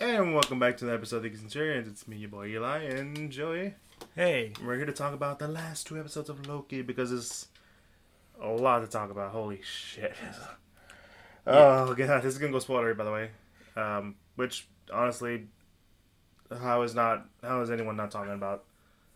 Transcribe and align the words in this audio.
And 0.00 0.34
welcome 0.34 0.58
back 0.58 0.78
to 0.78 0.86
the 0.86 0.94
episode 0.94 1.26
of 1.26 1.30
the 1.30 1.36
Centurions. 1.36 1.86
It's 1.86 2.08
me, 2.08 2.16
your 2.16 2.30
boy 2.30 2.46
Eli, 2.46 2.84
and 2.84 3.30
Joey. 3.30 3.74
Hey. 4.16 4.54
We're 4.64 4.76
here 4.76 4.86
to 4.86 4.94
talk 4.94 5.12
about 5.12 5.38
the 5.38 5.46
last 5.46 5.86
two 5.86 6.00
episodes 6.00 6.30
of 6.30 6.46
Loki 6.46 6.80
because 6.80 7.12
it's 7.12 7.48
a 8.40 8.48
lot 8.48 8.78
to 8.78 8.86
talk 8.86 9.10
about. 9.10 9.32
Holy 9.32 9.60
shit. 9.62 10.14
Oh, 11.46 11.94
god. 11.94 12.22
This 12.22 12.34
is 12.34 12.38
going 12.38 12.52
to 12.52 12.58
go 12.58 12.64
spoilery, 12.64 12.96
by 12.96 13.04
the 13.04 13.12
way. 13.12 13.30
Um, 13.74 14.14
which, 14.36 14.68
honestly, 14.92 15.48
how 16.50 16.82
is 16.82 16.94
not, 16.94 17.26
how 17.42 17.60
is 17.62 17.70
anyone 17.70 17.96
not 17.96 18.10
talking 18.10 18.34
about 18.34 18.64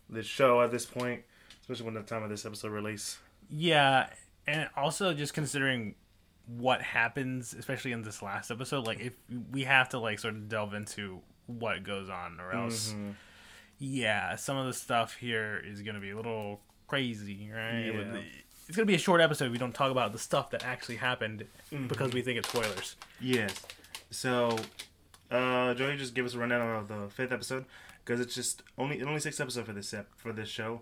this 0.09 0.25
show 0.25 0.61
at 0.61 0.71
this 0.71 0.85
point? 0.85 1.21
Especially 1.61 1.85
when 1.85 1.93
the 1.93 2.01
time 2.01 2.23
of 2.23 2.29
this 2.29 2.45
episode 2.45 2.71
release. 2.71 3.19
Yeah, 3.49 4.07
and 4.47 4.69
also 4.75 5.13
just 5.13 5.33
considering 5.35 5.95
what 6.47 6.81
happens, 6.81 7.53
especially 7.53 7.91
in 7.91 8.01
this 8.03 8.21
last 8.21 8.51
episode, 8.51 8.85
like 8.87 8.99
if 8.99 9.13
we 9.51 9.63
have 9.63 9.89
to 9.89 9.99
like 9.99 10.19
sort 10.19 10.35
of 10.35 10.47
delve 10.49 10.73
into 10.73 11.19
what 11.47 11.83
goes 11.83 12.09
on, 12.09 12.39
or 12.39 12.51
else, 12.53 12.89
Mm-hmm. 12.89 13.11
yeah, 13.79 14.35
some 14.35 14.57
of 14.57 14.65
the 14.65 14.73
stuff 14.73 15.15
here 15.15 15.61
is 15.65 15.81
gonna 15.81 15.99
be 15.99 16.11
a 16.11 16.15
little 16.15 16.61
crazy, 16.87 17.49
right? 17.53 17.85
Yeah. 17.93 18.19
It's 18.67 18.75
gonna 18.75 18.85
be 18.85 18.95
a 18.95 18.99
short 18.99 19.21
episode. 19.21 19.51
We 19.51 19.57
don't 19.57 19.73
talk 19.75 19.91
about 19.91 20.11
the 20.11 20.19
stuff 20.19 20.49
that 20.51 20.63
actually 20.63 20.95
happened 20.97 21.45
Mm-hmm. 21.71 21.87
because 21.87 22.13
we 22.13 22.21
think 22.21 22.39
it's 22.39 22.49
spoilers. 22.49 22.95
Yes. 23.19 23.53
So, 24.11 24.57
uh, 25.31 25.73
Joey 25.73 25.97
just 25.97 26.13
give 26.15 26.25
us 26.25 26.33
a 26.35 26.39
rundown 26.39 26.61
of 26.75 26.87
the 26.87 27.09
fifth 27.09 27.31
episode 27.31 27.65
because 28.03 28.19
it's 28.19 28.33
just 28.35 28.61
only 28.77 29.01
only 29.03 29.19
six 29.19 29.39
episodes 29.39 29.67
for 29.67 29.73
this 29.73 29.93
ep- 29.93 30.09
for 30.15 30.31
this 30.31 30.47
show. 30.49 30.81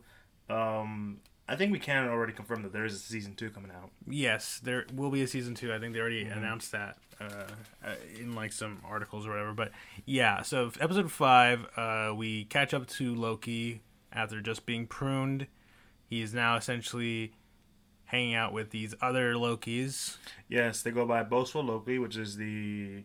Um, 0.49 1.19
I 1.47 1.55
think 1.57 1.71
we 1.73 1.79
can 1.79 2.07
already 2.07 2.31
confirm 2.33 2.63
that 2.63 2.71
there 2.71 2.85
is 2.85 2.93
a 2.93 2.99
season 2.99 3.35
two 3.35 3.49
coming 3.49 3.69
out. 3.71 3.89
Yes, 4.07 4.59
there 4.63 4.85
will 4.93 5.09
be 5.11 5.21
a 5.23 5.27
season 5.27 5.55
two. 5.55 5.73
I 5.73 5.79
think 5.79 5.93
they 5.93 5.99
already 5.99 6.23
Mm-hmm. 6.23 6.37
announced 6.37 6.71
that 6.71 6.97
uh, 7.19 7.43
uh, 7.85 7.95
in 8.19 8.33
like 8.33 8.53
some 8.53 8.79
articles 8.85 9.25
or 9.27 9.31
whatever. 9.31 9.53
But 9.53 9.71
yeah, 10.05 10.41
so 10.41 10.71
episode 10.79 11.11
five, 11.11 11.65
uh, 11.75 12.13
we 12.15 12.45
catch 12.45 12.73
up 12.73 12.87
to 12.87 13.13
Loki 13.13 13.81
after 14.11 14.39
just 14.41 14.65
being 14.65 14.87
pruned. 14.87 15.47
He 16.05 16.21
is 16.21 16.33
now 16.33 16.55
essentially 16.55 17.33
hanging 18.05 18.35
out 18.35 18.53
with 18.53 18.69
these 18.69 18.93
other 19.01 19.33
Lokis. 19.33 20.17
Yes, 20.47 20.81
they 20.81 20.91
go 20.91 21.05
by 21.05 21.23
boastful 21.23 21.63
Loki, 21.63 21.97
which 21.99 22.15
is 22.15 22.37
the 22.37 23.03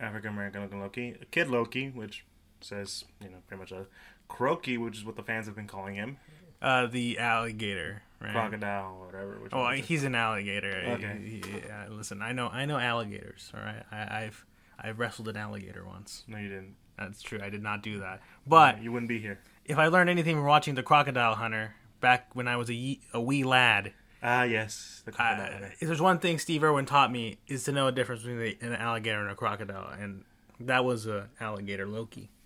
African 0.00 0.30
American 0.30 0.62
looking 0.62 0.80
Loki, 0.80 1.16
Kid 1.30 1.48
Loki, 1.48 1.88
which 1.90 2.24
says 2.60 3.04
you 3.20 3.28
know 3.28 3.38
pretty 3.46 3.60
much 3.60 3.72
a 3.72 3.86
Croaky, 4.28 4.78
which 4.78 4.96
is 4.98 5.04
what 5.04 5.16
the 5.16 5.22
fans 5.22 5.46
have 5.46 5.56
been 5.56 5.66
calling 5.66 5.94
him, 5.94 6.18
Uh, 6.60 6.86
the 6.86 7.18
alligator, 7.18 8.02
right? 8.20 8.32
crocodile, 8.32 8.98
or 9.00 9.06
whatever. 9.06 9.38
Which 9.40 9.52
Oh, 9.52 9.60
one 9.60 9.74
is 9.74 9.80
it? 9.80 9.84
he's 9.86 10.04
an 10.04 10.14
alligator. 10.16 10.82
Okay. 10.96 11.18
He- 11.22 11.50
he- 11.50 11.58
yeah, 11.66 11.86
listen, 11.88 12.20
I 12.20 12.32
know, 12.32 12.48
I 12.48 12.64
know 12.66 12.78
alligators. 12.78 13.50
All 13.54 13.60
right, 13.60 13.84
I, 13.92 14.24
I've 14.24 14.44
I've 14.78 14.98
wrestled 14.98 15.28
an 15.28 15.36
alligator 15.36 15.84
once. 15.86 16.24
no, 16.26 16.36
you 16.38 16.48
didn't. 16.48 16.74
That's 16.98 17.22
true. 17.22 17.38
I 17.40 17.48
did 17.48 17.62
not 17.62 17.82
do 17.82 18.00
that, 18.00 18.20
but 18.46 18.82
You 18.82 18.90
wouldn't 18.90 19.08
be 19.08 19.20
here. 19.20 19.38
if 19.64 19.78
I 19.78 19.86
learned 19.86 20.10
anything 20.10 20.34
from 20.36 20.46
watching 20.46 20.74
The 20.74 20.82
Crocodile 20.82 21.36
Hunter 21.36 21.76
back 22.00 22.34
when 22.34 22.48
I 22.48 22.56
was 22.56 22.68
a, 22.70 22.74
ye- 22.74 23.00
a 23.12 23.20
wee 23.20 23.44
lad, 23.44 23.92
Ah, 24.20 24.42
yes, 24.42 25.02
the 25.04 25.12
I, 25.12 25.14
crocodile. 25.36 25.70
if 25.78 25.86
there's 25.86 26.00
one 26.02 26.18
thing 26.18 26.40
Steve 26.40 26.64
Irwin 26.64 26.86
taught 26.86 27.12
me 27.12 27.38
is 27.46 27.62
to 27.64 27.72
know 27.72 27.86
the 27.86 27.92
difference 27.92 28.22
between 28.22 28.40
the, 28.40 28.58
an 28.60 28.74
alligator 28.74 29.20
and 29.20 29.30
a 29.30 29.36
crocodile, 29.36 29.92
and 29.96 30.24
that 30.58 30.84
was 30.84 31.06
a 31.06 31.28
alligator 31.40 31.86
Loki. 31.86 32.30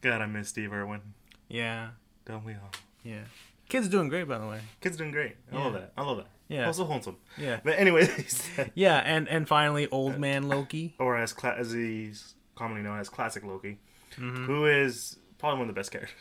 God, 0.00 0.22
I 0.22 0.26
miss 0.26 0.48
Steve 0.48 0.72
Irwin. 0.72 1.00
Yeah, 1.48 1.90
Don't 2.26 2.44
we 2.44 2.52
all? 2.54 2.70
yeah. 3.02 3.20
Kid's 3.68 3.88
doing 3.88 4.08
great, 4.08 4.28
by 4.28 4.38
the 4.38 4.46
way. 4.46 4.60
Kids 4.82 4.96
doing 4.98 5.10
great. 5.10 5.36
I 5.50 5.56
love 5.56 5.72
Yeah. 5.72 5.80
that. 5.80 5.92
I 5.96 6.02
love 6.02 6.16
that. 6.18 6.26
Yeah. 6.48 6.66
Also 6.66 6.84
wholesome. 6.84 7.16
Yeah, 7.38 7.60
But 7.64 7.78
anyways, 7.78 8.46
yeah, 8.74 8.98
and 8.98 9.26
and 9.28 9.48
finally, 9.48 9.88
old 9.90 10.18
man 10.18 10.48
Loki. 10.48 10.94
or 10.98 11.16
as 11.16 11.32
cla- 11.32 11.56
as 11.56 11.72
he's 11.72 12.34
commonly 12.54 12.82
known 12.82 12.98
as 13.00 13.08
classic 13.08 13.42
Loki, 13.44 13.78
Mm-hmm. 14.18 14.44
who 14.44 14.66
is 14.66 15.16
probably 15.38 15.58
one 15.60 15.68
of 15.68 15.74
the 15.74 15.78
best 15.78 15.90
characters. 15.90 16.14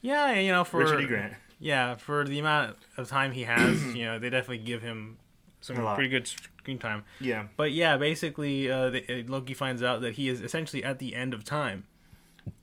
Yeah, 0.00 0.32
you 0.34 0.50
know, 0.50 0.64
for 0.64 0.78
Richard 0.78 1.02
E. 1.02 1.06
Grant. 1.06 1.34
Yeah, 1.60 1.94
for 1.96 2.24
the 2.24 2.38
amount 2.38 2.76
of 2.96 3.08
time 3.08 3.32
he 3.32 3.42
has, 3.44 3.82
you 3.94 4.04
know, 4.06 4.18
they 4.18 4.30
definitely 4.30 4.58
give 4.64 4.82
him 4.82 5.18
some 5.60 5.76
A 5.76 5.84
lot. 5.84 5.94
pretty 5.96 6.10
good 6.10 6.26
screen 6.26 6.78
time. 6.78 7.04
Yeah. 7.20 7.44
But 7.56 7.72
yeah, 7.72 7.96
basically, 7.98 8.70
uh, 8.70 8.90
the, 8.90 9.04
uh, 9.20 9.22
Loki 9.30 9.52
finds 9.54 9.82
out 9.82 10.00
that 10.00 10.14
he 10.14 10.28
is 10.28 10.40
essentially 10.40 10.82
at 10.82 10.98
the 10.98 11.14
end 11.14 11.34
of 11.34 11.44
time. 11.44 11.84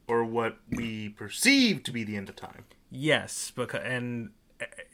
Or 0.07 0.23
what 0.25 0.57
we 0.69 1.09
perceive 1.09 1.83
to 1.83 1.91
be 1.91 2.03
the 2.03 2.17
end 2.17 2.27
of 2.29 2.35
time. 2.35 2.65
Yes, 2.95 3.51
because 3.55 3.81
and 3.83 4.29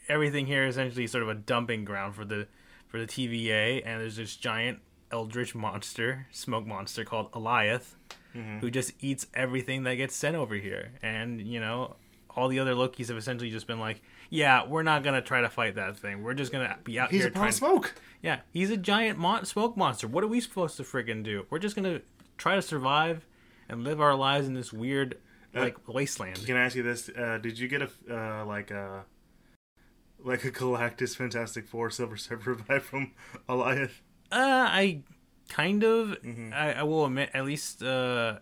everything 0.08 0.46
here 0.46 0.66
is 0.66 0.76
essentially 0.76 1.06
sort 1.06 1.22
of 1.22 1.28
a 1.28 1.34
dumping 1.34 1.84
ground 1.84 2.14
for 2.14 2.24
the 2.24 2.48
for 2.88 2.98
the 2.98 3.06
TVA, 3.06 3.82
and 3.84 4.00
there's 4.00 4.16
this 4.16 4.36
giant 4.36 4.80
eldritch 5.12 5.54
monster, 5.54 6.26
smoke 6.30 6.66
monster 6.66 7.04
called 7.04 7.30
Alioth, 7.32 7.94
mm-hmm. 8.34 8.58
who 8.58 8.70
just 8.70 8.92
eats 9.00 9.26
everything 9.34 9.82
that 9.84 9.96
gets 9.96 10.16
sent 10.16 10.34
over 10.34 10.54
here. 10.54 10.92
And 11.02 11.46
you 11.46 11.60
know, 11.60 11.96
all 12.30 12.48
the 12.48 12.58
other 12.58 12.74
Lokis 12.74 13.08
have 13.08 13.18
essentially 13.18 13.50
just 13.50 13.66
been 13.66 13.80
like, 13.80 14.00
"Yeah, 14.30 14.66
we're 14.66 14.82
not 14.82 15.02
gonna 15.04 15.22
try 15.22 15.42
to 15.42 15.50
fight 15.50 15.74
that 15.74 15.98
thing. 15.98 16.22
We're 16.22 16.34
just 16.34 16.52
gonna 16.52 16.78
be 16.82 16.98
out 16.98 17.10
He's 17.10 17.20
here 17.20 17.28
a 17.28 17.32
pile 17.32 17.42
trying." 17.42 17.52
smoke. 17.52 17.94
Yeah, 18.22 18.40
he's 18.50 18.70
a 18.70 18.78
giant 18.78 19.18
mon- 19.18 19.44
smoke 19.44 19.76
monster. 19.76 20.08
What 20.08 20.24
are 20.24 20.28
we 20.28 20.40
supposed 20.40 20.78
to 20.78 20.84
friggin' 20.84 21.22
do? 21.22 21.44
We're 21.50 21.58
just 21.58 21.76
gonna 21.76 22.00
try 22.38 22.54
to 22.54 22.62
survive 22.62 23.26
and 23.68 23.84
live 23.84 24.00
our 24.00 24.14
lives 24.14 24.46
in 24.46 24.54
this 24.54 24.72
weird 24.72 25.18
like 25.54 25.88
wasteland. 25.88 26.44
Can 26.44 26.56
I 26.56 26.64
ask 26.64 26.76
you 26.76 26.82
this? 26.82 27.08
Uh, 27.08 27.38
did 27.42 27.58
you 27.58 27.68
get 27.68 27.82
a 27.82 27.90
uh, 28.10 28.44
like 28.44 28.70
a 28.70 29.04
like 30.24 30.44
a 30.44 30.50
Galactus 30.50 31.16
Fantastic 31.16 31.66
Four 31.66 31.90
Silver 31.90 32.16
Surfer 32.16 32.54
vibe 32.68 32.82
from 32.82 33.12
Alioth? 33.48 34.00
Uh, 34.30 34.66
I 34.68 35.02
kind 35.48 35.82
of. 35.82 36.08
Mm-hmm. 36.22 36.52
I, 36.54 36.80
I 36.80 36.82
will 36.84 37.04
admit, 37.04 37.30
at 37.34 37.44
least, 37.44 37.82
uh, 37.82 38.38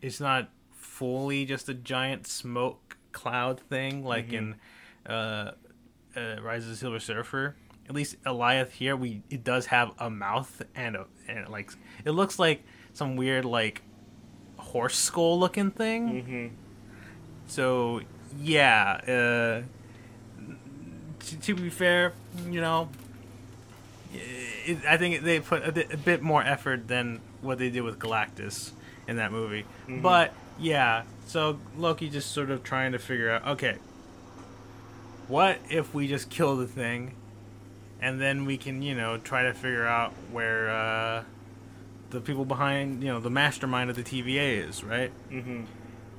it's 0.00 0.20
not 0.20 0.50
fully 0.72 1.44
just 1.44 1.68
a 1.68 1.74
giant 1.74 2.26
smoke 2.26 2.96
cloud 3.12 3.60
thing 3.60 4.04
like 4.04 4.32
in 4.32 4.56
uh, 5.06 5.52
uh, 6.16 6.36
Rise 6.42 6.64
of 6.64 6.70
the 6.70 6.76
Silver 6.76 7.00
Surfer. 7.00 7.56
At 7.88 7.94
least 7.94 8.22
Alioth 8.24 8.70
here, 8.70 8.96
we 8.96 9.22
it 9.30 9.44
does 9.44 9.66
have 9.66 9.92
a 9.98 10.10
mouth 10.10 10.62
and 10.74 10.96
a 10.96 11.06
and 11.26 11.48
like 11.48 11.70
it 12.04 12.10
looks 12.10 12.38
like 12.38 12.64
some 12.92 13.16
weird 13.16 13.44
like 13.44 13.82
horse 14.68 14.96
skull 14.96 15.38
looking 15.38 15.70
thing. 15.70 16.22
Mm-hmm. 16.22 16.46
So 17.46 18.02
yeah, 18.40 19.00
uh, 19.02 19.62
to, 21.20 21.40
to 21.40 21.54
be 21.54 21.70
fair, 21.70 22.12
you 22.48 22.60
know, 22.60 22.88
it, 24.12 24.78
I 24.86 24.96
think 24.96 25.22
they 25.22 25.40
put 25.40 25.66
a 25.66 25.72
bit, 25.72 25.92
a 25.92 25.96
bit 25.96 26.22
more 26.22 26.42
effort 26.42 26.88
than 26.88 27.20
what 27.40 27.58
they 27.58 27.70
did 27.70 27.82
with 27.82 27.98
Galactus 27.98 28.72
in 29.06 29.16
that 29.16 29.32
movie. 29.32 29.64
But 29.88 30.32
yeah, 30.58 31.04
so 31.26 31.58
Loki 31.76 32.10
just 32.10 32.32
sort 32.32 32.50
of 32.50 32.62
trying 32.62 32.92
to 32.92 32.98
figure 32.98 33.30
out, 33.30 33.46
okay, 33.46 33.78
what 35.28 35.58
if 35.70 35.94
we 35.94 36.08
just 36.08 36.30
kill 36.30 36.56
the 36.56 36.66
thing, 36.66 37.14
and 38.00 38.20
then 38.20 38.44
we 38.44 38.56
can, 38.56 38.82
you 38.82 38.94
know, 38.94 39.18
try 39.18 39.42
to 39.42 39.54
figure 39.54 39.86
out 39.86 40.12
where 40.32 40.70
uh, 40.70 41.24
the 42.10 42.20
people 42.20 42.44
behind, 42.44 43.02
you 43.02 43.08
know, 43.12 43.20
the 43.20 43.30
mastermind 43.30 43.90
of 43.90 43.96
the 43.96 44.02
TVA 44.02 44.66
is, 44.68 44.82
right? 44.82 45.10
Mm-hmm. 45.30 45.64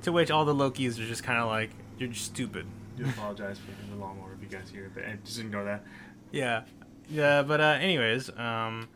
To 0.02 0.12
which 0.12 0.30
all 0.30 0.44
the 0.44 0.54
Lokis 0.54 0.98
are 0.98 1.06
just 1.06 1.22
kind 1.24 1.38
of 1.38 1.48
like, 1.48 1.70
you're 1.98 2.08
just 2.08 2.24
stupid. 2.26 2.66
Do 2.96 3.04
apologize 3.06 3.58
for 3.58 3.70
the 3.94 4.02
order 4.02 4.34
if 4.34 4.42
you 4.42 4.48
guys 4.58 4.70
hear 4.70 4.84
it, 4.86 4.92
but 4.94 5.04
eh, 5.04 5.14
just 5.24 5.38
ignore 5.40 5.64
that. 5.64 5.84
Yeah, 6.32 6.62
yeah. 7.10 7.42
But 7.42 7.60
uh, 7.60 7.78
anyways, 7.80 8.30
um, 8.38 8.88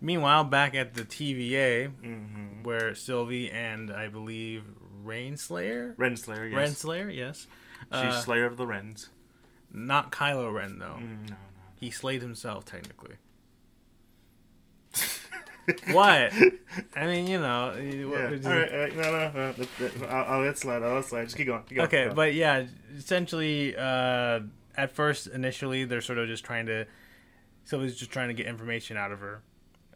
meanwhile, 0.00 0.44
back 0.44 0.74
at 0.74 0.94
the 0.94 1.02
TVA, 1.02 1.90
Mm-hmm. 2.02 2.62
where 2.62 2.94
Sylvie 2.94 3.50
and 3.50 3.90
I 3.90 4.08
believe 4.08 4.64
Rainslayer, 5.04 5.94
Renslayer, 5.96 6.50
yes. 6.50 6.70
Renslayer, 6.74 7.14
yes, 7.14 7.46
She's 7.92 7.92
uh, 8.14 8.20
Slayer 8.22 8.46
of 8.46 8.56
the 8.56 8.66
Wrens. 8.66 9.10
not 9.72 10.10
Kylo 10.12 10.52
Ren 10.52 10.78
though. 10.78 10.96
Mm, 10.98 11.30
no, 11.30 11.36
He 11.78 11.90
slayed 11.90 12.22
himself 12.22 12.64
technically. 12.64 13.16
What? 15.92 16.32
I 16.96 17.06
mean, 17.06 17.26
you 17.26 17.38
know. 17.38 17.74
no. 17.74 18.08
what- 18.08 18.42
Yeah. 18.42 18.48
All 18.50 18.56
right, 18.58 18.72
all 18.72 18.78
right. 18.78 18.96
No, 18.96 19.02
no, 19.02 19.30
no. 19.32 19.52
That- 19.52 19.68
that- 19.78 20.10
I'll, 20.10 20.34
I'll 20.36 20.40
let 20.44 20.58
slide. 20.58 20.82
I'll 20.82 20.94
let 20.96 21.04
slide. 21.04 21.24
Just 21.24 21.36
keep 21.36 21.46
going. 21.46 21.62
Keep 21.64 21.76
going. 21.76 21.86
Okay, 21.88 22.10
but 22.14 22.34
yeah, 22.34 22.64
essentially, 22.96 23.74
uh, 23.76 24.40
at 24.76 24.94
first, 24.94 25.26
initially, 25.28 25.84
they're 25.84 26.00
sort 26.00 26.18
of 26.18 26.26
just 26.28 26.44
trying 26.44 26.66
to. 26.66 26.86
Sylvie's 27.64 27.96
just 27.96 28.10
trying 28.10 28.28
to 28.28 28.34
get 28.34 28.46
information 28.46 28.96
out 28.96 29.10
of 29.12 29.20
her. 29.20 29.42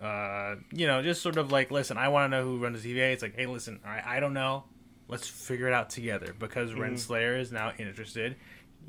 Uh, 0.00 0.56
you 0.72 0.86
know, 0.86 1.02
just 1.02 1.20
sort 1.22 1.36
of 1.36 1.50
like, 1.52 1.70
listen, 1.70 1.98
I 1.98 2.08
want 2.08 2.30
to 2.32 2.36
know 2.38 2.44
who 2.44 2.58
runs 2.58 2.82
the 2.82 2.94
TVA. 2.94 3.12
It's 3.12 3.22
like, 3.22 3.34
hey, 3.34 3.46
listen, 3.46 3.80
all 3.84 3.90
right, 3.90 4.04
I 4.06 4.20
don't 4.20 4.32
know. 4.32 4.64
Let's 5.08 5.26
figure 5.28 5.66
it 5.66 5.72
out 5.74 5.90
together 5.90 6.34
because 6.38 6.70
Mm-hmm. 6.70 6.82
Renslayer 6.82 7.38
is 7.40 7.50
now 7.50 7.72
interested. 7.78 8.36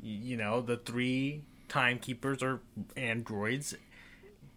You 0.02 0.36
know, 0.36 0.60
the 0.62 0.76
three 0.76 1.42
timekeepers 1.68 2.42
are 2.42 2.60
androids. 2.96 3.74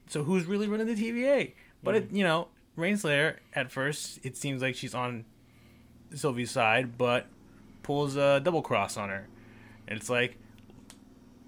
So 0.08 0.24
who's 0.24 0.46
really 0.46 0.68
running 0.68 0.88
the 0.88 0.96
TVA? 0.96 1.54
But 1.84 1.96
Mm-hmm. 1.96 2.16
it, 2.16 2.18
you 2.18 2.24
know, 2.24 2.48
Renslayer 2.78 3.38
at 3.54 3.72
first 3.72 4.20
it 4.24 4.36
seems 4.38 4.62
like 4.62 4.76
she's 4.76 4.96
on 4.96 5.26
Sylvie's 6.16 6.52
side, 6.52 6.98
but 6.98 7.28
pulls 7.84 8.16
a 8.16 8.40
double 8.40 8.62
cross 8.62 8.98
on 8.98 9.10
her. 9.10 9.28
And 9.88 10.00
it's 10.00 10.10
like, 10.10 10.38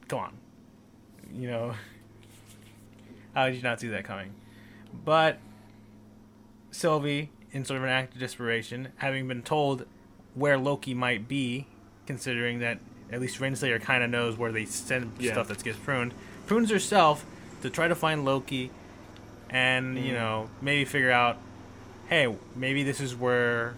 come 0.07 0.19
on. 0.19 0.33
You 1.33 1.47
know, 1.49 1.73
how 3.33 3.47
did 3.47 3.55
you 3.55 3.61
not 3.61 3.79
see 3.79 3.87
that 3.89 4.03
coming? 4.03 4.31
But 5.05 5.39
Sylvie 6.71 7.29
in 7.51 7.63
sort 7.63 7.77
of 7.77 7.83
an 7.83 7.89
act 7.89 8.13
of 8.13 8.19
desperation, 8.19 8.89
having 8.97 9.27
been 9.27 9.41
told 9.41 9.85
where 10.33 10.57
Loki 10.57 10.93
might 10.93 11.27
be, 11.27 11.67
considering 12.05 12.59
that 12.59 12.79
at 13.11 13.21
least 13.21 13.39
Renslayer 13.39 13.81
kind 13.81 14.03
of 14.03 14.09
knows 14.09 14.37
where 14.37 14.51
they 14.51 14.65
send 14.65 15.11
Yeah. 15.19 15.31
stuff 15.33 15.47
that 15.47 15.63
gets 15.63 15.77
pruned, 15.77 16.13
prunes 16.47 16.69
herself 16.69 17.25
to 17.61 17.69
try 17.69 17.87
to 17.87 17.95
find 17.95 18.25
Loki, 18.25 18.71
and 19.56 19.98
you 19.98 20.12
Mm. 20.12 20.16
know 20.16 20.50
maybe 20.62 20.84
figure 20.86 21.12
out, 21.12 21.38
hey, 22.10 22.36
maybe 22.56 22.84
this 22.84 23.00
is 23.00 23.16
where, 23.16 23.75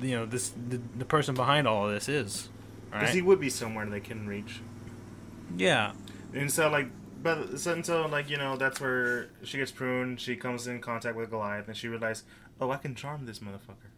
you 0.00 0.12
know, 0.16 0.24
this 0.26 0.50
the, 0.68 0.80
the 0.96 1.04
person 1.04 1.34
behind 1.34 1.66
all 1.66 1.86
of 1.86 1.92
this 1.92 2.08
is. 2.08 2.48
Because 2.90 3.08
right? 3.08 3.14
he 3.14 3.22
would 3.22 3.40
be 3.40 3.50
somewhere 3.50 3.84
they 3.86 4.00
can 4.00 4.26
reach. 4.28 4.60
yeah. 5.56 5.92
And 6.32 6.50
so, 6.50 6.68
like, 6.68 6.88
but 7.22 7.58
so, 7.58 7.72
and 7.72 7.84
so, 7.86 8.06
like, 8.06 8.28
you 8.30 8.36
know, 8.36 8.56
that's 8.56 8.80
where 8.80 9.28
she 9.42 9.58
gets 9.58 9.72
pruned. 9.72 10.20
She 10.20 10.36
comes 10.36 10.66
in 10.66 10.80
contact 10.80 11.16
with 11.16 11.30
Goliath, 11.30 11.66
and 11.68 11.76
she 11.76 11.88
realizes, 11.88 12.24
oh, 12.60 12.70
I 12.70 12.76
can 12.76 12.94
charm 12.94 13.26
this 13.26 13.38
motherfucker. 13.40 13.90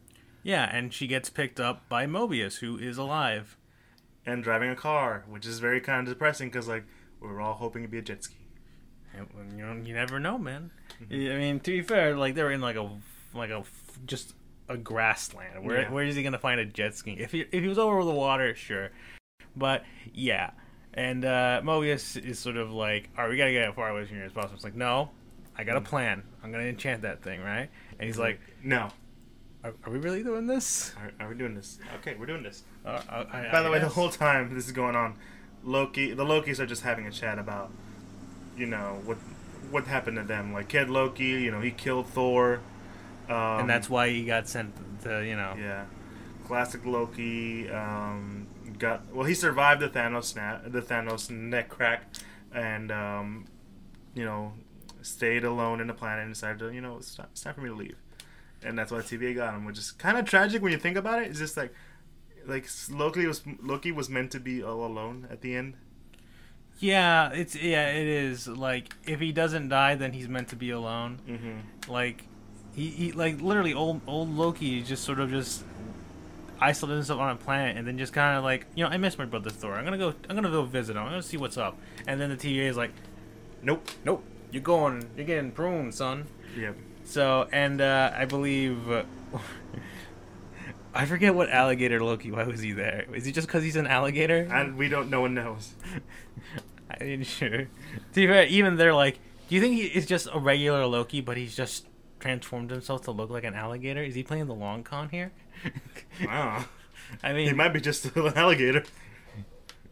Yeah, 0.43 0.65
and 0.71 0.93
she 0.95 1.07
gets 1.07 1.29
picked 1.31 1.59
up 1.61 1.89
by 1.89 2.07
Mobius, 2.07 2.59
who 2.59 2.79
is 2.79 2.99
alive. 2.99 3.57
And 4.25 4.43
driving 4.45 4.71
a 4.71 4.77
car, 4.77 5.25
which 5.29 5.47
is 5.47 5.59
very 5.61 5.81
kind 5.81 6.07
of 6.07 6.13
depressing 6.15 6.49
because, 6.51 6.69
like, 6.69 6.85
we 7.21 7.29
were 7.29 7.41
all 7.41 7.55
hoping 7.55 7.83
it'd 7.83 7.91
be 7.91 7.99
a 7.99 8.03
jet 8.03 8.23
ski. 8.25 8.37
You 9.57 9.65
know, 9.67 9.73
you 9.85 9.95
never 9.95 10.19
know, 10.21 10.39
man. 10.39 10.71
Mm-hmm. 11.03 11.33
I 11.33 11.37
mean, 11.37 11.61
to 11.61 11.71
be 11.71 11.83
fair, 11.83 12.17
like 12.17 12.35
they 12.35 12.43
were 12.43 12.53
in 12.53 12.61
like 12.61 12.77
a 12.77 12.89
like 13.35 13.51
a 13.51 13.63
just 14.07 14.35
a 14.69 14.77
grassland. 14.77 15.65
Where 15.65 15.83
Yeah. 15.83 15.91
where 15.91 16.05
is 16.05 16.17
he 16.17 16.23
gonna 16.23 16.39
find 16.39 16.61
a 16.61 16.65
jet 16.65 16.95
ski? 16.95 17.13
If 17.13 17.33
he 17.33 17.41
if 17.53 17.63
he 17.63 17.69
was 17.69 17.79
over 17.79 18.03
the 18.05 18.11
water, 18.13 18.55
sure. 18.55 18.91
But 19.55 19.85
yeah, 20.13 20.51
and 20.95 21.25
uh, 21.25 21.61
Mobius 21.65 22.23
is 22.23 22.39
sort 22.39 22.57
of 22.57 22.71
like, 22.73 23.09
all 23.17 23.25
right, 23.25 23.31
we 23.31 23.37
gotta 23.37 23.53
get 23.53 23.69
as 23.69 23.75
far 23.75 23.89
away 23.91 24.05
from 24.05 24.17
here 24.17 24.25
as 24.27 24.33
possible. 24.33 24.55
It's 24.55 24.65
like, 24.65 24.75
no, 24.77 25.11
I 25.57 25.65
got 25.65 25.77
a 25.77 25.81
Mm-hmm. 25.81 25.89
plan. 25.89 26.23
I'm 26.43 26.53
gonna 26.53 26.65
enchant 26.65 27.03
that 27.03 27.23
thing, 27.23 27.41
right? 27.41 27.69
And 27.99 28.07
he's 28.07 28.19
like, 28.19 28.39
no. 28.63 28.91
are, 29.65 29.73
are 29.85 29.91
we 29.93 29.99
really 29.99 30.23
doing 30.23 30.47
this? 30.47 30.93
Are, 31.01 31.11
are 31.25 31.29
we 31.31 31.35
doing 31.37 31.55
this? 31.55 31.79
Okay, 32.01 32.15
we're 32.19 32.27
doing 32.27 32.43
this. 32.43 32.65
Uh, 32.85 33.01
I, 33.09 33.19
I, 33.21 33.53
By 33.53 33.63
the 33.63 33.69
I 33.69 33.73
way, 33.73 33.79
the 33.79 33.89
whole 33.89 34.11
time 34.11 34.53
this 34.55 34.67
is 34.67 34.73
going 34.73 34.95
on, 34.95 35.17
Loki, 35.65 36.13
the 36.13 36.25
Lokis 36.25 36.59
are 36.61 36.67
just 36.67 36.83
having 36.83 37.07
a 37.07 37.11
chat 37.11 37.39
about, 37.39 37.73
you 38.57 38.67
know, 38.67 39.01
what 39.05 39.19
what 39.71 39.87
happened 39.87 40.17
to 40.17 40.23
them. 40.23 40.53
Like 40.53 40.69
Kid 40.69 40.89
Loki, 40.89 41.25
you 41.25 41.51
know, 41.51 41.61
he 41.61 41.71
killed 41.71 42.09
Thor. 42.09 42.61
Um, 43.29 43.61
and 43.61 43.71
that's 43.71 43.91
why 43.91 44.09
he 44.09 44.25
got 44.25 44.49
sent 44.49 44.75
to 45.03 45.25
you 45.25 45.37
know. 45.37 45.55
yeah, 45.59 45.85
classic 46.47 46.85
Loki. 46.85 47.69
Um, 47.71 48.47
got 48.79 49.13
well, 49.13 49.27
he 49.27 49.35
survived 49.35 49.81
the 49.81 49.89
Thanos 49.89 50.25
snap, 50.25 50.63
the 50.67 50.83
Thanos 50.83 51.31
neck 51.31 51.69
crack, 51.69 52.05
and 52.55 52.93
um, 52.93 53.47
you 54.15 54.25
know, 54.25 54.53
stayed 55.03 55.45
alone 55.45 55.81
in 55.81 55.87
the 55.87 55.95
planet 55.95 56.25
and 56.25 56.35
decided 56.35 56.59
to, 56.59 56.73
you 56.73 56.81
know, 56.81 56.97
it's 56.97 57.15
time, 57.15 57.27
it's 57.31 57.43
time 57.43 57.55
for 57.55 57.61
me 57.61 57.69
to 57.69 57.75
leave. 57.75 57.97
And 58.63 58.79
that's 58.79 58.91
why 58.91 58.99
TVA 58.99 59.37
got 59.37 59.55
him, 59.55 59.65
which 59.65 59.79
is 59.79 59.93
kind 59.93 60.17
of 60.17 60.25
tragic 60.25 60.63
when 60.63 60.73
you 60.73 60.79
think 60.79 60.97
about 60.97 61.23
it. 61.23 61.29
It's 61.29 61.39
just 61.39 61.57
like, 61.57 61.73
like 62.47 62.67
Loki 62.91 63.27
was 63.27 63.43
Loki 63.63 63.93
was 63.93 64.09
meant 64.09 64.31
to 64.33 64.41
be 64.41 64.63
all 64.63 64.85
alone 64.85 65.29
at 65.31 65.43
the 65.43 65.55
end. 65.55 65.75
Yeah, 66.79 67.31
it's 67.33 67.55
yeah, 67.55 67.89
it 67.91 68.07
is. 68.07 68.47
Like 68.47 68.95
if 69.07 69.21
he 69.21 69.33
doesn't 69.33 69.69
die, 69.69 69.95
then 69.95 70.13
he's 70.13 70.29
meant 70.29 70.49
to 70.49 70.57
be 70.57 70.71
alone. 70.71 71.21
Mm-hmm. 71.29 71.91
Like 71.91 72.25
he, 72.75 72.91
he 72.91 73.13
like 73.13 73.41
literally 73.41 73.73
old 73.73 74.01
old 74.07 74.35
Loki 74.37 74.83
just 74.83 75.05
sort 75.05 75.19
of 75.21 75.31
just 75.31 75.65
isolated 76.61 76.97
himself 76.97 77.21
on 77.21 77.31
a 77.31 77.37
planet 77.37 77.77
and 77.77 77.87
then 77.87 77.99
just 77.99 78.13
kind 78.13 78.37
of 78.37 78.45
like 78.45 78.67
you 78.75 78.85
know 78.85 78.91
I 78.91 78.97
miss 78.99 79.17
my 79.19 79.25
brother 79.25 79.51
Thor. 79.51 79.75
I'm 79.75 79.85
gonna 79.85 79.99
go. 79.99 80.15
I'm 80.29 80.37
gonna 80.37 80.51
go 80.51 80.65
visit 80.65 80.97
him. 80.97 81.03
I'm 81.03 81.09
gonna 81.11 81.23
see 81.23 81.37
what's 81.39 81.57
up. 81.57 81.79
And 82.07 82.21
then 82.21 82.29
the 82.31 82.37
TVA 82.37 82.69
is 82.69 82.77
like, 82.77 82.93
Nope. 83.63 83.89
nope, 84.05 84.23
you're 84.51 84.63
going. 84.63 85.09
You're 85.17 85.27
getting 85.27 85.53
pruned, 85.53 85.95
son. 85.95 86.27
Yeah. 86.59 86.73
So 87.05 87.49
and 87.53 87.81
uh, 87.81 88.13
I 88.15 88.27
believe. 88.27 88.79
I 90.97 91.05
forget 91.07 91.35
what 91.35 91.51
alligator 91.51 92.03
Loki. 92.03 92.31
Why 92.31 92.45
was 92.45 92.61
he 92.61 92.73
there? 92.73 93.07
Is 93.15 93.25
he 93.25 93.33
just 93.33 93.47
because 93.47 93.63
he's 93.63 93.77
an 93.77 93.87
alligator? 93.87 94.49
And 94.51 94.77
we 94.77 94.89
don't. 94.89 95.11
No 95.11 95.21
one 95.21 95.35
knows. 95.35 95.75
I 97.01 97.05
mean, 97.05 97.23
sure. 97.25 97.65
To 97.65 97.69
be 98.15 98.27
fair, 98.27 98.47
even 98.47 98.77
they're 98.77 98.95
like, 98.95 99.19
do 99.49 99.55
you 99.55 99.61
think 99.61 99.75
he 99.75 99.83
is 99.87 100.07
just 100.07 100.29
a 100.33 100.39
regular 100.39 100.87
Loki, 100.87 101.21
but 101.21 101.37
he's 101.37 101.55
just 101.57 101.87
transformed 102.21 102.71
himself 102.71 103.03
to 103.03 103.11
look 103.11 103.29
like 103.31 103.45
an 103.45 103.55
alligator? 103.55 104.03
Is 104.03 104.15
he 104.15 104.23
playing 104.23 104.47
the 104.47 104.55
long 104.55 104.83
con 104.85 105.09
here? 105.11 105.33
Wow. 106.25 106.65
I 107.23 107.33
mean, 107.35 107.47
He 107.49 107.53
might 107.53 107.73
be 107.75 107.81
just 107.81 108.05
an 108.17 108.33
alligator. 108.37 108.83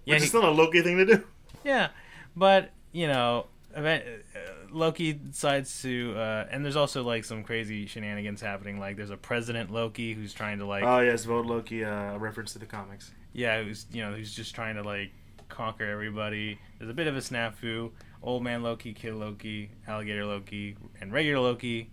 yeah, 0.04 0.14
which 0.14 0.22
he- 0.22 0.24
is 0.24 0.28
still 0.28 0.48
a 0.48 0.50
Loki 0.50 0.80
thing 0.82 0.96
to 0.98 1.04
do. 1.04 1.24
yeah, 1.64 1.88
but 2.34 2.70
you 2.92 3.06
know, 3.06 3.46
event, 3.76 4.04
uh, 4.34 4.38
Loki 4.74 5.12
decides 5.12 5.82
to, 5.82 6.14
uh, 6.16 6.46
and 6.50 6.64
there's 6.64 6.76
also 6.76 7.02
like 7.02 7.24
some 7.24 7.42
crazy 7.42 7.86
shenanigans 7.86 8.40
happening. 8.40 8.78
Like, 8.78 8.96
there's 8.96 9.10
a 9.10 9.16
President 9.16 9.70
Loki 9.70 10.12
who's 10.14 10.32
trying 10.34 10.58
to 10.58 10.66
like, 10.66 10.82
Oh 10.84 11.00
yes, 11.00 11.24
vote 11.24 11.46
Loki. 11.46 11.84
Uh, 11.84 12.14
a 12.14 12.18
reference 12.18 12.52
to 12.54 12.58
the 12.58 12.66
comics. 12.66 13.12
yeah, 13.32 13.62
who's 13.62 13.86
you 13.92 14.02
know, 14.02 14.12
who's 14.12 14.34
just 14.34 14.54
trying 14.54 14.76
to 14.76 14.82
like 14.82 15.10
conquer 15.48 15.84
everybody. 15.88 16.58
There's 16.78 16.90
a 16.90 16.94
bit 16.94 17.06
of 17.06 17.16
a 17.16 17.20
snafu. 17.20 17.90
Old 18.22 18.42
man 18.42 18.62
Loki, 18.62 18.92
Kid 18.94 19.14
Loki, 19.14 19.70
Alligator 19.86 20.24
Loki, 20.24 20.76
and 21.00 21.12
regular 21.12 21.40
Loki, 21.40 21.90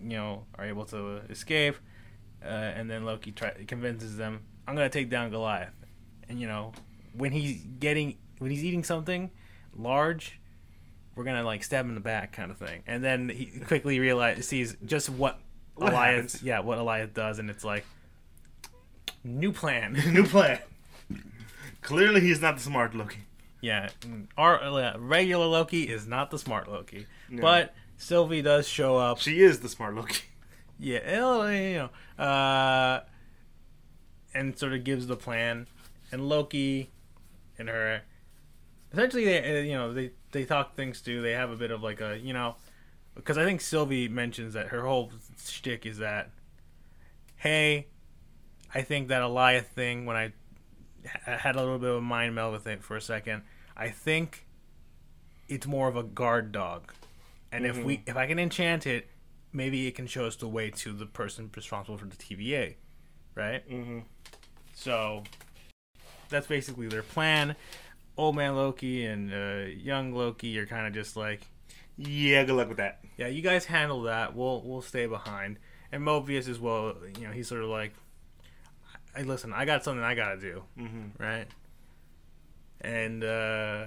you 0.00 0.16
know, 0.16 0.44
are 0.58 0.64
able 0.66 0.84
to 0.86 1.22
escape. 1.30 1.76
Uh, 2.44 2.48
and 2.48 2.90
then 2.90 3.04
Loki 3.06 3.32
try, 3.32 3.50
convinces 3.66 4.16
them, 4.16 4.40
"I'm 4.68 4.74
gonna 4.74 4.90
take 4.90 5.08
down 5.08 5.30
Goliath." 5.30 5.72
And 6.28 6.38
you 6.40 6.46
know, 6.46 6.72
when 7.16 7.32
he's 7.32 7.62
getting, 7.80 8.18
when 8.38 8.50
he's 8.50 8.62
eating 8.64 8.84
something 8.84 9.30
large, 9.74 10.38
we're 11.16 11.24
gonna 11.24 11.42
like 11.44 11.62
stab 11.64 11.84
him 11.84 11.90
in 11.90 11.94
the 11.94 12.00
back, 12.00 12.32
kind 12.32 12.50
of 12.50 12.58
thing. 12.58 12.82
And 12.86 13.02
then 13.04 13.28
he 13.28 13.46
quickly 13.66 13.98
realizes 14.00 14.46
sees 14.48 14.76
just 14.84 15.08
what, 15.10 15.38
What 15.74 15.90
Goliath, 15.90 16.14
happens? 16.14 16.42
yeah, 16.42 16.60
what 16.60 16.76
Goliath 16.78 17.14
does, 17.14 17.38
and 17.38 17.50
it's 17.50 17.64
like, 17.64 17.84
new 19.22 19.52
plan. 19.52 19.92
New 20.12 20.24
plan. 20.24 20.58
Clearly, 21.82 22.20
he's 22.20 22.40
not 22.40 22.56
the 22.56 22.62
smart 22.62 22.94
Loki. 22.94 23.18
Yeah, 23.60 23.88
mm, 24.00 24.26
our 24.36 24.62
uh, 24.62 24.98
regular 24.98 25.46
Loki 25.46 25.84
is 25.84 26.06
not 26.06 26.30
the 26.30 26.38
smart 26.38 26.70
Loki, 26.70 27.06
No. 27.30 27.42
but 27.42 27.74
Sylvie 27.96 28.42
does 28.42 28.66
show 28.68 28.96
up. 28.96 29.18
She 29.18 29.40
is 29.42 29.60
the 29.60 29.68
smart 29.68 29.94
Loki. 29.94 30.22
Yeah, 30.76 31.50
you 31.50 31.88
know, 32.18 32.22
uh, 32.24 33.00
and 34.34 34.58
sort 34.58 34.72
of 34.72 34.82
gives 34.82 35.06
the 35.06 35.14
plan, 35.16 35.68
and 36.10 36.28
Loki 36.28 36.90
and 37.58 37.68
her, 37.68 38.02
essentially, 38.92 39.24
they 39.24 39.38
uh, 39.60 39.62
you 39.62 39.74
know 39.74 39.92
they 39.94 40.10
they 40.34 40.44
talk 40.44 40.76
things 40.76 41.00
through. 41.00 41.22
They 41.22 41.32
have 41.32 41.50
a 41.50 41.56
bit 41.56 41.70
of 41.70 41.82
like 41.82 42.02
a 42.02 42.18
you 42.18 42.34
know, 42.34 42.56
because 43.14 43.38
I 43.38 43.44
think 43.44 43.62
Sylvie 43.62 44.08
mentions 44.08 44.52
that 44.52 44.68
her 44.68 44.82
whole 44.82 45.10
shtick 45.42 45.86
is 45.86 45.98
that, 45.98 46.30
hey, 47.36 47.86
I 48.74 48.82
think 48.82 49.08
that 49.08 49.22
Alioth 49.22 49.66
thing 49.66 50.04
when 50.04 50.16
I 50.16 50.32
had 51.24 51.56
a 51.56 51.60
little 51.60 51.78
bit 51.78 51.90
of 51.90 51.96
a 51.96 52.00
mind 52.02 52.34
meld 52.34 52.52
with 52.52 52.66
it 52.66 52.82
for 52.82 52.96
a 52.96 53.00
second, 53.00 53.42
I 53.76 53.88
think 53.88 54.46
it's 55.48 55.66
more 55.66 55.88
of 55.88 55.96
a 55.96 56.02
guard 56.02 56.52
dog, 56.52 56.92
and 57.50 57.64
if 57.64 57.82
we 57.82 58.02
if 58.06 58.16
I 58.16 58.26
can 58.26 58.38
enchant 58.38 58.86
it, 58.86 59.08
maybe 59.52 59.86
it 59.86 59.94
can 59.94 60.06
show 60.06 60.26
us 60.26 60.36
the 60.36 60.48
way 60.48 60.70
to 60.70 60.92
the 60.92 61.06
person 61.06 61.50
responsible 61.54 61.96
for 61.96 62.06
the 62.06 62.16
TVA, 62.16 62.74
right? 63.34 63.66
Mm-hmm. 63.70 64.00
So 64.74 65.22
that's 66.28 66.48
basically 66.48 66.88
their 66.88 67.02
plan. 67.02 67.54
Old 68.16 68.36
man 68.36 68.54
Loki 68.56 69.04
and 69.04 69.32
uh, 69.32 69.66
young 69.68 70.12
Loki 70.14 70.58
are 70.58 70.66
kind 70.66 70.86
of 70.86 70.92
just 70.94 71.16
like, 71.16 71.42
Yeah, 71.96 72.44
good 72.44 72.54
luck 72.56 72.68
with 72.68 72.76
that. 72.78 73.00
yeah, 73.16 73.26
you 73.28 73.42
guys 73.42 73.64
handle 73.64 74.02
that. 74.02 74.34
We'll 74.36 74.62
we'll 74.62 74.82
stay 74.82 75.06
behind. 75.06 75.58
And 75.92 76.02
Mobius 76.02 76.48
as 76.48 76.58
well. 76.58 76.94
You 77.18 77.26
know, 77.28 77.32
he's 77.32 77.48
sort 77.48 77.62
of 77.62 77.68
like, 77.70 77.92
hey, 79.16 79.22
listen, 79.24 79.52
I 79.52 79.64
got 79.64 79.84
something 79.84 80.02
I 80.02 80.14
gotta 80.14 80.38
do, 80.40 80.62
Mm-hmm. 80.78 81.22
right? 81.22 81.46
And 82.80 83.22
uh, 83.24 83.84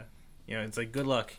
you 0.47 0.55
know, 0.57 0.63
it's 0.63 0.77
like, 0.77 0.91
good 0.91 1.07
luck. 1.07 1.33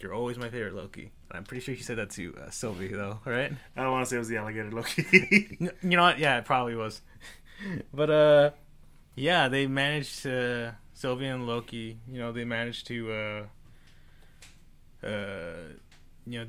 You're 0.00 0.14
always 0.14 0.38
my 0.38 0.48
favorite 0.50 0.74
Loki. 0.74 1.12
And 1.30 1.38
I'm 1.38 1.44
pretty 1.44 1.62
sure 1.64 1.74
he 1.74 1.82
said 1.82 1.96
that 1.98 2.10
to 2.10 2.34
uh, 2.46 2.50
Sylvie 2.50 2.88
though, 2.88 3.20
right? 3.24 3.52
I 3.76 3.82
don't 3.82 3.92
want 3.92 4.04
to 4.06 4.10
say 4.10 4.16
it 4.16 4.18
was 4.20 4.28
the 4.28 4.36
alligator 4.36 4.70
Loki. 4.70 5.56
You 5.82 5.96
know 5.96 6.02
what? 6.02 6.18
Yeah, 6.18 6.38
it 6.38 6.44
probably 6.44 6.74
was. 6.76 7.00
but 7.94 8.10
uh, 8.10 8.50
yeah, 9.14 9.48
they 9.48 9.66
managed 9.66 10.22
to 10.22 10.76
Sylvie 10.94 11.26
and 11.26 11.46
Loki. 11.46 11.98
You 12.08 12.18
know, 12.20 12.32
they 12.32 12.44
managed 12.44 12.86
to 12.86 13.12
uh, 15.02 15.06
uh, 15.06 15.52
you 16.26 16.38
know, 16.40 16.46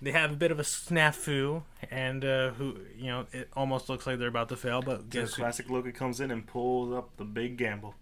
they 0.00 0.12
have 0.12 0.32
a 0.32 0.36
bit 0.36 0.50
of 0.50 0.58
a 0.58 0.62
snafu, 0.62 1.62
and 1.90 2.24
uh, 2.24 2.50
who 2.52 2.76
you 2.96 3.06
know, 3.06 3.26
it 3.32 3.50
almost 3.54 3.88
looks 3.88 4.06
like 4.06 4.18
they're 4.18 4.28
about 4.28 4.48
to 4.48 4.56
fail. 4.56 4.80
But 4.82 5.10
guess 5.10 5.34
who- 5.34 5.42
classic 5.42 5.68
Loki 5.68 5.92
comes 5.92 6.20
in 6.20 6.30
and 6.30 6.46
pulls 6.46 6.92
up 6.94 7.16
the 7.16 7.24
big 7.24 7.56
gamble. 7.58 7.94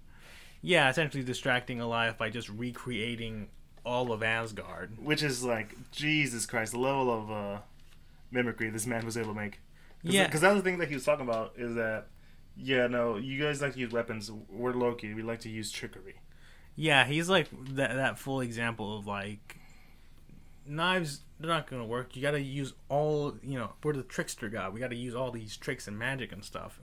yeah, 0.63 0.89
essentially 0.89 1.25
distracting 1.25 1.81
Elias 1.81 2.15
by 2.19 2.31
just 2.31 2.49
recreating 2.49 3.49
all 3.85 4.13
of 4.13 4.23
Asgard. 4.23 4.99
Which 5.03 5.23
is 5.23 5.43
like, 5.43 5.75
Jesus 5.91 6.47
Christ, 6.47 6.73
the 6.73 6.79
level 6.79 7.11
of 7.11 7.31
uh, 7.31 7.59
mimicry 8.31 8.69
this 8.71 8.87
man 8.87 9.05
was 9.05 9.17
able 9.17 9.33
to 9.35 9.41
make. 9.41 9.61
Cause, 10.05 10.15
Yeah. 10.15 10.27
Because 10.27 10.43
that's 10.43 10.57
the 10.57 10.63
thing 10.63 10.79
that 10.79 10.89
he 10.89 10.95
was 10.95 11.05
talking 11.05 11.27
about 11.27 11.55
is 11.57 11.75
that, 11.77 12.09
yeah, 12.59 12.87
no, 12.87 13.17
you 13.17 13.43
guys 13.43 13.63
like 13.63 13.75
to 13.75 13.79
use 13.79 13.93
weapons. 13.93 14.31
We're 14.51 14.73
Loki. 14.73 15.15
We 15.15 15.23
like 15.23 15.41
to 15.41 15.49
use 15.49 15.71
trickery. 15.71 16.21
Yeah, 16.77 17.05
he's 17.05 17.29
like 17.29 17.49
that 17.75 17.95
that 17.95 18.19
full 18.19 18.41
example 18.41 18.99
of 18.99 19.07
like 19.07 19.59
knives 20.67 21.21
they're 21.41 21.49
not 21.49 21.69
gonna 21.69 21.87
work. 21.87 22.15
You 22.17 22.23
gotta 22.23 22.41
use 22.41 22.75
all 22.89 23.37
you 23.43 23.59
know. 23.59 23.73
We're 23.83 23.95
the 23.95 24.03
trickster 24.03 24.49
god. 24.49 24.75
We 24.75 24.81
gotta 24.81 24.97
use 24.97 25.15
all 25.15 25.31
these 25.31 25.57
tricks 25.57 25.89
and 25.89 25.99
magic 25.99 26.33
and 26.33 26.45
stuff. 26.45 26.81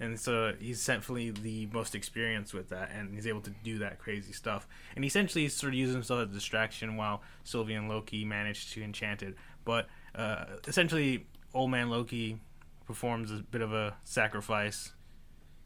And 0.00 0.18
so 0.18 0.54
he's 0.58 0.78
essentially 0.78 1.30
the 1.30 1.66
most 1.72 1.94
experienced 1.94 2.54
with 2.54 2.68
that, 2.68 2.90
and 2.94 3.12
he's 3.14 3.26
able 3.26 3.40
to 3.40 3.50
do 3.64 3.78
that 3.78 3.98
crazy 3.98 4.32
stuff. 4.32 4.68
And 4.94 5.04
essentially, 5.04 5.42
he's 5.42 5.54
sort 5.54 5.72
of 5.72 5.78
using 5.78 5.94
himself 5.94 6.20
as 6.20 6.30
a 6.30 6.32
distraction 6.32 6.96
while 6.96 7.22
Sylvie 7.42 7.74
and 7.74 7.88
Loki 7.88 8.24
manage 8.24 8.72
to 8.74 8.82
enchant 8.82 9.24
it. 9.24 9.34
But 9.64 9.88
uh, 10.14 10.44
essentially, 10.68 11.26
Old 11.52 11.70
Man 11.70 11.90
Loki 11.90 12.38
performs 12.86 13.32
a 13.32 13.42
bit 13.50 13.60
of 13.60 13.72
a 13.72 13.96
sacrifice. 14.04 14.92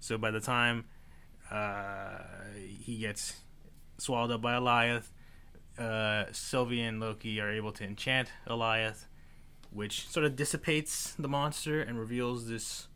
So 0.03 0.19
by 0.19 0.33
the 0.33 0.41
time 0.41 0.87
uh, 1.49 2.19
he 2.59 2.99
gets 2.99 3.37
swallowed 3.99 4.33
up 4.33 4.43
by 4.43 4.55
Alioth, 4.55 5.07
uh, 5.79 6.25
Sylvie 6.33 6.83
and 6.83 6.99
Loki 6.99 7.41
are 7.41 7.51
able 7.51 7.71
to 7.71 7.85
enchant 7.85 8.29
Alioth, 8.49 9.05
which 9.71 10.09
sort 10.09 10.27
of 10.27 10.35
dissipates 10.35 11.15
the 11.17 11.29
monster 11.29 11.81
and 11.81 12.01
reveals 12.01 12.49
this 12.49 12.89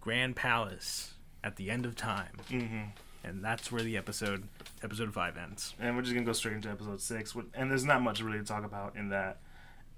grand 0.00 0.36
palace 0.36 1.14
at 1.42 1.56
the 1.56 1.68
end 1.68 1.84
of 1.84 1.96
time. 1.96 2.36
Mm-hmm. 2.48 2.82
And 3.24 3.44
that's 3.44 3.72
where 3.72 3.82
the 3.82 3.96
episode 3.96 4.44
episode 4.84 5.12
five 5.12 5.36
ends. 5.36 5.74
And 5.80 5.96
we're 5.96 6.02
just 6.02 6.14
gonna 6.14 6.24
go 6.24 6.32
straight 6.32 6.54
into 6.54 6.70
episode 6.70 7.00
six. 7.00 7.34
And 7.54 7.68
there's 7.68 7.84
not 7.84 8.02
much 8.02 8.22
really 8.22 8.38
to 8.38 8.44
talk 8.44 8.64
about 8.64 8.94
in 8.94 9.08
that. 9.08 9.40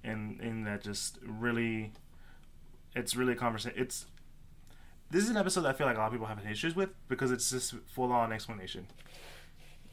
In 0.03 0.41
in 0.43 0.65
that, 0.65 0.83
just 0.83 1.19
really, 1.23 1.93
it's 2.97 3.15
really 3.15 3.35
a 3.35 3.37
conversation. 3.37 3.79
It's 3.79 4.07
this 5.13 5.23
is 5.25 5.31
an 5.31 5.37
episode 5.37 5.61
that 5.63 5.69
I 5.69 5.73
feel 5.79 5.87
like 5.87 5.97
a 5.97 6.01
lot 6.01 6.07
of 6.07 6.13
people 6.13 6.27
have 6.27 6.45
issues 6.51 6.75
with 6.75 6.91
because 7.09 7.31
it's 7.31 7.49
just 7.51 7.75
full 7.95 8.11
on 8.13 8.33
explanation. 8.33 8.87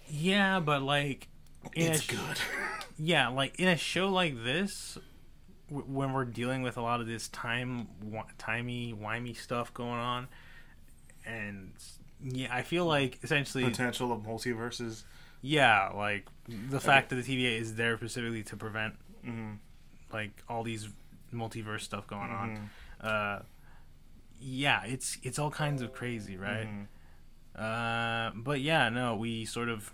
Yeah, 0.09 0.59
but 0.59 0.81
like, 0.81 1.27
It's 1.73 2.01
sh- 2.01 2.07
good. 2.07 2.37
yeah, 2.97 3.27
like 3.27 3.59
in 3.59 3.67
a 3.67 3.77
show 3.77 4.09
like 4.09 4.43
this, 4.43 4.97
w- 5.69 5.85
when 5.87 6.13
we're 6.13 6.25
dealing 6.25 6.61
with 6.63 6.77
a 6.77 6.81
lot 6.81 6.99
of 7.01 7.07
this 7.07 7.27
time, 7.27 7.87
wi- 8.03 8.25
timey, 8.37 8.93
wimey 8.99 9.35
stuff 9.37 9.73
going 9.73 9.91
on, 9.99 10.27
and 11.25 11.73
yeah, 12.23 12.53
I 12.53 12.63
feel 12.63 12.85
like 12.85 13.19
essentially, 13.23 13.63
Potential 13.65 14.11
of 14.11 14.21
multiverses. 14.23 15.03
yeah, 15.41 15.89
like 15.95 16.25
the 16.47 16.79
fact 16.79 17.09
that 17.09 17.15
the 17.17 17.21
TVA 17.23 17.59
is 17.59 17.75
there 17.75 17.97
specifically 17.97 18.43
to 18.43 18.55
prevent 18.57 18.95
Mm-hmm. 19.25 19.55
like 20.13 20.31
all 20.47 20.63
these 20.63 20.87
multiverse 21.33 21.81
stuff 21.81 22.07
going 22.07 22.31
on. 22.31 22.49
Mm-hmm. 22.49 22.65
Uh, 23.01 23.39
yeah, 24.39 24.83
it's 24.85 25.17
it's 25.23 25.39
all 25.39 25.51
kinds 25.51 25.81
of 25.81 25.93
crazy, 25.93 26.37
right? 26.37 26.67
Mhm. 26.67 26.87
Uh, 27.55 28.31
but 28.35 28.61
yeah, 28.61 28.89
no, 28.89 29.15
we 29.15 29.45
sort 29.45 29.69
of 29.69 29.91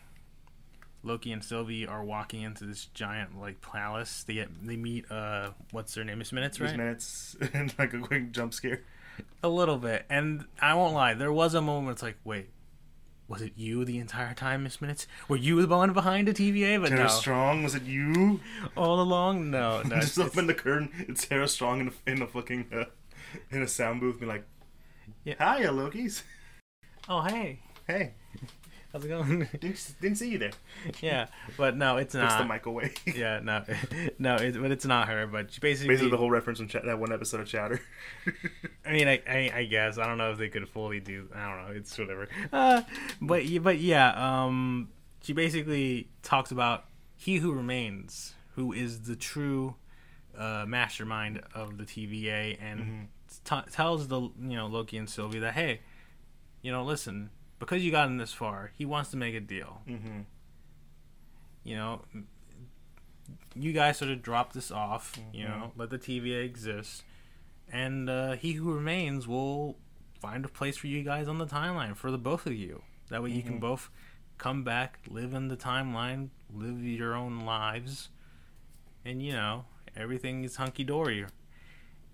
Loki 1.04 1.32
and 1.32 1.44
Sylvie 1.44 1.86
are 1.88 2.04
walking 2.04 2.42
into 2.42 2.66
this 2.66 2.86
giant 2.88 3.40
like 3.40 3.62
palace. 3.62 4.24
They 4.24 4.36
get 4.36 4.50
they 4.66 4.76
meet 4.78 5.10
uh 5.12 5.52
what's 5.72 5.94
their 5.94 6.04
name? 6.04 6.20
Miss 6.20 6.32
Minutes, 6.32 6.60
right? 6.60 6.76
minutes 6.76 7.36
and 7.54 7.74
like 7.78 7.94
a 7.94 8.00
quick 8.00 8.32
jump 8.32 8.54
scare. 8.54 8.82
A 9.44 9.48
little 9.50 9.78
bit. 9.78 10.06
And 10.10 10.46
I 10.62 10.74
won't 10.74 10.94
lie, 10.94 11.14
there 11.14 11.32
was 11.32 11.54
a 11.54 11.62
moment 11.62 11.86
where 11.86 11.94
it's 11.94 12.04
like, 12.04 12.18
wait, 12.26 12.50
was 13.30 13.42
it 13.42 13.54
you 13.56 13.86
the 13.86 13.98
entire 13.98 14.34
time, 14.34 14.64
Miss 14.64 14.82
Minutes? 14.82 15.08
Were 15.30 15.38
you 15.38 15.66
the 15.66 15.76
one 15.76 15.94
behind 15.94 16.28
the 16.28 16.34
TVA? 16.34 16.82
But 16.82 16.90
Tara 16.90 17.04
no, 17.04 17.08
Strong, 17.08 17.64
was 17.64 17.76
it 17.76 17.84
you? 17.84 18.42
all 18.76 19.00
along, 19.00 19.50
no, 19.52 19.82
no. 19.86 20.00
just 20.02 20.20
open 20.20 20.48
the 20.48 20.54
curtain. 20.54 20.90
It's 21.08 21.26
Tara 21.28 21.48
Strong 21.48 21.80
in 21.80 21.86
the, 21.88 22.12
in 22.12 22.22
a 22.22 22.28
fucking 22.28 22.66
uh, 22.74 22.86
in 23.52 23.62
a 23.62 23.68
sound 23.68 24.00
booth, 24.02 24.20
be 24.20 24.26
like, 24.26 24.46
Yeah. 25.24 25.36
"Hiya, 25.58 25.72
Loki's. 25.72 26.24
oh 27.10 27.22
hey, 27.22 27.60
Hey, 27.88 28.14
how's 28.92 29.06
it 29.06 29.10
going? 29.10 29.48
didn't, 29.60 29.96
didn't 30.02 30.18
see 30.18 30.30
you 30.32 30.38
there. 30.40 30.52
yeah, 31.02 31.28
but 31.58 31.78
no, 31.78 31.98
it's 31.98 32.16
Puts 32.16 32.34
the 32.34 32.40
not. 32.40 32.48
mic 32.48 32.66
away." 32.66 32.94
Yeah, 33.16 33.40
no, 33.44 33.64
no, 34.20 34.36
it, 34.36 34.60
but 34.60 34.72
it's 34.72 34.86
not 34.86 35.08
her. 35.08 35.28
But 35.28 35.52
she 35.52 35.60
basically, 35.60 35.90
Basically, 35.94 36.10
the 36.12 36.18
whole 36.18 36.32
reference 36.32 36.60
from 36.60 36.68
Ch- 36.68 36.84
that 36.84 36.98
one 37.00 37.12
episode 37.14 37.42
of 37.42 37.48
Chatter. 37.48 37.80
I 38.86 38.92
mean, 38.94 39.08
I, 39.08 39.22
I, 39.28 39.52
I 39.56 39.64
guess 39.66 39.98
I 39.98 40.08
don't 40.08 40.18
know 40.18 40.32
if 40.32 40.38
they 40.38 40.50
could 40.50 40.68
fully 40.68 41.00
do. 41.00 41.30
I 41.36 41.48
don't 41.48 41.66
know. 41.68 41.74
It's 41.80 41.98
whatever. 41.98 42.28
Uh, 42.52 42.82
but 43.22 43.44
but 43.62 43.78
yeah. 43.80 44.12
Um, 44.46 44.90
she 45.22 45.34
basically 45.34 46.10
talks 46.22 46.52
about 46.52 46.86
he 47.18 47.38
who 47.38 47.52
remains, 47.52 48.34
who 48.56 48.74
is 48.74 49.02
the 49.04 49.16
true 49.16 49.76
uh, 50.38 50.66
mastermind 50.68 51.42
of 51.56 51.78
the 51.78 51.84
TVA, 51.86 52.58
and 52.62 53.08
t- 53.44 53.72
tells 53.72 54.08
the 54.08 54.20
you 54.22 54.32
know 54.56 54.68
Loki 54.68 54.98
and 54.98 55.10
Sylvie 55.10 55.40
that 55.40 55.54
hey, 55.54 55.82
you 56.62 56.72
know, 56.72 56.84
listen, 56.84 57.30
because 57.60 57.84
you 57.84 57.92
got 57.92 58.08
him 58.08 58.18
this 58.18 58.34
far, 58.34 58.72
he 58.78 58.86
wants 58.86 59.12
to 59.12 59.18
make 59.18 59.36
a 59.36 59.40
deal. 59.40 59.82
mm-hmm. 59.88 60.22
You 61.64 61.76
know, 61.76 62.02
you 63.56 63.74
guys 63.74 63.98
sort 63.98 64.12
of 64.12 64.22
drop 64.22 64.54
this 64.54 64.72
off. 64.72 65.18
You 65.34 65.46
know, 65.46 65.72
let 65.76 65.90
the 65.90 65.98
TVA 65.98 66.46
exist, 66.46 67.04
and 67.72 68.10
uh, 68.10 68.34
he 68.34 68.54
who 68.54 68.72
remains 68.74 69.28
will 69.28 69.78
find 70.22 70.46
a 70.46 70.48
place 70.48 70.78
for 70.78 70.88
you 70.88 71.04
guys 71.04 71.28
on 71.28 71.38
the 71.40 71.46
timeline 71.48 71.96
for 71.96 72.12
the 72.12 72.18
both 72.18 72.46
of 72.46 72.54
you. 72.54 72.84
That 73.10 73.24
way, 73.24 73.32
you 73.32 73.42
can 73.44 73.58
Mhm. 73.58 73.62
both 73.62 73.90
come 74.38 74.64
back, 74.64 75.00
live 75.08 75.34
in 75.34 75.48
the 75.48 75.58
timeline, 75.58 76.30
live 76.54 76.84
your 76.84 77.14
own 77.16 77.42
lives, 77.46 78.10
and 79.04 79.22
you 79.24 79.32
know 79.34 79.66
everything 79.96 80.44
is 80.44 80.58
hunky 80.58 80.84
dory. 80.84 81.26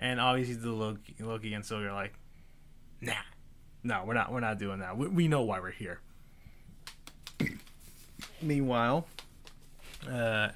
And 0.02 0.20
obviously, 0.20 0.56
the 0.56 0.72
Loki, 0.72 1.16
Loki 1.20 1.54
and 1.54 1.64
Sylvie 1.64 1.86
are 1.86 1.94
like, 1.94 2.14
"Nah, 3.00 3.14
no, 3.84 4.04
we're 4.06 4.16
not. 4.16 4.32
We're 4.32 4.40
not 4.40 4.58
doing 4.58 4.80
that. 4.80 4.98
We, 4.98 5.08
we 5.08 5.28
know 5.28 5.44
why 5.44 5.60
we're 5.60 5.72
here." 5.72 6.00
Meanwhile, 8.42 9.08
uh, 10.10 10.50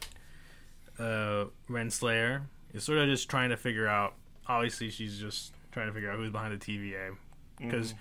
uh, 0.97 1.45
Renslayer 1.69 2.41
is 2.73 2.83
sort 2.83 2.97
of 2.97 3.07
just 3.07 3.29
trying 3.29 3.51
to 3.51 3.57
figure 3.57 3.87
out. 3.87 4.15
Obviously, 4.47 4.89
she's 4.89 5.19
just 5.19 5.53
trying 5.71 5.87
to 5.87 5.93
figure 5.93 6.09
out 6.09 6.17
who's 6.17 6.31
behind 6.31 6.59
the 6.59 6.65
TVA 6.65 7.15
because 7.59 7.93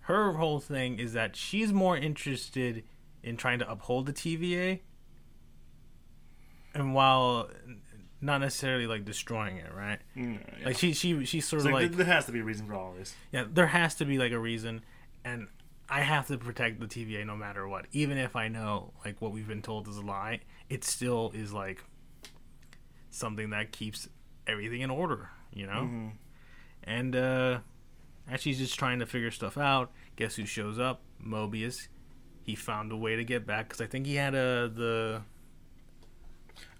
her 0.00 0.32
whole 0.34 0.60
thing 0.60 0.98
is 0.98 1.14
that 1.14 1.36
she's 1.36 1.72
more 1.72 1.96
interested 1.96 2.84
in 3.22 3.36
trying 3.36 3.58
to 3.58 3.70
uphold 3.70 4.06
the 4.06 4.12
TVA, 4.12 4.80
and 6.74 6.94
while 6.94 7.50
not 8.20 8.38
necessarily 8.38 8.86
like 8.86 9.04
destroying 9.04 9.56
it, 9.58 9.72
right? 9.74 9.98
Yeah. 10.16 10.38
Like 10.64 10.76
she 10.78 10.92
she 10.92 11.24
she's 11.24 11.46
sort 11.46 11.60
It's 11.60 11.66
of 11.66 11.72
like, 11.72 11.88
like 11.90 11.96
there, 11.96 12.06
has 12.06 12.26
to 12.26 12.32
be 12.32 12.40
a 12.40 12.44
reason 12.44 12.66
for 12.66 12.74
all 12.74 12.92
this. 12.98 13.14
yeah, 13.32 13.44
there 13.50 13.68
has 13.68 13.94
to 13.96 14.04
be 14.04 14.18
like 14.18 14.32
a 14.32 14.38
reason, 14.38 14.82
and 15.24 15.48
I 15.88 16.00
have 16.00 16.26
to 16.28 16.36
protect 16.38 16.80
the 16.80 16.86
TVA 16.86 17.24
no 17.24 17.36
matter 17.36 17.66
what. 17.68 17.86
Even 17.92 18.18
if 18.18 18.34
I 18.36 18.48
know 18.48 18.92
like 19.04 19.20
what 19.22 19.32
we've 19.32 19.46
been 19.48 19.62
told 19.62 19.88
is 19.88 19.96
a 19.96 20.02
lie, 20.02 20.40
it 20.68 20.84
still 20.84 21.30
is 21.34 21.52
like 21.52 21.82
something 23.10 23.50
that 23.50 23.72
keeps 23.72 24.08
everything 24.46 24.80
in 24.80 24.90
order, 24.90 25.30
you 25.52 25.66
know. 25.66 25.82
Mhm. 25.90 26.12
And 26.84 27.16
uh, 27.16 27.58
as 28.30 28.40
she's 28.40 28.58
just 28.58 28.78
trying 28.78 28.98
to 29.00 29.06
figure 29.06 29.30
stuff 29.30 29.58
out, 29.58 29.90
guess 30.16 30.36
who 30.36 30.46
shows 30.46 30.78
up? 30.78 31.02
Mobius. 31.24 31.88
He 32.42 32.54
found 32.54 32.92
a 32.92 32.96
way 32.96 33.16
to 33.16 33.24
get 33.24 33.46
back 33.46 33.68
because 33.68 33.80
I 33.80 33.86
think 33.86 34.06
he 34.06 34.14
had 34.16 34.34
a 34.34 34.68
the 34.68 35.22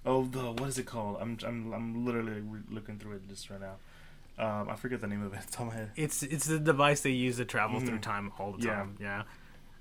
Oh, 0.06 0.24
the 0.24 0.52
what 0.52 0.68
is 0.68 0.78
it 0.78 0.86
called? 0.86 1.18
I'm 1.20 1.38
I'm 1.44 1.72
I'm 1.72 2.04
literally 2.06 2.40
re- 2.40 2.60
looking 2.70 2.98
through 2.98 3.16
it 3.16 3.28
just 3.28 3.50
right 3.50 3.60
now. 3.60 3.76
Um, 4.38 4.68
I 4.68 4.76
forget 4.76 5.00
the 5.00 5.06
name 5.08 5.22
of 5.22 5.34
it. 5.34 5.40
It's 5.42 5.56
on 5.58 5.66
my 5.68 5.74
head. 5.74 5.90
It's 5.96 6.22
it's 6.22 6.46
the 6.46 6.58
device 6.58 7.00
they 7.00 7.10
use 7.10 7.36
to 7.38 7.44
travel 7.44 7.80
through 7.80 7.98
Mhm. 7.98 8.02
time 8.02 8.32
all 8.38 8.52
the 8.52 8.64
Yeah. 8.66 8.74
time. 8.74 8.96
Yeah. 9.00 9.22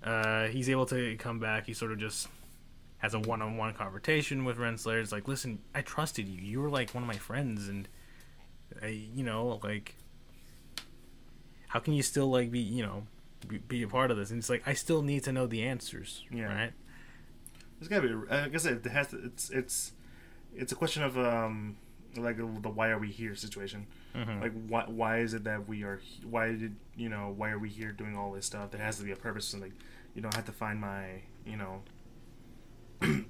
Uh, 0.03 0.47
he's 0.47 0.69
able 0.69 0.85
to 0.87 1.15
come 1.17 1.39
back. 1.39 1.65
He 1.67 1.73
sort 1.73 1.91
of 1.91 1.99
just 1.99 2.27
has 2.99 3.13
a 3.13 3.19
one-on-one 3.19 3.73
conversation 3.75 4.43
with 4.45 4.57
Renslayer. 4.57 5.01
It's 5.01 5.11
like, 5.11 5.27
listen, 5.27 5.59
I 5.75 5.81
trusted 5.81 6.27
you. 6.27 6.41
You 6.41 6.61
were 6.61 6.69
like 6.69 6.93
one 6.95 7.03
of 7.03 7.07
my 7.07 7.17
friends, 7.17 7.67
and 7.67 7.87
I, 8.81 8.87
you 8.87 9.23
know, 9.23 9.59
like, 9.63 9.95
how 11.67 11.79
can 11.79 11.93
you 11.93 12.01
still 12.03 12.29
like 12.29 12.49
be, 12.51 12.59
you 12.59 12.83
know, 12.83 13.03
be, 13.47 13.57
be 13.59 13.83
a 13.83 13.87
part 13.87 14.09
of 14.11 14.17
this? 14.17 14.31
And 14.31 14.39
it's 14.39 14.49
like, 14.49 14.63
I 14.67 14.73
still 14.73 15.01
need 15.01 15.23
to 15.25 15.31
know 15.31 15.45
the 15.47 15.63
answers. 15.63 16.23
Yeah. 16.31 16.45
Right. 16.45 16.73
There's 17.79 17.87
gotta 17.89 18.07
be. 18.07 18.31
I 18.31 18.49
guess 18.49 18.65
it 18.65 18.83
has 18.85 19.07
to. 19.09 19.17
It's 19.23 19.49
it's 19.51 19.91
it's 20.57 20.71
a 20.71 20.75
question 20.75 21.03
of 21.03 21.17
um 21.17 21.77
like 22.17 22.37
the 22.37 22.69
why 22.69 22.89
are 22.89 22.97
we 22.99 23.09
here 23.11 23.35
situation. 23.35 23.85
Mhm. 24.15 24.41
Like 24.41 24.53
why 24.67 24.83
why 24.87 25.19
is 25.19 25.33
it 25.33 25.43
that 25.43 25.67
we 25.67 25.83
are? 25.83 26.01
Why 26.23 26.47
did 26.49 26.75
you 26.95 27.09
know? 27.09 27.33
Why 27.35 27.49
are 27.51 27.59
we 27.59 27.69
here 27.69 27.91
doing 27.91 28.17
all 28.17 28.31
this 28.33 28.45
stuff? 28.45 28.71
There 28.71 28.81
has 28.81 28.97
to 28.97 29.03
be 29.03 29.11
a 29.11 29.15
purpose. 29.15 29.53
And 29.53 29.61
like 29.61 29.73
you 30.15 30.21
know, 30.21 30.29
I 30.31 30.35
have 30.35 30.45
to 30.45 30.51
find 30.51 30.79
my 30.81 31.21
you 31.45 31.57
know 31.57 31.83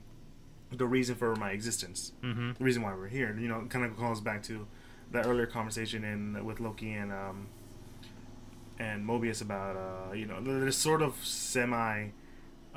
the 0.72 0.86
reason 0.86 1.16
for 1.16 1.36
my 1.36 1.52
existence. 1.52 2.14
mm-hmm. 2.24 2.54
the 2.58 2.64
reason 2.64 2.82
why 2.82 2.94
we're 2.94 3.08
here. 3.08 3.38
You 3.40 3.48
know, 3.48 3.66
kind 3.70 3.86
of 3.86 3.98
calls 3.98 4.22
back 4.22 4.44
to 4.44 4.68
that 5.12 5.26
earlier 5.26 5.46
conversation 5.46 6.04
in 6.04 6.46
with 6.46 6.60
Loki 6.60 6.94
and 6.94 7.12
um 7.12 7.48
and 8.80 9.06
Mobius 9.08 9.42
about 9.42 9.76
uh 9.76 10.14
you 10.14 10.26
know 10.26 10.40
there's 10.42 10.78
sort 10.78 11.02
of 11.02 11.16
semi 11.24 12.10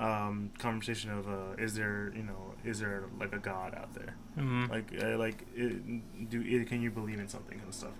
um 0.01 0.51
conversation 0.59 1.11
of 1.11 1.29
uh 1.29 1.53
is 1.63 1.75
there 1.75 2.13
you 2.17 2.23
know 2.23 2.55
is 2.65 2.81
there 2.81 3.05
like 3.19 3.33
a 3.33 3.39
god 3.39 3.75
out 3.75 3.95
there? 3.95 4.17
Mm-hmm. 4.39 4.71
like 4.73 4.93
uh, 5.03 5.17
like 5.19 5.47
it, 5.55 6.31
do 6.31 6.43
it, 6.45 6.67
can 6.69 6.83
you 6.83 6.91
believe 6.91 7.19
in 7.21 7.29
something 7.29 7.61
and 7.63 7.75
stuff? 7.75 7.93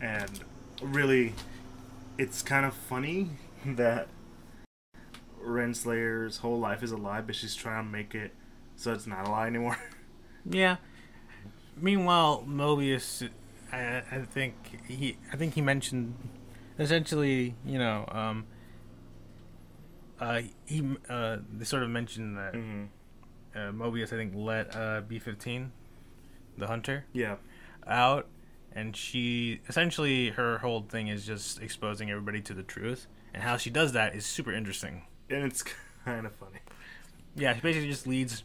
And 0.00 0.40
really 0.82 1.34
it's 2.18 2.42
kind 2.42 2.66
of 2.66 2.74
funny 2.74 3.30
that 3.66 4.08
Renslayer's 5.42 6.38
whole 6.38 6.58
life 6.58 6.82
is 6.82 6.90
a 6.92 6.96
lie 6.96 7.20
but 7.20 7.34
she's 7.34 7.54
trying 7.54 7.84
to 7.84 7.90
make 7.90 8.14
it 8.14 8.32
so 8.76 8.92
it's 8.92 9.06
not 9.06 9.26
a 9.26 9.30
lie 9.30 9.46
anymore. 9.46 9.78
Yeah, 10.50 10.76
meanwhile, 11.76 12.44
Mobius, 12.48 13.28
I, 13.72 14.02
I 14.10 14.20
think 14.20 14.54
he, 14.86 15.16
I 15.32 15.36
think 15.36 15.54
he 15.54 15.60
mentioned, 15.60 16.14
essentially, 16.78 17.54
you 17.66 17.78
know, 17.78 18.06
um, 18.10 18.46
uh, 20.20 20.42
he, 20.66 20.96
uh, 21.08 21.38
they 21.56 21.64
sort 21.64 21.82
of 21.82 21.90
mentioned 21.90 22.36
that 22.36 22.54
hmm 22.54 22.84
uh, 23.54 23.72
Mobius, 23.72 24.12
I 24.12 24.16
think, 24.16 24.34
let 24.36 24.76
uh, 24.76 25.00
B 25.00 25.18
fifteen, 25.18 25.72
the 26.56 26.66
hunter, 26.66 27.06
Yeah. 27.12 27.36
out, 27.86 28.26
and 28.72 28.94
she 28.96 29.60
essentially 29.68 30.30
her 30.30 30.58
whole 30.58 30.82
thing 30.82 31.08
is 31.08 31.26
just 31.26 31.60
exposing 31.60 32.10
everybody 32.10 32.40
to 32.42 32.54
the 32.54 32.62
truth, 32.62 33.06
and 33.34 33.42
how 33.42 33.56
she 33.56 33.70
does 33.70 33.92
that 33.92 34.14
is 34.14 34.24
super 34.26 34.52
interesting. 34.52 35.02
And 35.30 35.44
it's 35.44 35.64
kind 36.04 36.26
of 36.26 36.34
funny. 36.34 36.60
Yeah, 37.34 37.54
she 37.54 37.60
basically 37.60 37.88
just 37.88 38.06
leads 38.06 38.44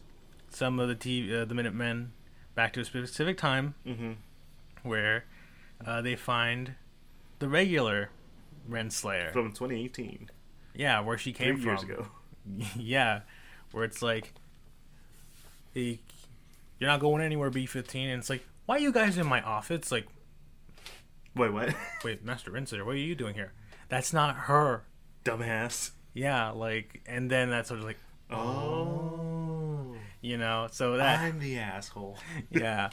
some 0.50 0.80
of 0.80 0.88
the 0.88 0.94
T, 0.94 1.34
uh, 1.36 1.44
the 1.44 1.54
Minutemen 1.54 2.12
back 2.54 2.72
to 2.74 2.80
a 2.80 2.84
specific 2.84 3.36
time 3.36 3.74
Mm-hmm. 3.86 4.12
where 4.88 5.24
uh, 5.86 6.00
they 6.02 6.16
find 6.16 6.74
the 7.40 7.48
regular 7.48 8.10
Renslayer. 8.68 9.32
From 9.32 9.50
2018. 9.52 10.30
Yeah, 10.74 11.00
where 11.00 11.16
she 11.18 11.32
came 11.32 11.54
Three 11.56 11.62
from. 11.64 11.70
years 11.70 11.82
ago. 11.82 12.06
yeah, 12.76 13.20
where 13.72 13.84
it's 13.84 14.02
like, 14.02 14.32
hey, 15.72 16.00
you're 16.78 16.90
not 16.90 17.00
going 17.00 17.22
anywhere, 17.22 17.50
B15, 17.50 17.94
and 18.12 18.18
it's 18.20 18.30
like, 18.30 18.44
why 18.66 18.76
are 18.76 18.80
you 18.80 18.92
guys 18.92 19.16
in 19.18 19.26
my 19.26 19.40
office? 19.42 19.76
It's 19.76 19.92
like, 19.92 20.06
Wait, 21.36 21.52
what? 21.52 21.74
wait, 22.04 22.24
Master 22.24 22.50
Renslayer, 22.52 22.84
what 22.86 22.94
are 22.94 22.98
you 22.98 23.14
doing 23.16 23.34
here? 23.34 23.52
That's 23.88 24.12
not 24.12 24.36
her. 24.36 24.84
Dumbass. 25.24 25.90
Yeah, 26.12 26.50
like, 26.50 27.02
and 27.06 27.28
then 27.30 27.50
that's 27.50 27.68
sort 27.68 27.80
of 27.80 27.86
like, 27.86 27.98
Oh. 28.30 29.94
you 30.20 30.36
know, 30.38 30.68
so 30.70 30.96
that 30.96 31.20
I'm 31.20 31.40
the 31.40 31.58
asshole. 31.58 32.18
yeah. 32.50 32.90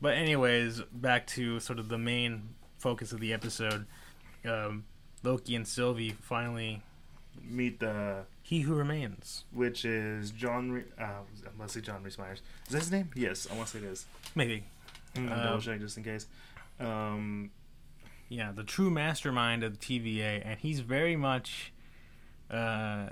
But 0.00 0.14
anyways, 0.14 0.82
back 0.92 1.26
to 1.28 1.58
sort 1.60 1.78
of 1.78 1.88
the 1.88 1.98
main 1.98 2.50
focus 2.78 3.12
of 3.12 3.18
the 3.20 3.32
episode. 3.32 3.86
Um, 4.44 4.84
Loki 5.24 5.56
and 5.56 5.66
Sylvie 5.66 6.10
finally 6.10 6.82
Meet 7.42 7.80
the 7.80 8.24
he 8.42 8.60
who 8.60 8.74
remains. 8.74 9.44
which 9.52 9.84
is 9.84 10.30
John. 10.30 10.72
Re- 10.72 10.84
uh, 10.98 11.04
I 11.04 11.58
must 11.58 11.74
say 11.74 11.80
John 11.80 12.02
Rhys 12.02 12.18
Meyers. 12.18 12.42
Is 12.66 12.72
that 12.72 12.78
his 12.80 12.90
name? 12.90 13.10
Yes, 13.14 13.46
I 13.50 13.54
want 13.56 13.68
to 13.68 13.78
say 13.78 13.84
it 13.86 13.90
is. 13.90 14.06
Maybe. 14.34 14.64
I'm 15.16 15.32
Uh, 15.32 15.42
double 15.42 15.60
check 15.60 15.80
just 15.80 15.96
in 15.96 16.04
case. 16.04 16.26
Um, 16.80 17.50
Yeah, 18.28 18.52
the 18.52 18.64
true 18.64 18.90
mastermind 18.90 19.62
of 19.64 19.78
the 19.78 19.84
TVA, 20.00 20.42
and 20.44 20.58
he's 20.60 20.80
very 20.80 21.16
much 21.16 21.72
uh 22.50 23.08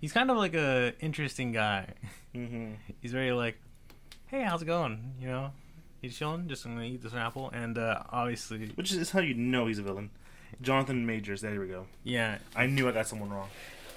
he's 0.00 0.12
kind 0.12 0.30
of 0.30 0.36
like 0.36 0.54
a 0.54 0.94
interesting 1.00 1.52
guy. 1.52 1.92
hmm 2.32 2.72
He's 3.00 3.12
very 3.12 3.32
like, 3.32 3.58
Hey, 4.26 4.42
how's 4.42 4.62
it 4.62 4.66
going? 4.66 5.14
You 5.20 5.28
know? 5.28 5.50
He's 6.02 6.16
chilling, 6.16 6.48
just 6.48 6.64
gonna 6.64 6.82
eat 6.82 7.02
this 7.02 7.14
apple 7.14 7.50
and 7.52 7.76
uh 7.78 8.02
obviously 8.10 8.68
Which 8.76 8.92
is 8.92 9.10
how 9.10 9.20
you 9.20 9.34
know 9.34 9.66
he's 9.66 9.78
a 9.78 9.82
villain. 9.82 10.10
Jonathan 10.62 11.06
Majors. 11.06 11.40
There 11.40 11.60
we 11.60 11.68
go. 11.68 11.86
yeah, 12.04 12.38
I 12.54 12.66
knew 12.66 12.88
I 12.88 12.92
got 12.92 13.06
someone 13.06 13.30
wrong. 13.30 13.48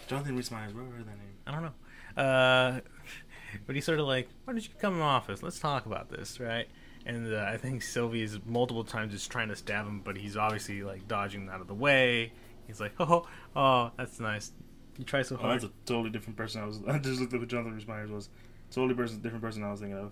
Jonathan 0.08 0.36
Rhys 0.36 0.52
Meyers. 0.52 0.74
What 0.74 0.86
was 0.86 1.06
that 1.06 1.18
name? 1.18 1.36
I 1.46 1.52
don't 1.52 1.62
know. 1.64 2.22
Uh, 2.22 2.80
but 3.68 3.76
he's 3.76 3.86
sort 3.86 4.00
of 4.00 4.08
like, 4.08 4.28
why 4.44 4.54
don't 4.54 4.64
you 4.64 4.70
come 4.80 4.94
in 4.94 5.00
my 5.00 5.06
office? 5.06 5.44
Let's 5.44 5.60
talk 5.60 5.86
about 5.86 6.10
this, 6.10 6.40
right? 6.40 6.68
And 7.06 7.34
uh, 7.34 7.46
I 7.48 7.58
think 7.58 7.82
Sylvie 7.82 8.22
is 8.22 8.40
multiple 8.46 8.84
times 8.84 9.14
just 9.14 9.32
trying 9.32 9.50
to 9.50 9.56
stab 9.56 9.86
him, 9.86 10.02
but 10.04 10.18
he's 10.18 10.36
obviously 10.36 10.84
like 10.84 11.08
dodging 11.08 11.50
out 11.50 11.62
of 11.62 11.68
the 11.68 11.74
way. 11.74 12.34
He's 12.68 12.80
like, 12.80 12.94
oh, 13.00 13.28
oh, 13.56 13.92
that's 13.98 14.20
nice. 14.20 14.52
You 14.98 15.06
try 15.06 15.22
so 15.22 15.38
hard. 15.38 15.50
Oh, 15.50 15.52
that's 15.54 15.64
a 15.64 15.72
totally 15.86 16.10
different 16.10 16.38
person. 16.38 16.62
I 16.62 16.66
was. 16.66 16.82
I 16.88 17.00
just 17.00 17.22
looked 17.22 17.34
at 17.34 17.40
who 17.40 17.46
Jonathan 17.46 17.74
Rhys 17.76 17.88
Meyers 17.88 18.12
was. 18.12 18.30
Totally 18.72 18.94
person, 18.94 19.22
different 19.22 19.44
person 19.44 19.64
I 19.64 19.72
was 19.72 19.80
thinking 19.80 19.98
of. 19.98 20.12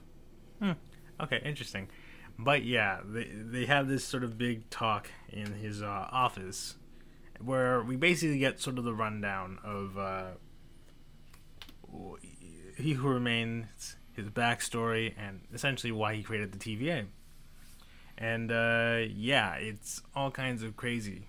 Hmm. 0.60 1.24
Okay, 1.24 1.42
interesting. 1.44 1.88
But 2.40 2.64
yeah, 2.64 3.00
they 3.04 3.26
they 3.34 3.66
have 3.66 3.88
this 3.88 4.04
sort 4.04 4.24
of 4.24 4.38
big 4.38 4.70
talk 4.70 5.10
in 5.30 5.54
his 5.56 5.82
uh, 5.82 6.08
office, 6.12 6.76
where 7.40 7.82
we 7.82 7.96
basically 7.96 8.38
get 8.38 8.60
sort 8.60 8.78
of 8.78 8.84
the 8.84 8.94
rundown 8.94 9.60
of 9.64 9.98
uh, 9.98 10.32
he 12.78 12.94
who 12.94 13.08
remains, 13.08 13.96
his 14.14 14.30
backstory, 14.30 15.14
and 15.18 15.42
essentially 15.54 15.92
why 15.92 16.16
he 16.16 16.24
created 16.24 16.52
the 16.52 16.58
TVA. 16.60 17.06
And 18.18 18.52
uh, 18.52 19.00
yeah, 19.10 19.56
it's 19.56 20.02
all 20.16 20.32
kinds 20.32 20.64
of 20.64 20.76
crazy. 20.76 21.28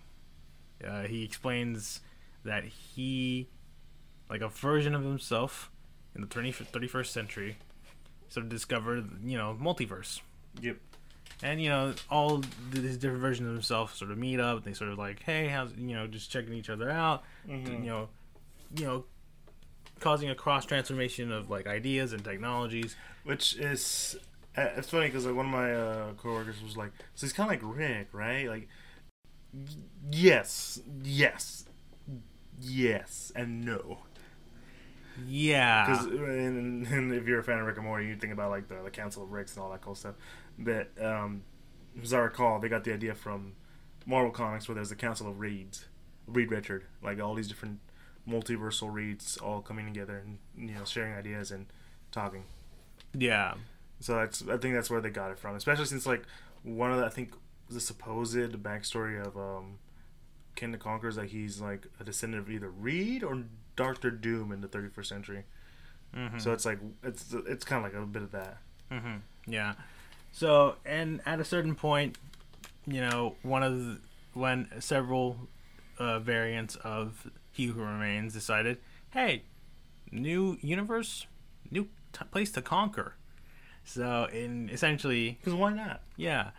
Uh, 0.86 1.02
he 1.02 1.24
explains 1.24 2.00
that 2.44 2.64
he, 2.64 3.48
like 4.30 4.40
a 4.40 4.48
version 4.48 4.94
of 4.94 5.02
himself 5.02 5.70
in 6.14 6.20
the 6.20 6.26
20, 6.26 6.52
31st 6.52 7.06
century, 7.06 7.58
sort 8.28 8.44
of 8.44 8.50
discovered, 8.50 9.22
you 9.24 9.36
know, 9.36 9.56
multiverse. 9.60 10.20
Yep. 10.60 10.76
And 11.42 11.62
you 11.62 11.68
know, 11.68 11.94
all 12.10 12.42
these 12.70 12.96
different 12.96 13.20
versions 13.20 13.46
of 13.48 13.54
himself 13.54 13.96
sort 13.96 14.10
of 14.10 14.18
meet 14.18 14.40
up. 14.40 14.64
They 14.64 14.72
sort 14.72 14.90
of 14.90 14.98
like, 14.98 15.22
hey, 15.22 15.48
how's 15.48 15.72
you 15.76 15.94
know, 15.94 16.06
just 16.06 16.30
checking 16.30 16.52
each 16.54 16.68
other 16.70 16.90
out. 16.90 17.22
Mhm. 17.48 17.84
You 17.84 17.90
know, 17.90 18.08
you 18.76 18.84
know, 18.84 19.04
causing 20.00 20.30
a 20.30 20.34
cross 20.34 20.64
transformation 20.64 21.30
of 21.30 21.48
like 21.48 21.66
ideas 21.66 22.12
and 22.12 22.24
technologies. 22.24 22.96
Which 23.24 23.56
is 23.56 24.16
uh, 24.56 24.68
it's 24.76 24.90
funny 24.90 25.06
because 25.06 25.26
like 25.26 25.36
one 25.36 25.46
of 25.46 25.52
my 25.52 25.72
uh, 25.72 26.12
coworkers 26.14 26.60
was 26.62 26.76
like, 26.76 26.90
so 27.14 27.26
he's 27.26 27.32
kind 27.32 27.52
of 27.52 27.62
like 27.62 27.76
Rick, 27.76 28.08
right? 28.12 28.48
Like, 28.48 28.68
yes, 30.10 30.80
yes, 31.02 31.64
yes, 32.60 33.32
and 33.36 33.64
no. 33.64 33.98
Yeah, 35.26 35.84
Because 35.84 36.06
and, 36.06 36.86
and 36.86 37.12
if 37.12 37.26
you're 37.26 37.40
a 37.40 37.42
fan 37.44 37.58
of 37.58 37.66
Rick 37.66 37.76
and 37.76 37.86
Morty, 37.86 38.06
you 38.06 38.16
think 38.16 38.32
about 38.32 38.50
like 38.50 38.68
the, 38.68 38.76
the 38.84 38.90
Council 38.90 39.24
of 39.24 39.32
Ricks 39.32 39.56
and 39.56 39.64
all 39.64 39.70
that 39.72 39.80
cool 39.80 39.96
stuff. 39.96 40.14
But 40.58 40.90
um, 41.00 41.42
as 42.02 42.12
I 42.12 42.18
recall, 42.18 42.58
they 42.58 42.68
got 42.68 42.84
the 42.84 42.92
idea 42.92 43.14
from 43.14 43.52
Marvel 44.06 44.30
Comics, 44.32 44.68
where 44.68 44.74
there's 44.74 44.88
the 44.88 44.96
Council 44.96 45.28
of 45.28 45.38
Reeds, 45.38 45.86
Reed 46.26 46.50
Richard, 46.50 46.84
like 47.02 47.20
all 47.20 47.34
these 47.34 47.48
different 47.48 47.80
multiversal 48.28 48.92
Reeds 48.92 49.36
all 49.38 49.62
coming 49.62 49.86
together 49.86 50.18
and 50.18 50.38
you 50.56 50.74
know 50.74 50.84
sharing 50.84 51.14
ideas 51.14 51.50
and 51.50 51.66
talking. 52.12 52.44
yeah, 53.14 53.54
So 54.00 54.16
that's 54.16 54.42
I 54.48 54.56
think 54.58 54.74
that's 54.74 54.90
where 54.90 55.00
they 55.00 55.10
got 55.10 55.30
it 55.30 55.38
from, 55.38 55.54
especially 55.56 55.86
since 55.86 56.06
like 56.06 56.24
one 56.62 56.92
of 56.92 56.98
the 56.98 57.06
I 57.06 57.08
think 57.10 57.32
the 57.70 57.80
supposed 57.80 58.36
backstory 58.62 59.24
of 59.24 59.36
um 59.36 59.78
Kang 60.56 60.72
the 60.72 60.78
Conqueror 60.78 61.10
is 61.10 61.16
that 61.16 61.26
he's 61.26 61.60
like 61.60 61.86
a 62.00 62.04
descendant 62.04 62.42
of 62.42 62.50
either 62.50 62.68
Reed 62.68 63.22
or 63.22 63.44
Doctor 63.76 64.10
Doom 64.10 64.50
in 64.52 64.60
the 64.60 64.68
31st 64.68 65.06
century. 65.06 65.44
hmm 66.12 66.38
So 66.38 66.52
it's 66.52 66.64
like 66.66 66.80
it's 67.02 67.32
it's 67.46 67.64
kind 67.64 67.84
of 67.84 67.92
like 67.92 68.02
a 68.02 68.04
bit 68.06 68.22
of 68.22 68.32
that. 68.32 68.58
hmm 68.90 69.16
yeah. 69.46 69.74
So, 70.32 70.76
and 70.84 71.20
at 71.26 71.40
a 71.40 71.44
certain 71.44 71.74
point, 71.74 72.16
you 72.86 73.00
know, 73.00 73.36
one 73.42 73.62
of 73.62 73.76
the, 73.84 73.98
when 74.34 74.68
several 74.80 75.48
uh, 75.98 76.18
variants 76.20 76.76
of 76.76 77.28
He 77.50 77.66
Who 77.66 77.82
Remains 77.82 78.32
decided, 78.34 78.78
hey, 79.10 79.42
new 80.12 80.58
universe, 80.60 81.26
new 81.70 81.88
t- 82.12 82.24
place 82.30 82.52
to 82.52 82.62
conquer. 82.62 83.14
So, 83.84 84.28
in 84.32 84.68
essentially, 84.70 85.38
Because 85.40 85.54
why 85.54 85.72
not? 85.72 86.02
yeah. 86.16 86.50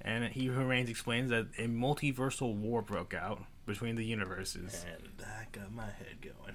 And 0.00 0.24
He 0.32 0.46
Who 0.46 0.52
Remains 0.60 0.88
explains 0.88 1.30
that 1.30 1.46
a 1.58 1.62
multiversal 1.66 2.54
war 2.54 2.82
broke 2.82 3.14
out 3.14 3.42
between 3.66 3.96
the 3.96 4.04
universes. 4.04 4.84
And 4.88 5.26
I 5.26 5.46
got 5.50 5.72
my 5.72 5.84
head 5.86 6.20
going. 6.22 6.54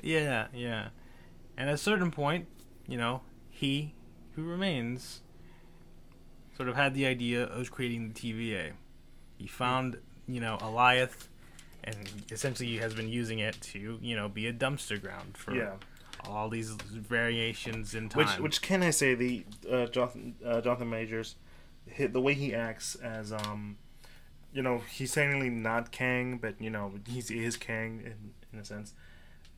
Yeah, 0.00 0.46
yeah. 0.54 0.88
And 1.56 1.68
at 1.68 1.74
a 1.74 1.78
certain 1.78 2.10
point, 2.10 2.46
you 2.88 2.96
know, 2.96 3.20
he 3.50 3.94
who 4.34 4.44
remains 4.44 5.20
sort 6.56 6.68
of 6.68 6.76
had 6.76 6.94
the 6.94 7.06
idea 7.06 7.44
of 7.44 7.70
creating 7.70 8.12
the 8.12 8.14
TVA. 8.14 8.72
He 9.38 9.46
found, 9.46 9.98
you 10.26 10.40
know, 10.40 10.56
Alioth 10.60 11.28
and 11.84 11.96
essentially 12.32 12.68
he 12.68 12.76
has 12.78 12.94
been 12.94 13.08
using 13.08 13.38
it 13.38 13.60
to, 13.60 13.98
you 14.02 14.16
know, 14.16 14.28
be 14.28 14.46
a 14.46 14.52
dumpster 14.52 15.00
ground 15.00 15.36
for 15.36 15.54
Yeah. 15.54 15.74
all 16.28 16.48
these 16.48 16.70
variations 16.70 17.94
in 17.94 18.08
time. 18.08 18.26
Which 18.26 18.38
which 18.40 18.62
can 18.62 18.82
I 18.82 18.90
say 18.90 19.14
the 19.14 19.44
uh, 19.70 19.86
Jonathan 19.86 20.34
uh, 20.44 20.60
Jonathan 20.60 20.90
Majors, 20.90 21.36
the 21.98 22.20
way 22.20 22.34
he 22.34 22.54
acts 22.54 22.96
as 22.96 23.32
um, 23.32 23.76
you 24.52 24.62
know 24.62 24.78
he's 24.90 25.12
technically 25.12 25.50
not 25.50 25.92
Kang, 25.92 26.38
but 26.38 26.60
you 26.60 26.70
know 26.70 26.92
he's 27.06 27.28
he 27.28 27.44
is 27.44 27.56
Kang 27.56 28.00
in 28.04 28.32
in 28.52 28.58
a 28.58 28.64
sense, 28.64 28.94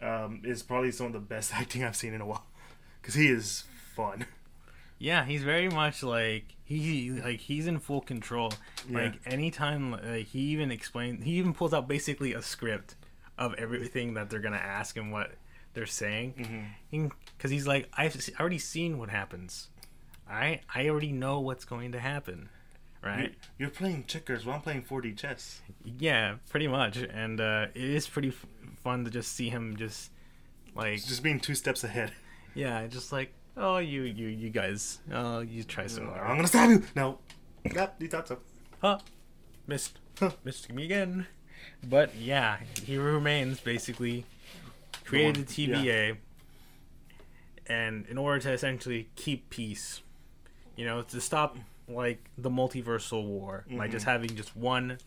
um, 0.03 0.43
is 0.45 0.63
probably 0.63 0.91
some 0.93 1.07
of 1.07 1.13
the 1.15 1.21
best 1.21 1.55
acting 1.61 1.85
I've 1.85 1.97
seen 1.97 2.13
in 2.13 2.21
a 2.21 2.27
while, 2.27 2.45
because 3.01 3.15
he 3.15 3.29
is 3.29 3.65
fun. 3.97 4.27
Yeah, 4.99 5.25
he's 5.25 5.45
very 5.45 5.69
much 5.71 6.03
like 6.03 6.45
he 6.77 7.11
like 7.13 7.41
he's 7.41 7.67
in 7.67 7.79
full 7.79 8.01
control. 8.03 8.53
Yeah. 8.89 8.99
Like 8.99 9.21
anytime 9.27 9.93
like, 9.93 10.27
he 10.27 10.41
even 10.41 10.71
explains, 10.71 11.25
he 11.25 11.33
even 11.33 11.55
pulls 11.55 11.73
out 11.73 11.89
basically 11.89 12.35
a 12.35 12.43
script 12.43 12.95
of 13.39 13.55
everything 13.55 14.15
that 14.15 14.29
they're 14.29 14.41
gonna 14.41 14.57
ask 14.57 14.97
and 14.97 15.11
what 15.11 15.33
they're 15.75 15.87
saying, 15.87 16.69
because 16.91 17.51
he's 17.51 17.67
like, 17.67 17.89
I've 17.97 18.17
already 18.39 18.59
seen 18.59 18.99
what 18.99 19.09
happens. 19.11 19.69
I 20.29 20.61
I 20.75 20.89
already 20.89 21.13
know 21.13 21.41
what's 21.41 21.65
going 21.65 21.93
to 21.93 22.01
happen, 22.01 22.49
right? 23.03 23.35
You're 23.59 23.71
playing 23.71 24.05
checkers 24.07 24.45
while 24.45 24.57
I'm 24.57 24.63
playing 24.63 24.83
4D 24.83 25.17
chess. 25.17 25.63
Yeah, 25.85 26.37
pretty 26.51 26.69
much, 26.69 26.97
and 26.99 27.41
uh, 27.41 27.67
it 27.75 27.83
is 27.83 28.07
pretty 28.07 28.29
f- 28.29 28.47
fun 28.83 29.05
to 29.05 29.11
just 29.11 29.33
see 29.33 29.49
him 29.49 29.77
just 29.77 30.11
like 30.75 30.97
just 31.05 31.23
being 31.23 31.41
two 31.41 31.55
steps 31.55 31.83
ahead. 31.85 32.13
Yeah, 32.55 32.87
just 32.89 33.13
like 33.13 33.33
Oh, 33.59 33.79
you, 33.79 34.03
you, 34.03 34.29
you 34.29 34.51
guys. 34.51 34.99
Oh, 35.13 35.41
you 35.41 35.65
try 35.65 35.87
so 35.89 36.03
I'm 36.03 36.37
gonna 36.37 36.47
stab 36.47 36.71
you. 36.71 36.83
No. 36.95 37.19
Yep, 37.75 37.97
you 38.01 38.09
thought 38.09 38.29
so. 38.29 38.39
Huh? 38.81 38.99
Missed. 39.67 39.99
Huh. 40.19 40.31
Missed 40.45 40.73
me 40.73 40.85
again. 40.85 41.27
But 41.89 42.15
yeah, 42.15 42.59
he 42.85 42.97
remains 42.97 43.61
basically 43.61 44.25
created 45.05 45.37
one- 45.39 45.45
TVA, 45.47 46.17
and 47.67 48.07
in 48.07 48.17
order 48.17 48.39
to 48.41 48.53
essentially 48.53 49.09
keep 49.17 49.51
peace, 49.51 50.03
you 50.77 50.85
know, 50.87 51.03
to 51.03 51.21
stop 51.21 51.57
like 51.89 52.31
the 52.37 52.51
multiversal 52.51 53.27
war 53.27 53.65
by 53.71 53.89
just 53.89 54.05
having 54.05 54.35
just 54.37 54.57
one 54.57 54.99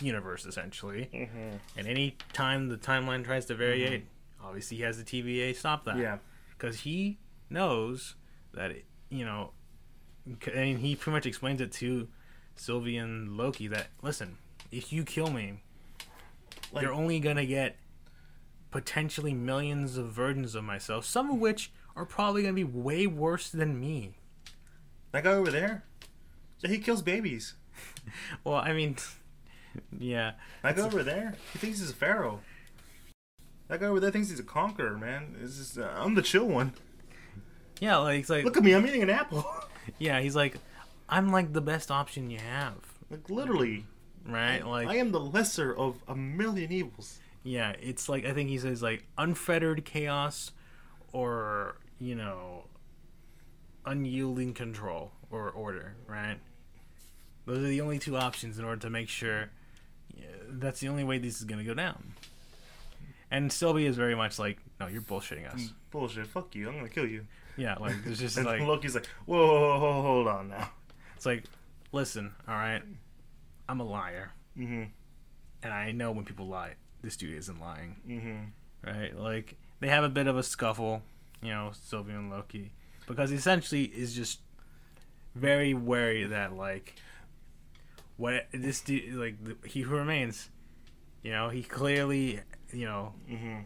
universe 0.00 0.46
essentially. 0.46 1.08
Mm-hmm. 1.12 1.56
And 1.76 1.86
any 1.86 2.16
time 2.32 2.68
the 2.68 2.76
timeline 2.76 3.24
tries 3.24 3.44
to 3.46 3.54
variate, 3.54 4.02
obviously 4.42 4.76
he 4.78 4.82
has 4.84 5.02
the 5.02 5.04
TVA 5.04 5.54
stop 5.56 5.84
that. 5.84 5.98
Yeah. 5.98 6.18
because 6.56 6.80
he 6.80 7.18
knows 7.50 8.14
that 8.54 8.70
it, 8.70 8.84
you 9.10 9.24
know, 9.24 9.50
and 10.52 10.78
he 10.78 10.94
pretty 10.96 11.14
much 11.14 11.26
explains 11.26 11.60
it 11.60 11.72
to 11.72 12.08
Sylvie 12.56 12.96
and 12.96 13.36
Loki 13.36 13.66
that 13.68 13.88
listen, 14.02 14.38
if 14.70 14.92
you 14.92 15.04
kill 15.04 15.30
me, 15.30 15.62
Like- 16.72 16.82
you're 16.82 16.92
only 16.92 17.20
gonna 17.20 17.46
get 17.46 17.76
potentially 18.70 19.32
millions 19.32 19.96
of 19.96 20.12
versions 20.12 20.54
of 20.54 20.64
myself, 20.64 21.04
some 21.06 21.30
of 21.30 21.38
which 21.38 21.72
are 21.96 22.04
probably 22.04 22.42
gonna 22.42 22.52
be 22.54 22.64
way 22.64 23.06
worse 23.06 23.48
than 23.50 23.80
me. 23.80 24.14
That 25.12 25.24
guy 25.24 25.32
over 25.32 25.50
there, 25.50 25.84
so 26.58 26.68
he 26.68 26.78
kills 26.78 27.02
babies. 27.02 27.54
Well, 28.44 28.56
I 28.56 28.72
mean, 28.72 28.96
yeah, 29.98 30.32
That 30.62 30.76
guy 30.76 30.82
over 30.82 31.02
there, 31.02 31.34
he 31.52 31.58
thinks 31.58 31.78
he's 31.78 31.90
a 31.90 31.94
pharaoh. 31.94 32.40
That 33.68 33.80
guy 33.80 33.86
over 33.86 34.00
there 34.00 34.10
thinks 34.10 34.30
he's 34.30 34.40
a 34.40 34.44
conqueror, 34.44 34.96
man. 34.98 35.36
Just, 35.40 35.78
uh, 35.78 35.90
I'm 35.94 36.14
the 36.14 36.22
chill 36.22 36.46
one. 36.46 36.72
Yeah, 37.80 37.96
like 37.98 38.20
it's 38.20 38.30
like 38.30 38.44
Look 38.44 38.56
at 38.56 38.62
me, 38.62 38.72
I'm 38.74 38.86
eating 38.86 39.02
an 39.02 39.10
apple. 39.10 39.46
yeah, 39.98 40.20
he's 40.20 40.36
like, 40.36 40.56
I'm 41.08 41.30
like 41.30 41.52
the 41.52 41.60
best 41.60 41.90
option 41.90 42.30
you 42.30 42.38
have, 42.38 42.76
like 43.10 43.28
literally, 43.30 43.84
right? 44.26 44.66
Like 44.66 44.88
I 44.88 44.96
am 44.96 45.12
the 45.12 45.20
lesser 45.20 45.76
of 45.76 45.96
a 46.06 46.14
million 46.14 46.72
evils. 46.72 47.18
Yeah, 47.42 47.72
it's 47.80 48.08
like 48.08 48.24
I 48.24 48.32
think 48.32 48.48
he 48.50 48.58
says 48.58 48.82
like 48.82 49.04
unfettered 49.16 49.84
chaos 49.84 50.52
or, 51.12 51.76
you 51.98 52.14
know, 52.14 52.64
unyielding 53.86 54.54
control 54.54 55.12
or 55.30 55.50
order, 55.50 55.94
right? 56.06 56.38
Those 57.46 57.58
are 57.58 57.68
the 57.68 57.80
only 57.80 57.98
two 57.98 58.16
options 58.16 58.58
in 58.58 58.64
order 58.64 58.80
to 58.82 58.90
make 58.90 59.08
sure 59.08 59.50
yeah, 60.14 60.26
that's 60.48 60.80
the 60.80 60.88
only 60.88 61.04
way 61.04 61.18
this 61.18 61.38
is 61.38 61.44
going 61.44 61.58
to 61.58 61.64
go 61.64 61.74
down. 61.74 62.12
And 63.30 63.52
Sylvie 63.52 63.86
is 63.86 63.96
very 63.96 64.14
much 64.14 64.38
like, 64.38 64.58
no, 64.80 64.86
you're 64.86 65.02
bullshitting 65.02 65.52
us. 65.52 65.60
Mm, 65.60 65.72
bullshit. 65.90 66.26
Fuck 66.26 66.54
you. 66.54 66.68
I'm 66.68 66.76
gonna 66.76 66.88
kill 66.88 67.06
you. 67.06 67.26
Yeah, 67.58 67.74
like 67.80 67.94
it's 68.06 68.18
just 68.20 68.36
And 68.38 68.46
like 68.46 68.60
Loki's 68.62 68.94
like, 68.94 69.06
whoa, 69.26 69.36
whoa, 69.46 69.78
whoa, 69.80 70.02
hold 70.02 70.28
on 70.28 70.48
now. 70.48 70.70
it's 71.16 71.26
like, 71.26 71.44
listen, 71.92 72.32
all 72.46 72.54
right, 72.54 72.82
I'm 73.68 73.80
a 73.80 73.84
liar, 73.84 74.30
Mm-hmm. 74.56 74.84
and 75.62 75.72
I 75.72 75.92
know 75.92 76.12
when 76.12 76.24
people 76.24 76.46
lie. 76.48 76.74
This 77.02 77.16
dude 77.16 77.36
isn't 77.36 77.60
lying. 77.60 77.96
Mm-hmm. 78.08 78.88
right? 78.90 79.16
Like 79.18 79.56
they 79.80 79.88
have 79.88 80.04
a 80.04 80.08
bit 80.08 80.26
of 80.26 80.36
a 80.36 80.42
scuffle, 80.42 81.02
you 81.42 81.50
know, 81.50 81.70
Sylvie 81.72 82.12
and 82.12 82.30
Loki, 82.30 82.72
because 83.06 83.30
essentially 83.32 83.84
is 83.84 84.14
just 84.14 84.40
very 85.34 85.74
wary 85.74 86.24
that 86.24 86.54
like 86.54 86.94
what 88.16 88.46
this 88.52 88.80
dude 88.80 89.14
like 89.14 89.36
the, 89.44 89.56
he 89.68 89.82
who 89.82 89.94
remains, 89.94 90.50
you 91.22 91.30
know, 91.30 91.48
he 91.48 91.62
clearly 91.62 92.40
you 92.72 92.84
know 92.84 93.12
Mm-hmm. 93.30 93.60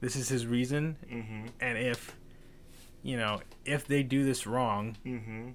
this 0.00 0.16
is 0.16 0.28
his 0.28 0.46
reason, 0.46 0.96
Mm-hmm. 1.10 1.46
and 1.60 1.78
if 1.78 2.14
you 3.04 3.16
know 3.16 3.40
if 3.64 3.86
they 3.86 4.02
do 4.02 4.24
this 4.24 4.46
wrong, 4.46 4.96
Mm-hmm. 5.06 5.50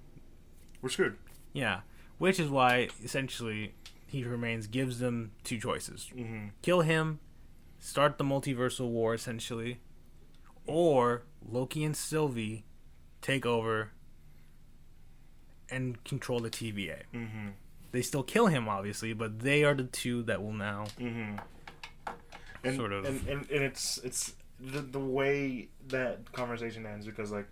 We're 0.82 0.90
screwed. 0.90 1.18
yeah, 1.52 1.82
which 2.18 2.40
is 2.40 2.48
why 2.50 2.88
essentially 3.04 3.74
he 4.08 4.24
remains 4.24 4.68
gives 4.68 5.00
them 5.00 5.32
two 5.44 5.60
choices: 5.60 6.10
Mm-hmm. 6.16 6.48
kill 6.62 6.82
him, 6.82 7.20
start 7.80 8.18
the 8.18 8.24
multiversal 8.24 8.88
war 8.90 9.14
essentially, 9.14 9.80
or 10.66 11.24
Loki 11.46 11.84
and 11.84 11.98
Sylvie 11.98 12.64
take 13.22 13.46
over 13.46 13.92
and 15.70 16.04
control 16.04 16.40
the 16.40 16.50
TVA. 16.50 17.02
Mm-hmm. 17.14 17.48
They 17.92 18.02
still 18.02 18.24
kill 18.24 18.48
him, 18.48 18.68
obviously, 18.70 19.14
but 19.14 19.40
they 19.40 19.64
are 19.64 19.74
the 19.74 19.84
two 19.84 20.24
that 20.24 20.42
will 20.42 20.54
now. 20.54 20.86
Mm-hmm. 21.00 21.38
And, 22.64 22.76
Sort 22.76 22.92
of. 22.94 23.06
and, 23.06 23.28
and, 23.28 23.50
and 23.50 23.64
it's 23.64 23.98
it's 24.00 24.34
the, 24.60 24.82
the 24.82 25.00
way 25.00 25.70
that 25.88 26.32
conversation 26.34 26.86
ends 26.86 27.06
because 27.06 27.32
like 27.32 27.48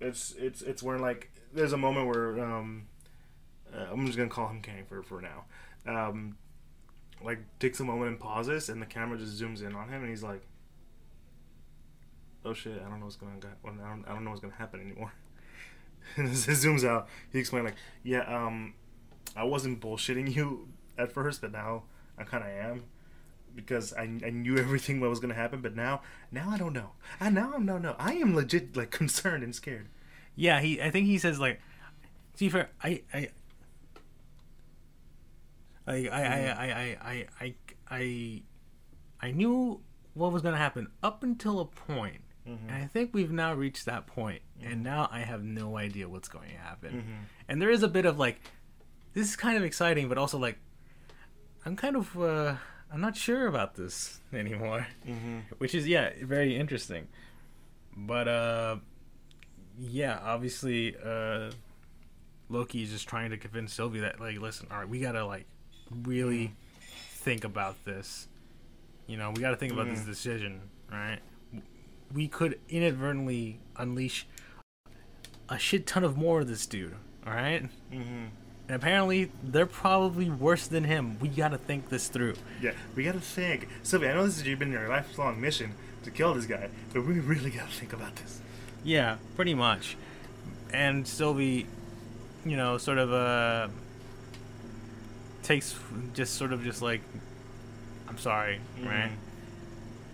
it's 0.00 0.34
it's 0.38 0.62
it's 0.62 0.82
where 0.82 0.98
like 0.98 1.30
there's 1.52 1.72
a 1.72 1.76
moment 1.76 2.06
where 2.06 2.40
um 2.40 2.86
uh, 3.74 3.86
I'm 3.90 4.06
just 4.06 4.16
gonna 4.16 4.30
call 4.30 4.48
him 4.48 4.62
Kang 4.62 4.84
for 4.88 5.02
for 5.02 5.20
now. 5.20 5.44
Um 5.86 6.36
like 7.22 7.38
takes 7.58 7.80
a 7.80 7.84
moment 7.84 8.10
and 8.10 8.20
pauses 8.20 8.68
and 8.68 8.80
the 8.80 8.86
camera 8.86 9.18
just 9.18 9.40
zooms 9.40 9.62
in 9.62 9.74
on 9.74 9.88
him 9.88 10.02
and 10.02 10.10
he's 10.10 10.22
like 10.22 10.42
oh 12.44 12.52
shit 12.52 12.80
I 12.80 12.88
don't 12.88 13.00
know 13.00 13.06
what's 13.06 13.16
gonna 13.16 13.32
I 13.64 13.68
don't, 13.68 14.04
I 14.06 14.12
don't 14.12 14.24
know 14.24 14.30
what's 14.30 14.42
gonna 14.42 14.54
happen 14.54 14.80
anymore. 14.80 15.12
And 16.16 16.28
as 16.28 16.46
it 16.46 16.52
zooms 16.52 16.86
out. 16.86 17.08
He 17.32 17.40
explained 17.40 17.64
like 17.64 17.76
yeah 18.04 18.20
um 18.20 18.74
I 19.34 19.42
wasn't 19.44 19.80
bullshitting 19.80 20.34
you 20.34 20.68
at 20.96 21.10
first 21.10 21.40
but 21.40 21.50
now 21.50 21.82
I 22.16 22.22
kind 22.22 22.44
of 22.44 22.50
am 22.50 22.84
because 23.56 23.92
I, 23.94 24.02
I 24.02 24.30
knew 24.30 24.56
everything 24.58 25.00
what 25.00 25.10
was 25.10 25.18
going 25.18 25.34
to 25.34 25.40
happen, 25.40 25.60
but 25.60 25.74
now 25.74 26.02
now 26.30 26.50
I 26.50 26.58
don't 26.58 26.72
know. 26.72 26.92
I 27.20 27.30
now 27.30 27.52
I'm 27.54 27.64
no 27.64 27.78
no. 27.78 27.96
I 27.98 28.12
am 28.14 28.36
legit 28.36 28.76
like 28.76 28.90
concerned 29.02 29.42
and 29.42 29.54
scared. 29.54 29.88
Yeah, 30.36 30.60
he. 30.60 30.80
I 30.80 30.90
think 30.90 31.06
he 31.06 31.18
says 31.18 31.40
like, 31.40 31.60
see 32.34 32.48
for 32.48 32.68
I 32.82 33.02
I. 33.12 33.18
I 33.18 33.30
I, 35.88 35.92
mm-hmm. 35.92 36.14
I, 36.14 36.66
I, 36.66 36.98
I, 37.00 37.26
I, 37.40 37.54
I, 37.88 38.42
I 39.20 39.30
knew 39.30 39.80
what 40.14 40.32
was 40.32 40.42
going 40.42 40.54
to 40.54 40.58
happen 40.58 40.88
up 41.02 41.22
until 41.22 41.60
a 41.60 41.64
point, 41.64 42.22
mm-hmm. 42.48 42.68
and 42.68 42.82
I 42.82 42.86
think 42.86 43.10
we've 43.12 43.30
now 43.30 43.54
reached 43.54 43.84
that 43.86 44.06
point, 44.06 44.42
mm-hmm. 44.58 44.72
and 44.72 44.82
now 44.82 45.08
I 45.12 45.20
have 45.20 45.44
no 45.44 45.76
idea 45.76 46.08
what's 46.08 46.28
going 46.28 46.50
to 46.50 46.56
happen. 46.56 46.90
Mm-hmm. 46.90 47.22
And 47.48 47.62
there 47.62 47.70
is 47.70 47.82
a 47.82 47.88
bit 47.88 48.04
of 48.04 48.18
like, 48.18 48.40
this 49.14 49.28
is 49.28 49.36
kind 49.36 49.56
of 49.56 49.62
exciting, 49.62 50.08
but 50.08 50.18
also 50.18 50.38
like, 50.38 50.58
I'm 51.64 51.76
kind 51.76 51.96
of 51.96 52.18
uh, 52.18 52.54
I'm 52.92 53.00
not 53.00 53.16
sure 53.16 53.46
about 53.46 53.74
this 53.74 54.20
anymore, 54.32 54.86
Mm-hmm. 55.06 55.38
which 55.58 55.74
is 55.74 55.86
yeah, 55.88 56.10
very 56.22 56.56
interesting. 56.56 57.08
But 57.96 58.28
uh, 58.28 58.76
yeah, 59.78 60.18
obviously, 60.22 60.96
uh, 61.04 61.50
Loki 62.48 62.82
is 62.82 62.90
just 62.90 63.08
trying 63.08 63.30
to 63.30 63.36
convince 63.36 63.72
Sylvie 63.72 64.00
that 64.00 64.20
like, 64.20 64.38
listen, 64.38 64.68
all 64.70 64.78
right, 64.78 64.88
we 64.88 65.00
gotta 65.00 65.24
like 65.24 65.46
really 66.04 66.54
think 67.10 67.44
about 67.44 67.84
this. 67.84 68.28
You 69.06 69.16
know, 69.16 69.30
we 69.34 69.40
gotta 69.40 69.56
think 69.56 69.72
about 69.72 69.88
this 69.88 70.00
Mhm. 70.00 70.06
decision, 70.06 70.60
right? 70.90 71.18
We 72.12 72.28
could 72.28 72.60
inadvertently 72.68 73.60
unleash 73.76 74.26
a 75.48 75.58
shit 75.58 75.86
ton 75.86 76.04
of 76.04 76.16
more 76.16 76.40
of 76.40 76.48
this 76.48 76.66
dude. 76.66 76.94
All 77.26 77.32
right, 77.32 77.68
Mm-hmm. 77.92 78.26
And 78.68 78.76
apparently 78.76 79.30
they're 79.42 79.66
probably 79.66 80.28
worse 80.28 80.66
than 80.66 80.84
him. 80.84 81.18
We 81.20 81.28
gotta 81.28 81.58
think 81.58 81.88
this 81.88 82.08
through. 82.08 82.34
Yeah, 82.60 82.72
we 82.94 83.04
gotta 83.04 83.20
think, 83.20 83.68
Sylvia. 83.82 84.12
I 84.12 84.14
know 84.14 84.26
this 84.26 84.40
has 84.40 84.58
been 84.58 84.72
your 84.72 84.88
lifelong 84.88 85.40
mission 85.40 85.72
to 86.04 86.10
kill 86.10 86.34
this 86.34 86.46
guy, 86.46 86.68
but 86.92 87.06
we 87.06 87.20
really 87.20 87.50
gotta 87.50 87.72
think 87.72 87.92
about 87.92 88.16
this. 88.16 88.40
Yeah, 88.84 89.16
pretty 89.36 89.54
much. 89.54 89.96
And 90.72 91.06
Sylvie, 91.06 91.66
you 92.44 92.56
know, 92.56 92.78
sort 92.78 92.98
of 92.98 93.12
uh 93.12 93.68
takes 95.42 95.76
just 96.12 96.34
sort 96.34 96.52
of 96.52 96.64
just 96.64 96.82
like 96.82 97.00
I'm 98.08 98.18
sorry, 98.18 98.60
right? 98.84 99.12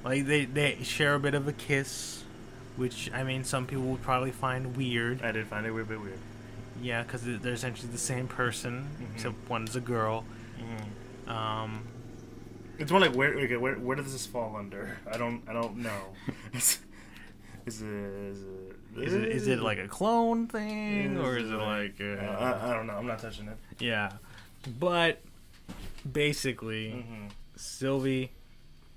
Like 0.04 0.26
they 0.26 0.44
they 0.44 0.82
share 0.82 1.14
a 1.14 1.20
bit 1.20 1.34
of 1.34 1.48
a 1.48 1.52
kiss, 1.52 2.22
which 2.76 3.10
I 3.12 3.22
mean 3.22 3.44
some 3.44 3.66
people 3.66 3.84
would 3.84 4.02
probably 4.02 4.30
find 4.30 4.76
weird. 4.76 5.22
I 5.22 5.32
did 5.32 5.46
find 5.46 5.64
it 5.64 5.70
a 5.70 5.84
bit 5.84 6.00
weird. 6.00 6.18
Yeah, 6.82 7.02
because 7.04 7.22
they're 7.24 7.52
essentially 7.52 7.90
the 7.92 7.98
same 7.98 8.26
person, 8.28 8.88
Mhm. 9.00 9.14
except 9.14 9.34
one's 9.48 9.76
a 9.76 9.80
girl. 9.80 10.24
Mm-hmm. 10.58 11.30
Um, 11.30 11.84
It's 12.78 12.90
more 12.90 13.00
like 13.00 13.14
where 13.14 13.32
okay, 13.38 13.56
where 13.56 13.76
where 13.76 13.96
does 13.96 14.12
this 14.12 14.26
fall 14.26 14.56
under? 14.56 14.98
I 15.10 15.16
don't 15.16 15.42
I 15.48 15.52
don't 15.52 15.76
know. 15.76 16.02
is 16.52 16.80
it 17.66 17.78
is 17.82 17.82
it 17.82 18.76
is 18.96 19.14
it 19.14 19.24
is 19.28 19.46
it 19.46 19.60
like 19.60 19.78
a 19.78 19.86
clone 19.88 20.48
thing 20.48 21.16
or 21.18 21.36
is 21.38 21.48
it 21.50 21.54
like 21.54 21.94
Uh, 22.00 22.04
uh, 22.04 22.60
I, 22.62 22.70
I 22.70 22.74
don't 22.74 22.86
know. 22.88 22.94
I'm 22.94 23.06
not 23.06 23.20
touching 23.20 23.46
it. 23.48 23.56
yeah? 23.78 24.10
But 24.78 25.22
basically. 26.10 26.90
Mm-hmm. 26.90 27.26
Sylvie 27.56 28.32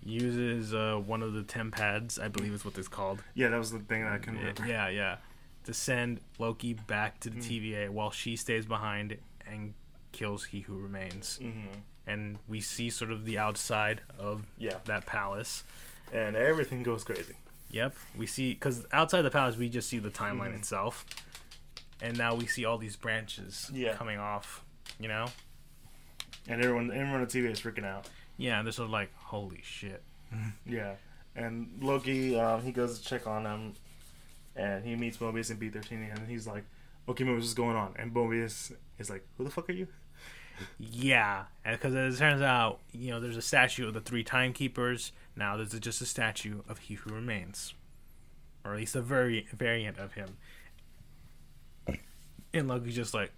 uses 0.04 0.74
uh, 0.74 1.00
one 1.06 1.22
of 1.22 1.34
the 1.34 1.44
TemPads. 1.44 2.20
I 2.20 2.28
believe 2.30 2.54
is 2.54 2.66
what 2.66 2.78
it's 2.78 2.88
called. 2.88 3.22
Yeah, 3.36 3.50
that 3.50 3.58
was 3.60 3.72
the 3.72 3.80
thing 3.80 4.02
that 4.04 4.14
I 4.14 4.18
couldn't 4.18 4.40
remember. 4.40 4.66
Yeah, 4.68 4.88
yeah. 4.90 5.18
To 5.66 5.74
send 5.74 6.22
Loki 6.40 6.74
back 6.74 7.20
to 7.22 7.30
the 7.30 7.38
Mhm. 7.38 7.44
TVA 7.48 7.90
while 7.90 8.12
she 8.12 8.36
stays 8.36 8.66
behind 8.66 9.18
and 9.48 9.74
kills 10.12 10.46
He 10.46 10.62
Who 10.62 10.78
Remains. 10.78 11.40
Mm-hmm. 11.42 11.80
And 12.08 12.38
we 12.48 12.62
see 12.62 12.90
sort 12.92 13.12
of 13.12 13.26
the 13.26 13.38
outside 13.40 14.02
of 14.20 14.46
Yeah, 14.58 14.78
that 14.86 15.06
palace. 15.08 15.64
and 16.14 16.36
everything 16.36 16.84
goes 16.84 17.04
crazy. 17.04 17.36
Yep, 17.72 17.96
we 18.16 18.28
see 18.28 18.54
because 18.54 18.86
outside 18.94 19.24
the 19.24 19.32
palace 19.32 19.58
we 19.58 19.68
just 19.70 19.90
see 19.90 19.98
the 19.98 20.12
timeline 20.12 20.52
Mhm. 20.54 20.58
itself, 20.60 21.04
and 22.00 22.16
now 22.16 22.36
we 22.36 22.46
see 22.46 22.64
all 22.64 22.78
these 22.78 22.96
branches 22.96 23.70
Yeah. 23.74 23.96
coming 23.96 24.20
off. 24.20 24.64
You 25.00 25.08
know, 25.08 25.26
And 26.48 26.62
everyone, 26.64 26.92
everyone 26.92 27.22
on 27.22 27.28
TV 27.28 27.48
is 27.50 27.60
freaking 27.60 27.86
out. 27.86 28.08
yeah, 28.38 28.60
and 28.60 28.68
they're 28.68 28.72
sort 28.72 28.86
of 28.86 28.92
like, 28.92 29.12
holy 29.16 29.62
shit. 29.64 30.04
Yeah, 30.66 30.96
and 31.36 31.80
Loki, 31.82 32.40
um, 32.40 32.62
he 32.62 32.72
goes 32.72 33.00
to 33.00 33.04
check 33.06 33.26
on 33.26 33.46
him, 33.46 33.74
and 34.56 34.86
he 34.86 34.96
meets 34.96 35.18
Mobius 35.18 35.50
and 35.50 35.60
B13, 35.60 36.16
and 36.16 36.28
he's 36.28 36.48
like, 36.48 36.64
"Okay, 37.10 37.24
Mobius, 37.24 37.40
what's 37.40 37.54
going 37.54 37.76
on?" 37.76 37.94
And 37.98 38.14
Mobius 38.14 38.72
is 38.98 39.10
like, 39.10 39.26
"Who 39.38 39.44
the 39.44 39.50
fuck 39.50 39.70
are 39.70 39.74
you?" 39.74 39.88
Yeah, 40.80 41.46
because 41.64 41.94
it 41.94 42.18
turns 42.18 42.42
out, 42.42 42.80
you 42.92 43.12
know, 43.12 43.20
there's 43.20 43.38
a 43.38 43.42
statue 43.42 43.88
of 43.88 43.94
the 43.94 44.02
three 44.02 44.24
timekeepers. 44.24 45.12
Now 45.36 45.58
there's 45.58 45.78
just 45.80 46.02
a 46.02 46.06
statue 46.06 46.62
of 46.70 46.80
He 46.80 46.96
Who 46.96 47.14
Remains, 47.14 47.74
or 48.64 48.74
at 48.74 48.78
least 48.78 48.96
a 48.96 49.02
very 49.02 49.48
variant 49.54 49.98
of 49.98 50.14
him. 50.14 50.38
And 52.54 52.70
Loki's 52.70 52.96
just 52.96 53.14
like, 53.14 53.32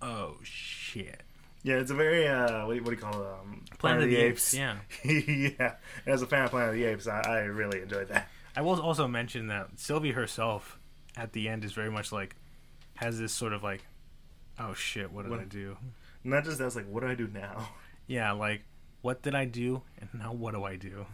oh 0.00 0.36
shit. 0.42 1.22
Yeah, 1.64 1.76
it's 1.76 1.90
a 1.90 1.94
very 1.94 2.26
uh, 2.26 2.66
what 2.66 2.72
do 2.72 2.76
you, 2.76 2.82
what 2.82 2.90
do 2.90 2.96
you 2.96 3.02
call 3.02 3.22
it? 3.22 3.26
Um, 3.26 3.64
Planet 3.78 4.04
of 4.04 4.10
the 4.10 4.16
Apes, 4.16 4.54
yeah. 4.54 4.76
yeah. 5.04 5.74
As 6.06 6.22
a 6.22 6.26
fan 6.26 6.44
of 6.44 6.50
Planet 6.50 6.70
of 6.70 6.74
the 6.74 6.84
Apes, 6.84 7.06
I, 7.06 7.20
I 7.20 7.38
really 7.40 7.82
enjoyed 7.82 8.08
that. 8.08 8.28
I 8.56 8.60
will 8.62 8.80
also 8.80 9.08
mention 9.08 9.46
that 9.48 9.78
Sylvie 9.78 10.12
herself, 10.12 10.78
at 11.16 11.32
the 11.32 11.48
end, 11.48 11.64
is 11.64 11.72
very 11.72 11.90
much 11.90 12.12
like, 12.12 12.36
has 12.94 13.18
this 13.18 13.32
sort 13.32 13.52
of 13.52 13.62
like, 13.62 13.82
oh 14.58 14.74
shit, 14.74 15.10
what 15.12 15.22
did 15.22 15.30
What- 15.30 15.40
I 15.40 15.44
do? 15.44 15.76
Not 16.24 16.44
just 16.44 16.58
that, 16.58 16.66
it's 16.66 16.76
like, 16.76 16.86
what 16.88 17.00
do 17.00 17.08
I 17.08 17.14
do 17.14 17.26
now? 17.28 17.68
Yeah, 18.08 18.32
like, 18.32 18.62
what 19.00 19.22
did 19.22 19.34
I 19.34 19.44
do, 19.46 19.82
and 19.98 20.08
now 20.12 20.32
what 20.32 20.54
do 20.54 20.64
I 20.64 20.76
do? 20.76 21.06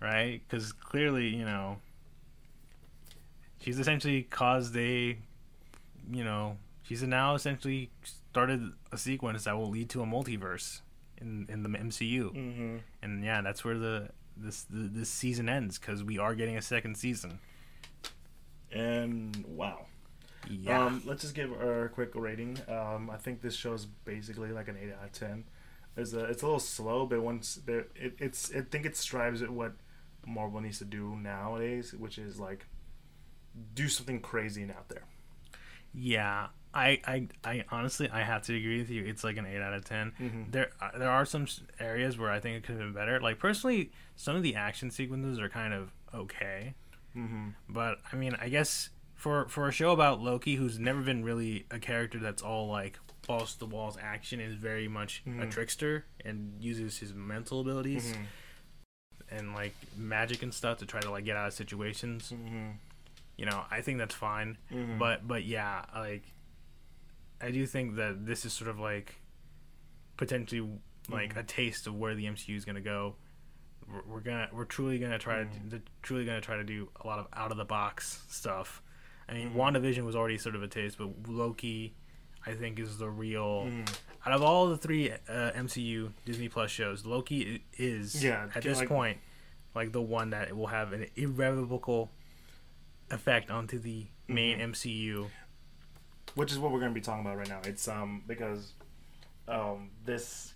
Right? 0.00 0.40
Because 0.48 0.72
clearly, 0.72 1.26
you 1.28 1.44
know, 1.44 1.78
she's 3.60 3.78
essentially 3.78 4.22
caused 4.22 4.74
a, 4.76 5.18
you 6.10 6.24
know, 6.24 6.56
she's 6.84 7.02
now 7.02 7.34
essentially 7.34 7.90
started 8.04 8.72
a 8.92 8.96
sequence 8.98 9.44
that 9.44 9.56
will 9.56 9.68
lead 9.68 9.88
to 9.90 10.02
a 10.02 10.06
multiverse 10.06 10.80
in 11.20 11.46
in 11.48 11.62
the 11.64 11.68
MCU, 11.68 12.32
Mm-hmm. 12.34 12.76
and 13.02 13.24
yeah, 13.24 13.40
that's 13.42 13.64
where 13.64 13.76
the 13.78 14.08
this 14.36 14.62
the, 14.64 14.88
this 14.88 15.08
season 15.08 15.48
ends 15.48 15.78
because 15.78 16.02
we 16.02 16.18
are 16.18 16.34
getting 16.34 16.56
a 16.56 16.62
second 16.62 16.96
season. 16.96 17.38
And 18.70 19.44
wow. 19.46 19.86
Yeah. 20.50 20.86
Um, 20.86 21.02
let's 21.04 21.22
just 21.22 21.34
give 21.34 21.52
our 21.52 21.88
quick 21.94 22.10
rating. 22.14 22.58
Um, 22.68 23.10
I 23.10 23.16
think 23.16 23.42
this 23.42 23.54
show 23.54 23.74
is 23.74 23.86
basically 23.86 24.50
like 24.50 24.68
an 24.68 24.76
eight 24.80 24.92
out 24.92 25.04
of 25.04 25.12
ten. 25.12 25.44
It's 25.96 26.14
a, 26.14 26.24
it's 26.24 26.42
a 26.42 26.46
little 26.46 26.58
slow, 26.58 27.06
but 27.06 27.20
once 27.20 27.60
there, 27.66 27.86
it, 27.94 28.14
it's 28.18 28.50
I 28.54 28.62
think 28.62 28.86
it 28.86 28.96
strives 28.96 29.42
at 29.42 29.50
what 29.50 29.72
Marvel 30.26 30.60
needs 30.60 30.78
to 30.78 30.84
do 30.84 31.16
nowadays, 31.16 31.92
which 31.92 32.18
is 32.18 32.40
like 32.40 32.66
do 33.74 33.88
something 33.88 34.20
crazy 34.20 34.62
and 34.62 34.72
out 34.72 34.88
there. 34.88 35.04
Yeah, 35.92 36.48
I, 36.74 37.00
I, 37.06 37.28
I 37.44 37.64
honestly 37.70 38.08
I 38.10 38.22
have 38.22 38.42
to 38.44 38.56
agree 38.56 38.78
with 38.78 38.88
you. 38.90 39.04
It's 39.04 39.22
like 39.24 39.36
an 39.36 39.44
eight 39.46 39.60
out 39.60 39.74
of 39.74 39.84
10 39.84 40.12
Mhm. 40.20 40.52
There 40.52 40.70
uh, 40.80 40.96
there 40.98 41.10
are 41.10 41.24
some 41.26 41.46
areas 41.78 42.16
where 42.18 42.30
I 42.30 42.40
think 42.40 42.56
it 42.56 42.62
could 42.64 42.76
have 42.76 42.84
been 42.84 42.92
better. 42.94 43.20
Like 43.20 43.38
personally, 43.38 43.90
some 44.16 44.36
of 44.36 44.42
the 44.42 44.54
action 44.56 44.90
sequences 44.90 45.38
are 45.38 45.48
kind 45.48 45.74
of 45.74 45.92
okay, 46.14 46.74
Mm-hmm. 47.16 47.48
but 47.68 47.98
I 48.12 48.16
mean, 48.16 48.34
I 48.40 48.48
guess 48.48 48.88
for 49.14 49.46
for 49.48 49.68
a 49.68 49.72
show 49.72 49.92
about 49.92 50.20
Loki, 50.20 50.54
who's 50.56 50.78
never 50.78 51.00
been 51.02 51.22
really 51.24 51.66
a 51.70 51.78
character 51.78 52.18
that's 52.18 52.42
all 52.42 52.68
like 52.68 52.98
balls 53.26 53.52
to 53.54 53.58
the 53.60 53.66
walls 53.66 53.96
action, 54.00 54.40
is 54.40 54.54
very 54.54 54.88
much 54.88 55.22
a 55.26 55.30
Mhm. 55.30 55.50
trickster 55.50 56.06
and 56.24 56.54
uses 56.60 56.98
his 56.98 57.12
mental 57.14 57.60
abilities 57.60 58.14
and 59.30 59.54
like 59.54 59.74
magic 59.96 60.42
and 60.42 60.52
stuff 60.52 60.78
to 60.78 60.86
try 60.86 61.00
to 61.00 61.10
like 61.10 61.24
get 61.24 61.36
out 61.36 61.48
of 61.48 61.54
situations. 61.54 62.32
Mm-hmm. 62.34 62.70
You 63.36 63.46
know, 63.46 63.62
I 63.70 63.80
think 63.80 63.98
that's 63.98 64.14
fine. 64.14 64.58
Mm-hmm. 64.72 64.98
But 64.98 65.26
but 65.26 65.44
yeah, 65.44 65.84
like 65.94 66.22
I 67.42 67.50
do 67.50 67.66
think 67.66 67.96
that 67.96 68.24
this 68.24 68.44
is 68.44 68.52
sort 68.52 68.70
of 68.70 68.78
like 68.78 69.16
potentially 70.16 70.68
like 71.08 71.34
Mhm. 71.34 71.38
a 71.40 71.42
taste 71.42 71.86
of 71.86 71.94
where 71.96 72.14
the 72.14 72.26
MCU 72.26 72.56
is 72.56 72.64
gonna 72.64 72.80
go. 72.80 73.16
We're, 73.88 74.02
we're 74.06 74.20
gonna 74.20 74.48
we're 74.52 74.64
truly 74.64 74.98
gonna 74.98 75.18
try 75.18 75.44
Mhm. 75.44 75.52
to 75.52 75.58
they're 75.70 75.82
truly 76.02 76.24
gonna 76.24 76.40
try 76.40 76.56
to 76.56 76.64
do 76.64 76.88
a 77.00 77.06
lot 77.06 77.18
of 77.18 77.26
out 77.32 77.50
of 77.50 77.56
the 77.56 77.64
box 77.64 78.24
stuff. 78.28 78.80
I 79.28 79.34
mean, 79.34 79.50
Mhm. 79.50 79.54
WandaVision 79.56 80.04
was 80.04 80.14
already 80.16 80.38
sort 80.38 80.54
of 80.54 80.62
a 80.62 80.68
taste, 80.68 80.98
but 80.98 81.28
Loki, 81.28 81.94
I 82.46 82.54
think, 82.54 82.78
is 82.78 82.98
the 82.98 83.08
real. 83.10 83.64
Mhm. 83.66 83.98
Out 84.24 84.32
of 84.32 84.42
all 84.42 84.68
the 84.68 84.76
three 84.76 85.10
uh, 85.10 85.16
MCU 85.54 86.12
Disney 86.24 86.48
Plus 86.48 86.70
shows, 86.70 87.04
Loki 87.04 87.64
is 87.76 88.22
Yeah, 88.22 88.48
at 88.54 88.62
this 88.62 88.78
like- 88.78 88.88
point 88.88 89.18
like 89.74 89.90
the 89.92 90.02
one 90.02 90.30
that 90.30 90.54
will 90.54 90.66
have 90.66 90.92
an 90.92 91.06
irrevocable 91.16 92.12
effect 93.10 93.50
onto 93.50 93.78
the 93.78 94.06
main. 94.28 94.58
MCU. 94.60 95.30
Which 96.34 96.52
is 96.52 96.58
what 96.58 96.72
we're 96.72 96.80
going 96.80 96.92
to 96.92 96.94
be 96.94 97.04
talking 97.04 97.24
about 97.24 97.36
right 97.36 97.48
now. 97.48 97.60
It's 97.64 97.88
um 97.88 98.22
because 98.26 98.72
um 99.48 99.90
this 100.04 100.54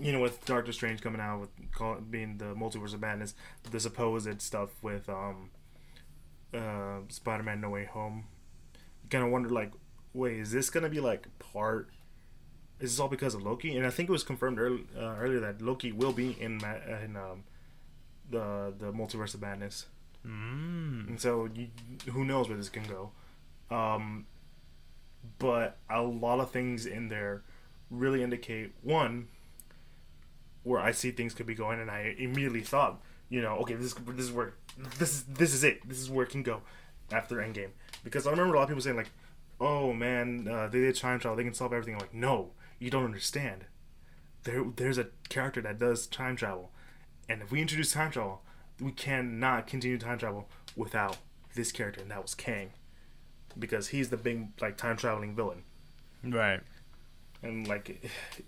you 0.00 0.12
know 0.12 0.20
with 0.20 0.44
Doctor 0.44 0.72
Strange 0.72 1.00
coming 1.00 1.20
out 1.20 1.40
with 1.40 1.50
call, 1.72 1.96
being 1.96 2.38
the 2.38 2.54
multiverse 2.54 2.94
of 2.94 3.00
madness, 3.00 3.34
the 3.70 3.80
supposed 3.80 4.40
stuff 4.40 4.70
with 4.82 5.08
um 5.08 5.50
uh 6.54 7.00
Spider-Man 7.08 7.60
No 7.60 7.70
Way 7.70 7.84
Home. 7.84 8.24
You 9.02 9.08
kind 9.10 9.24
of 9.24 9.30
wonder 9.30 9.48
like, 9.48 9.72
wait, 10.12 10.38
is 10.38 10.52
this 10.52 10.70
going 10.70 10.84
to 10.84 10.90
be 10.90 11.00
like 11.00 11.26
part? 11.38 11.90
Is 12.80 12.92
this 12.92 13.00
all 13.00 13.08
because 13.08 13.34
of 13.34 13.42
Loki? 13.42 13.76
And 13.76 13.84
I 13.86 13.90
think 13.90 14.08
it 14.08 14.12
was 14.12 14.22
confirmed 14.22 14.58
early, 14.60 14.86
uh, 14.96 15.16
earlier 15.18 15.40
that 15.40 15.60
Loki 15.60 15.90
will 15.90 16.12
be 16.12 16.36
in 16.40 16.58
ma- 16.58 16.94
in 17.02 17.16
um 17.16 17.44
the 18.30 18.72
the 18.78 18.92
multiverse 18.92 19.34
of 19.34 19.40
madness. 19.40 19.86
Mm. 20.26 21.08
And 21.08 21.20
so 21.20 21.48
you, 21.54 21.68
who 22.12 22.24
knows 22.24 22.48
where 22.48 22.56
this 22.56 22.68
can 22.68 22.84
go. 22.84 23.10
Um, 23.70 24.26
but 25.38 25.78
a 25.90 26.02
lot 26.02 26.40
of 26.40 26.50
things 26.50 26.86
in 26.86 27.08
there 27.08 27.42
really 27.90 28.22
indicate 28.22 28.72
one 28.82 29.28
where 30.62 30.80
I 30.80 30.92
see 30.92 31.10
things 31.10 31.34
could 31.34 31.46
be 31.46 31.54
going, 31.54 31.80
and 31.80 31.90
I 31.90 32.14
immediately 32.18 32.60
thought, 32.60 33.00
you 33.28 33.40
know, 33.40 33.56
okay, 33.58 33.74
this 33.74 33.94
this 33.94 34.26
is 34.26 34.32
where 34.32 34.54
this 34.98 35.10
is 35.14 35.24
this 35.24 35.54
is 35.54 35.64
it. 35.64 35.88
This 35.88 35.98
is 35.98 36.10
where 36.10 36.24
it 36.24 36.30
can 36.30 36.42
go 36.42 36.62
after 37.10 37.36
Endgame. 37.36 37.70
Because 38.04 38.26
I 38.26 38.30
remember 38.30 38.54
a 38.54 38.58
lot 38.58 38.64
of 38.64 38.68
people 38.68 38.82
saying 38.82 38.96
like, 38.96 39.10
"Oh 39.60 39.92
man, 39.92 40.46
uh, 40.48 40.68
they 40.68 40.80
did 40.80 40.96
time 40.96 41.18
travel. 41.18 41.36
They 41.36 41.44
can 41.44 41.54
solve 41.54 41.72
everything." 41.72 41.94
I'm 41.94 42.00
like, 42.00 42.14
no, 42.14 42.50
you 42.78 42.90
don't 42.90 43.04
understand. 43.04 43.64
There, 44.44 44.64
there's 44.76 44.98
a 44.98 45.08
character 45.28 45.60
that 45.62 45.78
does 45.78 46.06
time 46.06 46.36
travel, 46.36 46.70
and 47.28 47.42
if 47.42 47.50
we 47.50 47.60
introduce 47.60 47.92
time 47.92 48.10
travel, 48.10 48.42
we 48.80 48.92
cannot 48.92 49.66
continue 49.66 49.98
time 49.98 50.18
travel 50.18 50.48
without 50.76 51.18
this 51.54 51.72
character, 51.72 52.00
and 52.00 52.10
that 52.10 52.22
was 52.22 52.34
Kang, 52.34 52.70
because 53.58 53.88
he's 53.88 54.08
the 54.10 54.16
big 54.16 54.48
like 54.60 54.76
time 54.76 54.96
traveling 54.96 55.34
villain, 55.34 55.62
Right. 56.24 56.60
and 57.42 57.66
like 57.66 58.04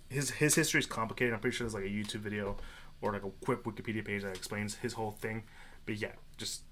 his 0.09 0.31
his 0.31 0.55
history 0.55 0.81
is 0.81 0.87
complicated. 0.87 1.35
I'm 1.35 1.41
pretty 1.41 1.57
sure 1.57 1.65
there's 1.67 1.75
like 1.75 1.85
a 1.85 1.89
YouTube 1.89 2.21
video 2.21 2.57
or 3.03 3.13
like 3.13 3.25
a 3.25 3.31
quick 3.45 3.65
Wikipedia 3.65 4.05
page 4.05 4.23
that 4.23 4.37
explains 4.37 4.77
his 4.77 4.93
whole 4.95 5.11
thing. 5.11 5.45
But 5.87 5.97
yeah, 5.97 6.13
just 6.37 6.63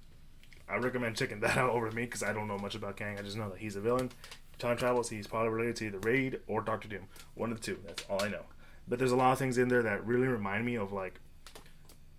I 0.69 0.77
recommend 0.77 1.17
checking 1.17 1.41
that 1.45 1.57
out 1.57 1.71
over 1.71 1.91
me 1.91 2.05
because 2.05 2.23
I 2.23 2.33
don't 2.33 2.49
know 2.49 2.59
much 2.59 2.75
about 2.75 2.97
Kang. 2.97 3.19
I 3.19 3.23
just 3.23 3.37
know 3.37 3.49
that 3.51 3.59
he's 3.59 3.77
a 3.77 3.81
villain. 3.81 4.11
Time 4.59 4.77
travels. 4.77 5.09
He's 5.11 5.27
probably 5.29 5.51
related 5.51 5.77
to 5.77 5.85
either 5.87 5.99
Reed 6.01 6.41
or 6.49 6.61
Doctor 6.61 6.89
Doom. 6.89 7.07
One 7.35 7.53
of 7.53 7.61
the 7.61 7.65
two. 7.65 7.79
That's 7.87 8.05
all 8.11 8.23
I 8.23 8.29
know. 8.29 8.43
But 8.89 8.99
there's 8.99 9.13
a 9.13 9.17
lot 9.17 9.33
of 9.33 9.39
things 9.39 9.57
in 9.57 9.69
there 9.69 9.83
that 9.83 10.05
really 10.05 10.27
remind 10.27 10.67
me 10.67 10.75
of 10.77 10.93
like 10.93 11.21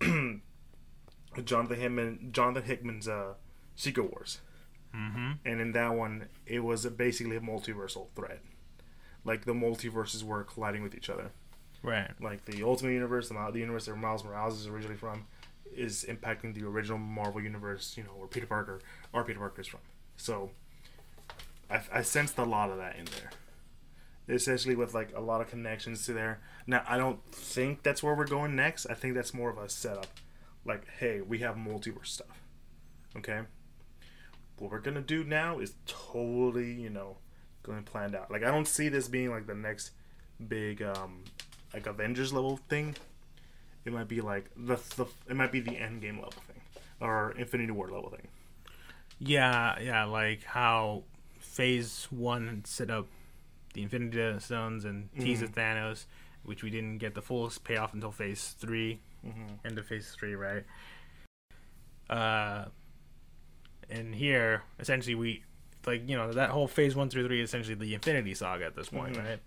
Jonathan 1.44 1.78
Hickman, 1.80 2.28
Jonathan 2.32 2.64
Hickman's 2.64 3.08
uh, 3.08 3.34
Secret 3.76 4.10
Wars, 4.10 4.40
Mm-hmm. 4.94 5.32
and 5.44 5.60
in 5.60 5.72
that 5.72 5.94
one, 5.94 6.26
it 6.46 6.60
was 6.60 6.84
basically 6.86 7.36
a 7.36 7.40
multiversal 7.40 8.08
threat. 8.16 8.40
Like 9.24 9.44
the 9.44 9.52
multiverses 9.52 10.24
were 10.24 10.42
colliding 10.44 10.82
with 10.82 10.94
each 10.94 11.08
other. 11.08 11.30
Right. 11.82 12.10
Like 12.20 12.44
the 12.44 12.62
Ultimate 12.62 12.92
Universe, 12.92 13.28
the, 13.28 13.50
the 13.52 13.60
universe 13.60 13.86
that 13.86 13.96
Miles 13.96 14.24
Morales 14.24 14.58
is 14.58 14.66
originally 14.66 14.96
from, 14.96 15.26
is 15.74 16.04
impacting 16.08 16.54
the 16.54 16.66
original 16.66 16.98
Marvel 16.98 17.40
universe. 17.40 17.94
You 17.96 18.02
know 18.02 18.10
where 18.10 18.28
Peter 18.28 18.46
Parker, 18.46 18.80
or 19.12 19.24
Peter 19.24 19.38
Parker 19.38 19.60
is 19.60 19.68
from. 19.68 19.80
So, 20.16 20.50
I, 21.70 21.80
I 21.92 22.02
sensed 22.02 22.36
a 22.38 22.44
lot 22.44 22.70
of 22.70 22.78
that 22.78 22.96
in 22.96 23.06
there. 23.06 23.30
Essentially, 24.28 24.76
with 24.76 24.94
like 24.94 25.12
a 25.16 25.20
lot 25.20 25.40
of 25.40 25.48
connections 25.48 26.04
to 26.06 26.12
there. 26.12 26.40
Now, 26.66 26.84
I 26.86 26.98
don't 26.98 27.24
think 27.32 27.82
that's 27.82 28.02
where 28.02 28.14
we're 28.14 28.26
going 28.26 28.54
next. 28.54 28.86
I 28.86 28.94
think 28.94 29.14
that's 29.14 29.32
more 29.32 29.50
of 29.50 29.58
a 29.58 29.68
setup. 29.68 30.06
Like, 30.64 30.86
hey, 30.98 31.20
we 31.20 31.38
have 31.38 31.56
multiverse 31.56 32.08
stuff. 32.08 32.42
Okay. 33.16 33.40
What 34.60 34.70
we're 34.70 34.78
gonna 34.80 35.00
do 35.00 35.24
now 35.24 35.58
is 35.58 35.74
totally, 35.86 36.70
you 36.72 36.90
know, 36.90 37.16
going 37.64 37.82
planned 37.82 38.14
out. 38.14 38.30
Like, 38.30 38.44
I 38.44 38.50
don't 38.52 38.68
see 38.68 38.88
this 38.88 39.08
being 39.08 39.30
like 39.30 39.46
the 39.48 39.54
next 39.54 39.90
big, 40.48 40.82
um, 40.82 41.24
like 41.74 41.86
Avengers 41.86 42.32
level 42.32 42.58
thing. 42.68 42.94
It 43.84 43.92
might 43.92 44.06
be 44.08 44.20
like 44.20 44.50
the, 44.56 44.76
the 44.96 45.06
it 45.28 45.34
might 45.34 45.50
be 45.50 45.60
the 45.60 45.76
end 45.76 46.02
game 46.02 46.16
level 46.16 46.32
thing 46.46 46.60
or 47.00 47.32
Infinity 47.32 47.72
War 47.72 47.88
level 47.90 48.10
thing. 48.10 48.28
Yeah, 49.18 49.78
yeah, 49.80 50.04
like 50.04 50.44
how 50.44 51.02
Phase 51.38 52.06
One 52.10 52.62
set 52.66 52.90
up 52.90 53.06
the 53.74 53.82
Infinity 53.82 54.38
Stones 54.40 54.84
and 54.84 55.08
teased 55.18 55.42
Mhm. 55.42 55.54
Thanos, 55.54 56.04
which 56.44 56.62
we 56.62 56.68
didn't 56.70 56.98
get 56.98 57.14
the 57.14 57.22
full 57.22 57.50
payoff 57.64 57.94
until 57.94 58.12
Phase 58.12 58.54
3 58.58 59.00
Mm-hmm. 59.26 59.46
end 59.66 59.78
of 59.78 59.86
Phase 59.86 60.14
Three, 60.18 60.34
right? 60.34 60.64
Uh, 62.08 62.66
and 63.90 64.14
here, 64.14 64.62
essentially, 64.78 65.14
we 65.14 65.44
like 65.86 66.08
you 66.08 66.16
know 66.16 66.32
that 66.32 66.50
whole 66.50 66.66
phase 66.68 66.94
one 66.94 67.08
through 67.10 67.26
three 67.26 67.40
is 67.40 67.50
essentially 67.50 67.74
the 67.74 67.94
Infinity 67.94 68.34
Saga 68.34 68.64
at 68.66 68.76
this 68.76 68.88
point, 68.90 69.14
Mhm. 69.16 69.24
right? 69.28 69.38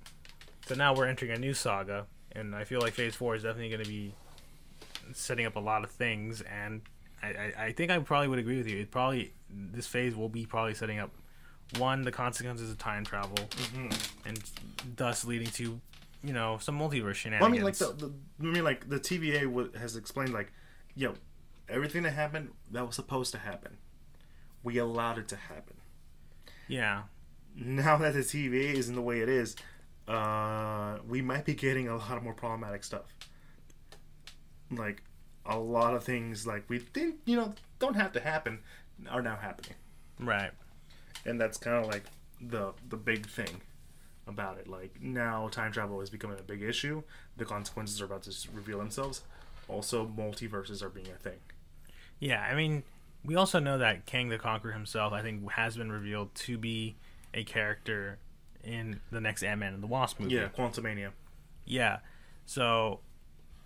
So 0.68 0.76
now 0.76 0.96
we're 0.96 1.06
entering 1.08 1.32
a 1.32 1.38
new 1.38 1.54
saga, 1.54 2.06
and 2.32 2.56
I 2.56 2.64
feel 2.64 2.80
like 2.82 2.94
phase 2.94 3.16
four 3.16 3.36
is 3.36 3.44
definitely 3.44 3.70
going 3.70 3.84
to 3.84 3.90
be 3.90 4.14
setting 5.14 5.46
up 5.46 5.56
a 5.56 5.60
lot 5.60 5.84
of 5.84 5.92
things, 5.92 6.42
and 6.42 6.82
I, 7.22 7.28
I, 7.28 7.54
I 7.66 7.72
think 7.74 7.92
I 7.92 8.00
probably 8.00 8.30
would 8.30 8.40
agree 8.40 8.58
with 8.58 8.68
you. 8.68 8.80
It 8.80 8.90
probably 8.92 9.34
this 9.50 9.88
phase 9.88 10.16
will 10.16 10.30
be 10.30 10.46
probably 10.46 10.74
setting 10.74 11.00
up 11.00 11.12
one 11.78 12.02
the 12.04 12.12
consequences 12.12 12.72
of 12.72 12.78
time 12.78 13.04
travel, 13.04 13.38
and 14.26 14.42
thus 14.96 15.26
leading 15.26 15.48
to 15.50 15.80
you 16.24 16.34
know 16.34 16.58
some 16.60 16.80
multiverse 16.80 17.16
shenanigans. 17.16 17.42
Well, 17.42 17.50
I 17.50 17.52
mean, 17.52 17.64
like 17.64 17.76
the, 17.76 17.94
the 17.94 18.14
I 18.42 18.52
mean, 18.54 18.64
like 18.64 18.88
the 18.90 19.00
TVA 19.00 19.42
w- 19.44 19.72
has 19.78 19.96
explained, 19.98 20.34
like, 20.34 20.52
yo, 20.96 21.14
everything 21.68 22.04
that 22.04 22.12
happened 22.14 22.52
that 22.72 22.86
was 22.86 22.96
supposed 22.96 23.32
to 23.34 23.38
happen, 23.40 23.78
we 24.64 24.78
allowed 24.78 25.18
it 25.18 25.28
to 25.30 25.36
happen. 25.36 25.76
yeah, 26.68 27.04
Now 27.56 27.98
that 27.98 28.14
the 28.14 28.22
TVA 28.22 28.74
is 28.74 28.90
in 28.90 28.96
the 28.96 29.02
way 29.02 29.20
it 29.22 29.30
is, 29.30 29.56
uh, 30.08 30.98
we 31.08 31.22
might 31.22 31.46
be 31.46 31.54
getting 31.54 31.88
a 31.88 31.98
lot 31.98 32.18
of 32.18 32.24
more 32.24 32.34
problematic 32.34 32.84
stuff. 32.84 33.14
Like 34.72 35.04
a 35.46 35.58
lot 35.60 35.94
of 35.94 36.04
things, 36.04 36.48
like 36.48 36.64
we 36.70 36.80
think, 36.80 37.16
you 37.26 37.36
know, 37.36 37.54
don't 37.80 37.96
have 37.96 38.12
to 38.14 38.20
happen, 38.20 38.60
are 39.10 39.22
now 39.22 39.36
happening, 39.36 39.76
right. 40.20 40.52
and 41.26 41.40
that's 41.40 41.58
kind 41.58 41.78
of 41.84 41.92
like 41.92 42.04
the 42.42 42.74
the 42.90 42.98
big 42.98 43.28
thing 43.28 43.62
about 44.28 44.58
it. 44.58 44.68
Like 44.68 45.02
now, 45.02 45.48
time 45.50 45.72
travel 45.72 46.02
is 46.02 46.10
becoming 46.10 46.40
a 46.40 46.44
big 46.44 46.62
issue. 46.64 47.04
The 47.38 47.46
consequences 47.46 48.02
are 48.02 48.06
about 48.06 48.24
to 48.24 48.32
reveal 48.54 48.80
themselves. 48.80 49.22
Also, 49.68 50.06
multiverses 50.08 50.82
are 50.82 50.90
being 50.90 51.08
a 51.08 51.18
thing. 51.18 51.40
Yeah, 52.20 52.42
I 52.42 52.56
mean, 52.56 52.84
we 53.26 53.36
also 53.36 53.60
know 53.60 53.78
that 53.78 54.06
Kang 54.06 54.30
the 54.30 54.38
Conqueror 54.38 54.72
himself, 54.74 55.14
I 55.14 55.22
think, 55.22 55.50
has 55.52 55.78
been 55.78 55.92
revealed 55.92 56.34
to 56.36 56.58
be 56.58 56.96
a 57.34 57.44
character 57.44 58.20
in 58.64 59.00
the 59.12 59.22
next 59.22 59.44
Ant 59.44 59.60
Man 59.60 59.74
and 59.74 59.82
the 59.84 59.88
Wasp 59.88 60.20
movie. 60.20 60.36
Yeah, 60.36 60.50
Quantumania. 60.50 61.12
Yeah. 61.66 62.00
So, 62.46 63.00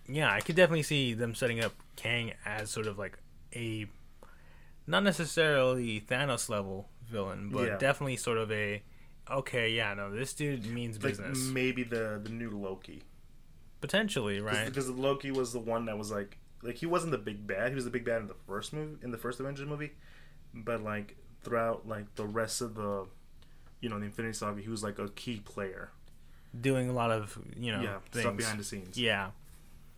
yeah, 0.07 0.31
I 0.31 0.39
could 0.41 0.55
definitely 0.55 0.83
see 0.83 1.13
them 1.13 1.33
setting 1.35 1.59
up 1.63 1.73
Kang 1.95 2.33
as 2.45 2.69
sort 2.69 2.87
of 2.87 2.97
like 2.97 3.17
a 3.55 3.87
not 4.85 5.03
necessarily 5.03 5.99
Thanos 6.01 6.49
level 6.49 6.87
villain, 7.09 7.49
but 7.49 7.67
Yeah. 7.67 7.77
definitely 7.77 8.17
sort 8.17 8.37
of 8.37 8.51
a 8.51 8.83
okay, 9.29 9.71
yeah, 9.71 9.93
no, 9.93 10.09
this 10.13 10.33
dude 10.33 10.65
means 10.65 10.95
Like 11.03 11.17
business. 11.17 11.39
maybe 11.47 11.83
the 11.83 12.19
the 12.23 12.29
new 12.29 12.49
Loki. 12.51 13.03
Potentially, 13.81 14.39
right? 14.39 14.65
Because 14.65 14.89
Loki 14.89 15.31
was 15.31 15.53
the 15.53 15.59
one 15.59 15.85
that 15.85 15.97
was 15.97 16.11
like 16.11 16.37
like 16.61 16.75
he 16.75 16.85
wasn't 16.85 17.11
the 17.11 17.17
big 17.17 17.45
bad. 17.47 17.69
He 17.69 17.75
was 17.75 17.85
the 17.85 17.91
big 17.91 18.05
bad 18.05 18.21
in 18.21 18.27
the 18.27 18.35
first 18.47 18.73
movie 18.73 18.97
in 19.03 19.11
the 19.11 19.17
first 19.17 19.39
Avengers 19.39 19.67
movie, 19.67 19.91
but 20.53 20.81
like 20.83 21.15
throughout 21.43 21.87
like 21.87 22.13
the 22.15 22.25
rest 22.25 22.61
of 22.61 22.75
the 22.75 23.05
you 23.81 23.89
know 23.89 23.99
the 23.99 24.05
Infinity 24.05 24.33
Saga, 24.33 24.61
he 24.61 24.69
was 24.69 24.83
like 24.83 24.99
a 24.99 25.09
key 25.09 25.39
player. 25.43 25.91
Doing 26.59 26.89
a 26.89 26.93
lot 26.93 27.11
of, 27.11 27.37
you 27.55 27.71
know, 27.71 27.81
yeah, 27.81 27.97
things. 28.11 28.23
stuff 28.23 28.37
behind 28.37 28.59
the 28.59 28.63
scenes. 28.63 28.97
Yeah. 28.97 29.31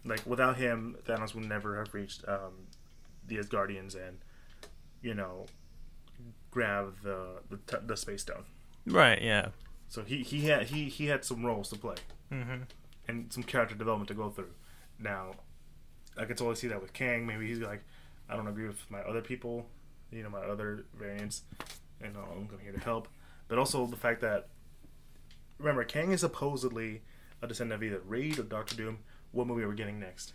Like 0.04 0.26
without 0.26 0.58
him, 0.58 0.98
Thanos 1.06 1.34
would 1.36 1.46
never 1.46 1.78
have 1.78 1.94
reached 1.94 2.28
um, 2.28 2.68
the 3.28 3.38
Asgardians 3.38 3.96
and 3.96 4.18
you 5.02 5.14
know 5.14 5.46
grab 6.52 6.96
the 7.04 7.40
the, 7.50 7.58
t- 7.58 7.86
the 7.86 7.96
space 7.96 8.22
stone. 8.22 8.44
Right, 8.86 9.22
yeah. 9.22 9.50
So 9.88 10.04
he 10.04 10.24
he 10.24 10.48
had 10.48 10.64
he 10.68 10.90
he 10.90 11.06
had 11.08 11.24
some 11.24 11.46
roles 11.46 11.70
to 11.70 11.78
play. 11.78 11.96
Mhm. 12.32 12.64
and 13.08 13.34
some 13.34 13.42
character 13.44 13.74
development 13.76 14.08
to 14.10 14.14
go 14.14 14.30
through. 14.30 14.52
Now, 15.00 15.32
I 16.20 16.26
could 16.26 16.38
totally 16.38 16.56
see 16.56 16.68
that 16.68 16.82
with 16.82 16.94
Kang. 16.94 17.26
Maybe 17.26 17.48
he's 17.48 17.60
like, 17.60 17.84
I 18.30 18.36
don't 18.36 18.48
agree 18.48 18.68
with 18.68 18.80
my 18.92 19.00
other 19.02 19.22
people, 19.22 19.66
you 20.12 20.22
know, 20.24 20.30
my 20.30 20.42
other 20.42 20.84
variants, 20.98 21.44
and 22.02 22.16
uh, 22.16 22.20
I'm 22.36 22.46
going 22.48 22.62
here 22.62 22.74
to 22.74 22.80
help. 22.80 23.08
But 23.48 23.58
also 23.58 23.86
the 23.88 23.96
fact 23.96 24.22
that, 24.22 24.48
remember, 25.58 25.84
Kang 25.84 26.12
is 26.12 26.22
supposedly 26.22 27.02
a 27.42 27.48
descendant 27.48 27.82
of 27.82 27.84
either 27.84 28.02
Reed 28.06 28.38
or 28.40 28.44
Doctor 28.44 28.76
Doom. 28.76 29.00
What 29.32 29.48
movie 29.48 29.64
are 29.64 29.70
we 29.70 29.76
getting 29.76 30.00
next? 30.00 30.34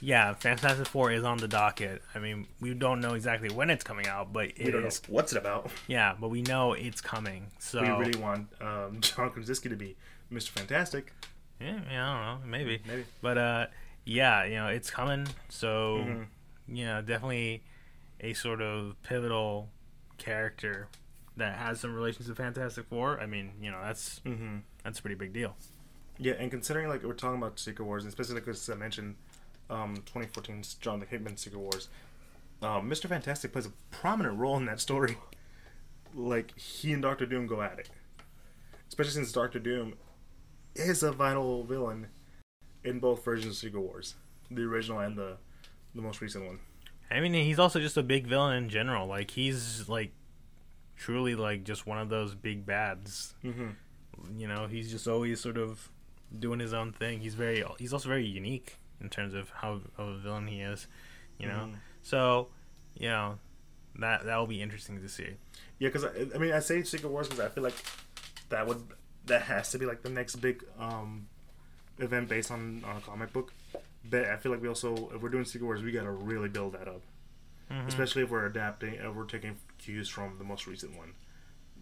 Yeah, 0.00 0.34
Fantastic 0.34 0.88
Four 0.88 1.12
is 1.12 1.22
on 1.22 1.38
the 1.38 1.46
docket. 1.46 2.02
I 2.14 2.18
mean, 2.18 2.48
we 2.60 2.74
don't 2.74 3.00
know 3.00 3.14
exactly 3.14 3.48
when 3.48 3.70
it's 3.70 3.84
coming 3.84 4.08
out, 4.08 4.32
but 4.32 4.50
we 4.58 4.70
don't 4.72 4.84
is. 4.84 5.00
know 5.08 5.14
what's 5.14 5.32
it 5.32 5.38
about. 5.38 5.70
Yeah, 5.86 6.16
but 6.20 6.30
we 6.30 6.42
know 6.42 6.72
it's 6.72 7.00
coming. 7.00 7.46
So 7.60 7.80
We 7.80 7.88
really 7.88 8.18
want 8.18 8.48
um, 8.60 8.98
John 9.00 9.30
Krasinski 9.30 9.68
to 9.68 9.76
be 9.76 9.96
Mr. 10.32 10.48
Fantastic. 10.48 11.12
yeah, 11.60 11.80
yeah, 11.90 12.10
I 12.10 12.32
don't 12.32 12.40
know, 12.42 12.46
maybe. 12.50 12.82
Maybe. 12.88 13.04
But 13.22 13.38
uh, 13.38 13.66
yeah, 14.04 14.44
you 14.44 14.54
know, 14.56 14.68
it's 14.68 14.90
coming. 14.90 15.26
So 15.48 15.98
Mhm. 15.98 16.26
you 16.68 16.84
know, 16.86 17.02
definitely 17.02 17.62
a 18.20 18.32
sort 18.32 18.62
of 18.62 19.00
pivotal 19.02 19.70
character 20.18 20.88
that 21.36 21.58
has 21.58 21.80
some 21.80 21.94
relations 21.94 22.26
to 22.28 22.34
Fantastic 22.34 22.86
Four. 22.86 23.20
I 23.20 23.26
mean, 23.26 23.52
you 23.60 23.70
know, 23.70 23.80
that's 23.82 24.20
Mm-hmm. 24.20 24.58
that's 24.82 24.98
a 24.98 25.02
pretty 25.02 25.16
big 25.16 25.32
deal. 25.32 25.56
Yeah, 26.18 26.34
and 26.34 26.50
considering 26.50 26.88
like 26.88 27.02
we're 27.02 27.12
talking 27.14 27.38
about 27.38 27.58
Secret 27.58 27.84
Wars, 27.84 28.04
and 28.04 28.12
specifically 28.12 28.52
because 28.52 28.68
I 28.70 28.74
mentioned 28.76 29.16
um, 29.70 29.96
2014's 30.06 30.74
Jonathan 30.74 31.08
Hickman 31.08 31.36
Secret 31.38 31.58
Wars, 31.58 31.88
um, 32.62 32.88
Mr. 32.88 33.08
Fantastic 33.08 33.52
plays 33.52 33.66
a 33.66 33.72
prominent 33.90 34.38
role 34.38 34.56
in 34.56 34.64
that 34.66 34.80
story. 34.80 35.16
Like 36.16 36.56
he 36.56 36.92
and 36.92 37.02
Doctor 37.02 37.26
Doom 37.26 37.48
go 37.48 37.60
at 37.60 37.80
it, 37.80 37.90
especially 38.88 39.10
since 39.14 39.32
Doctor 39.32 39.58
Doom 39.58 39.94
is 40.76 41.02
a 41.02 41.10
vital 41.10 41.64
villain 41.64 42.06
in 42.84 43.00
both 43.00 43.24
versions 43.24 43.54
of 43.54 43.56
Secret 43.56 43.80
Wars, 43.80 44.14
the 44.50 44.62
original 44.62 45.00
and 45.00 45.16
the 45.16 45.36
the 45.94 46.02
most 46.02 46.20
recent 46.20 46.44
one. 46.46 46.58
I 47.10 47.20
mean, 47.20 47.32
he's 47.34 47.58
also 47.58 47.80
just 47.80 47.96
a 47.96 48.02
big 48.02 48.26
villain 48.26 48.56
in 48.64 48.68
general. 48.68 49.06
Like 49.06 49.30
he's 49.30 49.88
like 49.88 50.12
truly 50.96 51.34
like 51.34 51.64
just 51.64 51.86
one 51.86 51.98
of 51.98 52.08
those 52.08 52.34
big 52.34 52.64
bads. 52.66 53.34
Mm-hmm. 53.44 54.38
You 54.38 54.48
know, 54.48 54.66
he's 54.66 54.90
just 54.90 55.06
always 55.08 55.40
sort 55.40 55.56
of 55.58 55.88
doing 56.38 56.60
his 56.60 56.72
own 56.72 56.92
thing. 56.92 57.20
He's 57.20 57.34
very 57.34 57.64
he's 57.78 57.92
also 57.92 58.08
very 58.08 58.26
unique 58.26 58.76
in 59.00 59.08
terms 59.08 59.34
of 59.34 59.50
how 59.50 59.80
of 59.98 60.08
a 60.08 60.18
villain 60.18 60.46
he 60.46 60.60
is. 60.60 60.86
You 61.38 61.48
know, 61.48 61.68
Mhm. 61.70 61.74
so 62.02 62.48
you 62.94 63.08
know 63.08 63.38
that 63.96 64.24
that 64.24 64.36
will 64.36 64.46
be 64.46 64.62
interesting 64.62 65.00
to 65.00 65.08
see. 65.08 65.36
Yeah, 65.78 65.88
because 65.88 66.04
I, 66.04 66.26
I 66.34 66.38
mean 66.38 66.52
I 66.52 66.60
say 66.60 66.82
Secret 66.82 67.10
Wars 67.10 67.28
because 67.28 67.44
I 67.44 67.48
feel 67.48 67.64
like 67.64 67.74
that 68.48 68.66
would 68.66 68.82
that 69.26 69.42
has 69.42 69.70
to 69.72 69.78
be 69.78 69.86
like 69.86 70.02
the 70.02 70.10
next 70.10 70.36
big 70.36 70.64
um, 70.78 71.26
event 71.98 72.28
based 72.28 72.50
on, 72.50 72.82
on 72.86 72.96
a 72.96 73.00
comic 73.00 73.32
book. 73.32 73.52
But 74.08 74.26
I 74.26 74.36
feel 74.36 74.52
like 74.52 74.60
we 74.60 74.68
also 74.68 75.10
if 75.14 75.22
we're 75.22 75.28
doing 75.30 75.44
Secret 75.44 75.64
Wars, 75.66 75.82
we 75.82 75.92
gotta 75.92 76.10
really 76.10 76.48
build 76.48 76.74
that 76.74 76.88
up, 76.88 77.02
Mhm. 77.70 77.86
especially 77.86 78.22
if 78.22 78.30
we're 78.30 78.46
adapting, 78.46 78.94
if 78.94 79.14
we're 79.14 79.24
taking 79.24 79.56
cues 79.78 80.08
from 80.08 80.36
the 80.38 80.44
most 80.44 80.66
recent 80.66 80.96
one, 80.96 81.14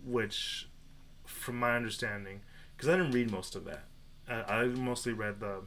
which, 0.05 0.69
from 1.27 1.59
my 1.59 1.75
understanding, 1.77 2.41
because 2.77 2.89
I 2.89 2.97
didn't 2.97 3.13
read 3.13 3.31
most 3.31 3.57
of 3.57 3.65
that, 3.65 3.85
I, 4.29 4.43
I 4.63 4.65
mostly 4.67 5.13
read 5.13 5.41
the 5.41 5.63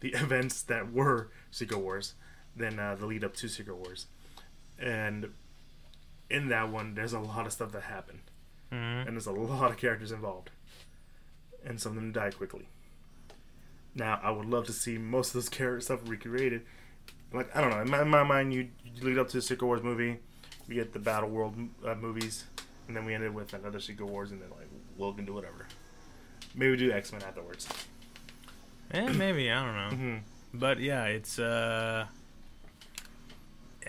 the 0.00 0.10
events 0.14 0.62
that 0.62 0.92
were 0.92 1.30
Secret 1.50 1.78
Wars, 1.78 2.14
then 2.54 2.78
uh, 2.78 2.94
the 2.94 3.06
lead 3.06 3.24
up 3.24 3.34
to 3.36 3.48
Secret 3.48 3.76
Wars, 3.76 4.06
and 4.78 5.32
in 6.30 6.48
that 6.48 6.68
one, 6.68 6.94
there's 6.94 7.12
a 7.14 7.18
lot 7.20 7.46
of 7.46 7.52
stuff 7.52 7.72
that 7.72 7.82
happened 7.84 8.20
Mhm. 8.70 9.06
and 9.06 9.16
there's 9.16 9.26
a 9.26 9.32
lot 9.32 9.70
of 9.72 9.76
characters 9.78 10.12
involved, 10.12 10.50
and 11.64 11.80
some 11.80 11.92
of 11.92 11.96
them 11.96 12.12
die 12.12 12.30
quickly. 12.30 12.68
Now, 13.98 14.20
I 14.22 14.30
would 14.30 14.46
love 14.46 14.66
to 14.66 14.72
see 14.72 14.96
most 14.96 15.28
of 15.28 15.34
those 15.34 15.48
character 15.48 15.80
stuff 15.80 16.00
recreated. 16.06 16.62
Like 17.32 17.54
I 17.54 17.60
don't 17.60 17.70
know, 17.70 17.80
in 17.80 17.90
my, 17.90 18.02
in 18.02 18.08
my 18.08 18.22
mind, 18.22 18.54
you, 18.54 18.68
you 18.84 19.02
lead 19.02 19.18
up 19.18 19.28
to 19.28 19.36
the 19.36 19.42
Secret 19.42 19.66
Wars 19.66 19.82
movie, 19.82 20.18
we 20.66 20.76
get 20.76 20.92
the 20.92 20.98
Battle 20.98 21.28
World 21.28 21.56
uh, 21.84 21.94
movies, 21.94 22.44
and 22.86 22.96
then 22.96 23.04
we 23.04 23.14
ended 23.14 23.34
with 23.34 23.52
another 23.52 23.80
Secret 23.80 24.06
Wars, 24.06 24.30
and 24.30 24.40
then 24.40 24.48
like 24.50 24.68
we'll 24.96 25.12
can 25.12 25.26
do 25.26 25.34
whatever. 25.34 25.66
Maybe 26.54 26.70
we 26.70 26.76
do 26.78 26.92
X 26.92 27.12
Men 27.12 27.22
afterwards. 27.22 27.68
Eh, 28.92 29.12
maybe 29.12 29.50
I 29.50 29.64
don't 29.64 29.74
know. 29.74 30.04
Mm-hmm. 30.04 30.58
But 30.58 30.80
yeah, 30.80 31.04
it's 31.04 31.38
uh 31.38 32.06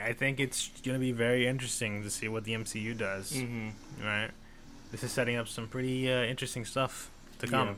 I 0.01 0.14
think 0.14 0.41
it's 0.41 0.70
gonna 0.84 0.99
be 0.99 1.14
very 1.14 1.47
interesting 1.47 2.03
to 2.03 2.10
see 2.10 2.28
what 2.28 2.43
the 2.43 2.53
MCU 2.53 2.97
does. 2.97 3.32
Mm-hmm. 3.32 4.05
Right? 4.05 4.32
This 4.91 5.03
is 5.03 5.12
setting 5.12 5.38
up 5.38 5.47
some 5.47 5.68
pretty 5.68 6.12
uh, 6.12 6.24
interesting 6.24 6.66
stuff 6.66 7.10
to 7.39 7.47
come. 7.47 7.78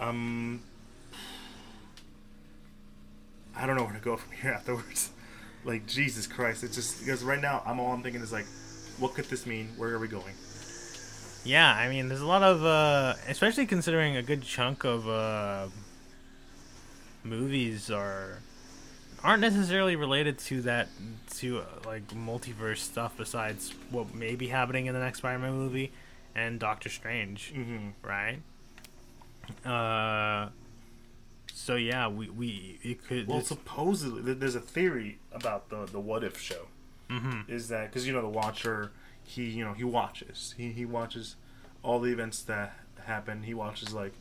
Um, 0.00 0.60
I 3.56 3.66
don't 3.66 3.76
know 3.76 3.84
where 3.84 3.92
to 3.94 4.00
go 4.00 4.16
from 4.16 4.32
here 4.32 4.50
afterwards. 4.56 5.10
Like 5.64 5.86
Jesus 5.86 6.26
Christ, 6.26 6.64
it's 6.64 6.74
just 6.74 7.00
because 7.00 7.22
right 7.22 7.40
now 7.40 7.62
I'm 7.66 7.78
all 7.78 7.92
I'm 7.92 8.02
thinking 8.02 8.22
is 8.22 8.32
like, 8.32 8.46
what 8.98 9.14
could 9.14 9.26
this 9.26 9.44
mean? 9.46 9.68
Where 9.76 9.90
are 9.94 9.98
we 9.98 10.08
going? 10.08 10.34
Yeah, 11.44 11.70
I 11.74 11.88
mean, 11.88 12.08
there's 12.08 12.20
a 12.20 12.26
lot 12.26 12.42
of, 12.42 12.64
uh, 12.64 13.14
especially 13.28 13.64
considering 13.66 14.16
a 14.16 14.22
good 14.22 14.42
chunk 14.42 14.84
of 14.84 15.08
uh, 15.08 15.66
movies 17.24 17.90
are 17.90 18.38
aren't 19.22 19.42
necessarily 19.42 19.96
related 19.96 20.38
to 20.38 20.62
that 20.62 20.88
to 21.36 21.58
uh, 21.58 21.64
like 21.86 22.08
multiverse 22.08 22.78
stuff. 22.78 23.14
Besides 23.18 23.74
what 23.90 24.14
may 24.14 24.34
be 24.34 24.48
happening 24.48 24.86
in 24.86 24.94
the 24.94 25.00
next 25.00 25.18
Spider-Man 25.18 25.52
movie 25.52 25.92
and 26.34 26.58
Doctor 26.58 26.88
Strange, 26.88 27.52
Mm-hmm. 27.54 27.88
right? 28.06 28.38
Uh, 29.64 30.48
so 31.52 31.76
yeah, 31.76 32.08
we 32.08 32.28
we 32.30 32.78
it 32.82 33.06
could. 33.06 33.26
Well, 33.28 33.42
supposedly 33.42 34.34
there's 34.34 34.54
a 34.54 34.60
theory 34.60 35.18
about 35.32 35.68
the 35.68 35.86
the 35.86 36.00
what 36.00 36.24
if 36.24 36.38
show. 36.40 36.66
Mhm. 37.08 37.48
Is 37.48 37.68
that 37.68 37.88
because 37.90 38.06
you 38.06 38.12
know 38.12 38.22
the 38.22 38.28
watcher, 38.28 38.92
he 39.24 39.44
you 39.50 39.64
know 39.64 39.74
he 39.74 39.84
watches 39.84 40.54
he 40.56 40.70
he 40.72 40.84
watches 40.84 41.36
all 41.82 42.00
the 42.00 42.12
events 42.12 42.42
that 42.42 42.74
happen. 43.04 43.42
He 43.42 43.54
watches 43.54 43.92
like 43.92 44.14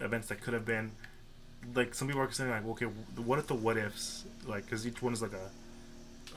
events 0.00 0.28
that 0.28 0.40
could 0.40 0.54
have 0.54 0.64
been. 0.64 0.92
Like 1.74 1.94
some 1.94 2.06
people 2.06 2.22
are 2.22 2.30
saying, 2.30 2.50
like, 2.50 2.66
okay, 2.66 2.86
what 2.86 3.38
if 3.38 3.46
the 3.48 3.54
what 3.54 3.76
ifs 3.76 4.24
like 4.46 4.64
because 4.64 4.86
each 4.86 5.02
one 5.02 5.12
is 5.12 5.20
like 5.22 5.32
a 5.32 5.50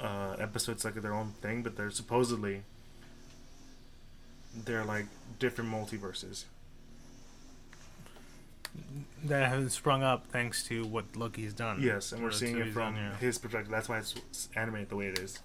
uh, 0.06 0.36
episode's 0.40 0.84
like 0.84 0.96
their 0.96 1.14
own 1.14 1.34
thing, 1.42 1.62
but 1.62 1.76
they're 1.78 1.92
supposedly 1.92 2.64
they're 4.66 4.84
like 4.86 5.06
different 5.40 5.70
multiverses. 5.72 6.46
That 9.26 9.49
have 9.49 9.72
sprung 9.72 10.03
up 10.03 10.28
thanks 10.28 10.63
to 10.65 10.86
what 10.86 11.15
Loki's 11.15 11.53
done. 11.53 11.82
Yes, 11.82 12.11
and 12.11 12.24
we're 12.24 12.32
seeing 12.32 12.57
it 12.57 12.74
from 12.74 12.95
done, 12.95 13.03
yeah. 13.03 13.17
his 13.17 13.38
perspective. 13.38 13.72
That's 13.72 13.88
why 13.89 13.99
it's 13.99 14.15
animated 14.55 14.89
the 14.89 14.95
way 14.95 15.07
it 15.07 15.19
is. 15.19 15.39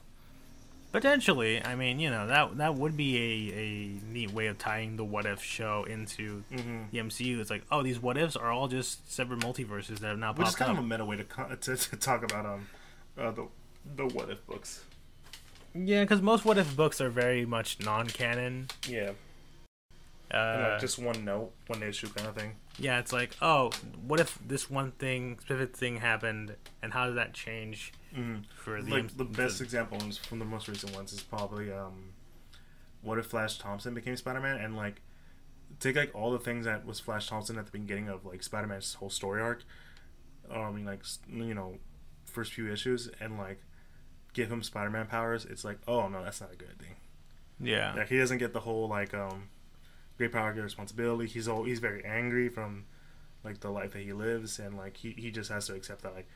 Potentially, 0.93 1.63
I 1.63 1.75
mean, 1.75 1.99
you 1.99 2.09
know, 2.09 2.27
that 2.29 2.57
that 2.59 2.75
would 2.77 2.97
be 2.97 3.19
a, 3.19 3.55
a 3.55 4.13
neat 4.13 4.33
way 4.33 4.47
of 4.47 4.57
tying 4.57 4.97
the 4.97 5.05
what 5.05 5.27
if 5.27 5.43
show 5.43 5.85
into 5.85 6.43
Mm-hmm. 6.51 6.85
the 6.91 6.99
MCU. 6.99 7.39
It's 7.41 7.51
like, 7.51 7.65
oh, 7.71 7.83
these 7.83 8.01
what 8.01 8.17
ifs 8.17 8.35
are 8.37 8.51
all 8.51 8.69
just 8.69 9.13
separate 9.13 9.41
multiverses 9.41 9.99
that 9.99 10.09
have 10.09 10.19
now 10.19 10.33
Which 10.33 10.49
is 10.49 10.55
kind 10.55 10.71
up. 10.71 10.79
of 10.79 10.85
a 10.85 10.87
meta 10.87 11.05
way 11.05 11.17
to, 11.17 11.25
to, 11.61 11.77
to 11.77 11.97
talk 11.97 12.23
about 12.23 12.47
um 12.47 12.67
uh, 13.19 13.31
the 13.33 13.47
the 13.97 14.07
what 14.07 14.31
if 14.31 14.47
books. 14.47 14.85
yeah, 15.75 16.03
because 16.03 16.23
most 16.23 16.45
what 16.47 16.57
if 16.57 16.75
books 16.77 17.01
are 17.01 17.11
very 17.11 17.45
much 17.45 17.79
non-canon. 17.85 18.69
Yeah, 18.89 19.11
Uh, 20.33 20.37
and 20.37 20.63
like 20.63 20.81
just 20.81 20.99
one 20.99 21.25
note, 21.27 21.53
one 21.67 21.83
issue 21.83 22.09
kind 22.09 22.29
of 22.29 22.35
thing. 22.35 22.53
Yeah, 22.79 22.99
it's 22.99 23.13
like, 23.13 23.37
oh, 23.41 23.71
what 24.07 24.21
if 24.21 24.39
this 24.47 24.69
one 24.71 24.93
thing, 24.93 25.39
specific 25.41 25.77
thing 25.77 25.97
happened, 25.99 26.57
and 26.83 26.93
how 26.93 27.07
does 27.07 27.15
that 27.17 27.33
change 27.35 27.93
Mm. 28.17 28.45
for 28.57 28.81
the 28.81 28.91
Like 28.91 29.05
M- 29.05 29.11
the 29.17 29.25
best 29.25 29.61
example 29.61 29.99
is 30.09 30.17
from 30.17 30.39
the 30.39 30.45
most 30.47 30.69
recent 30.69 30.95
ones 30.95 31.13
is 31.13 31.23
probably 31.23 31.71
um, 31.71 32.13
what 33.03 33.19
if 33.19 33.27
Flash 33.27 33.59
Thompson 33.59 33.93
became 33.93 34.17
Spider 34.17 34.41
Man 34.41 34.57
and 34.59 34.75
like 34.75 35.03
take 35.81 35.97
like 35.97 36.15
all 36.15 36.31
the 36.31 36.39
things 36.39 36.65
that 36.65 36.87
was 36.87 36.99
Flash 36.99 37.29
Thompson 37.29 37.59
at 37.59 37.67
the 37.67 37.73
beginning 37.73 38.09
of 38.09 38.25
like 38.25 38.43
Spider 38.43 38.67
Man's 38.69 38.95
whole 38.95 39.11
story 39.11 39.43
arc. 39.43 39.65
Or, 40.51 40.69
I 40.69 40.73
mean 40.73 40.87
like 40.87 41.03
you 41.31 41.53
know, 41.55 41.77
first 42.25 42.53
few 42.55 42.73
issues 42.73 43.11
and 43.21 43.37
like 43.37 43.61
give 44.33 44.51
him 44.51 44.63
Spider 44.63 44.89
Man 44.91 45.07
powers. 45.07 45.45
It's 45.45 45.65
like 45.65 45.79
oh 45.87 46.09
no, 46.09 46.23
that's 46.25 46.41
not 46.41 46.53
a 46.53 46.57
good 46.57 46.79
thing. 46.79 46.97
Yeah, 47.61 47.93
Like 47.95 48.09
he 48.09 48.17
doesn't 48.19 48.39
get 48.39 48.53
the 48.55 48.61
whole 48.61 48.89
like 48.89 49.13
um 49.13 49.49
great 50.19 50.33
power 50.33 50.53
great 50.53 50.63
responsibility. 50.63 51.29
He's 51.29 51.49
all 51.49 51.65
he's 51.65 51.79
very 51.81 52.05
angry 52.05 52.49
from 52.49 52.85
like 53.45 53.61
the 53.61 53.71
life 53.71 53.93
that 53.93 54.03
he 54.03 54.13
lives 54.13 54.59
and 54.59 54.77
like 54.77 54.97
he, 54.97 55.13
he 55.13 55.31
just 55.31 55.51
has 55.51 55.67
to 55.69 55.75
accept 55.75 56.03
that 56.03 56.15
like 56.15 56.27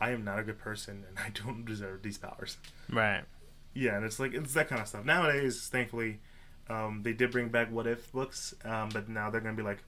I 0.00 0.10
am 0.10 0.24
not 0.24 0.38
a 0.38 0.42
good 0.42 0.58
person 0.58 1.04
and 1.08 1.18
I 1.18 1.30
don't 1.44 1.64
deserve 1.64 2.02
these 2.02 2.18
powers. 2.18 2.56
right. 2.90 3.22
Yeah, 3.74 3.96
and 3.96 4.04
it's 4.04 4.18
like 4.18 4.34
it's 4.34 4.54
that 4.54 4.68
kind 4.68 4.80
of 4.80 4.88
stuff. 4.88 5.04
Nowadays, 5.04 5.68
thankfully, 5.70 6.20
um, 6.68 7.02
they 7.04 7.12
did 7.12 7.30
bring 7.30 7.48
back 7.48 7.70
what 7.70 7.86
if 7.86 8.10
books, 8.10 8.54
um, 8.64 8.88
but 8.88 9.08
now 9.08 9.30
they're 9.30 9.42
gonna 9.42 9.54
be 9.56 9.62
like 9.62 9.84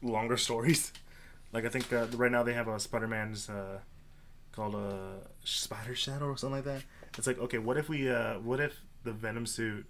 longer 0.00 0.36
stories. 0.38 0.92
Like 1.52 1.66
I 1.66 1.68
think 1.68 1.92
uh, 1.92 2.06
right 2.14 2.30
now 2.30 2.44
they 2.44 2.54
have 2.54 2.68
a 2.68 2.78
Spider 2.78 3.08
Man's 3.08 3.50
uh, 3.50 3.80
called 4.52 4.74
a 4.74 5.18
Spider 5.44 5.94
Shadow 5.94 6.26
or 6.26 6.36
something 6.36 6.56
like 6.56 6.64
that. 6.64 6.82
It's 7.18 7.26
like 7.26 7.38
okay, 7.40 7.58
what 7.58 7.76
if 7.76 7.88
we 7.88 8.08
uh, 8.08 8.38
what 8.38 8.60
if 8.60 8.80
the 9.02 9.12
Venom 9.12 9.44
suit 9.44 9.84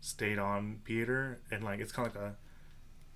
stayed 0.00 0.38
on 0.38 0.80
Peter 0.84 1.40
and 1.50 1.64
like 1.64 1.80
it's 1.80 1.92
kind 1.92 2.08
of 2.08 2.14
like 2.14 2.24
a, 2.24 2.34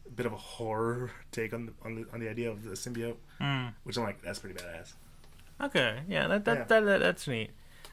a 0.06 0.10
bit 0.10 0.26
of 0.26 0.32
a 0.32 0.36
horror 0.36 1.10
take 1.32 1.52
on 1.52 1.66
the 1.66 1.72
on 1.84 1.94
the 1.94 2.06
on 2.12 2.20
the 2.20 2.28
idea 2.28 2.50
of 2.50 2.62
the 2.64 2.70
symbiote, 2.70 3.16
Mm. 3.40 3.72
which 3.84 3.96
I'm 3.96 4.04
like 4.04 4.22
that's 4.22 4.38
pretty 4.38 4.54
badass. 4.60 4.92
Okay, 5.62 6.00
yeah, 6.08 6.26
that 6.28 6.44
that, 6.46 6.58
Yeah. 6.58 6.64
That, 6.64 6.80
that 6.84 7.00
that's 7.00 7.26
neat. 7.28 7.50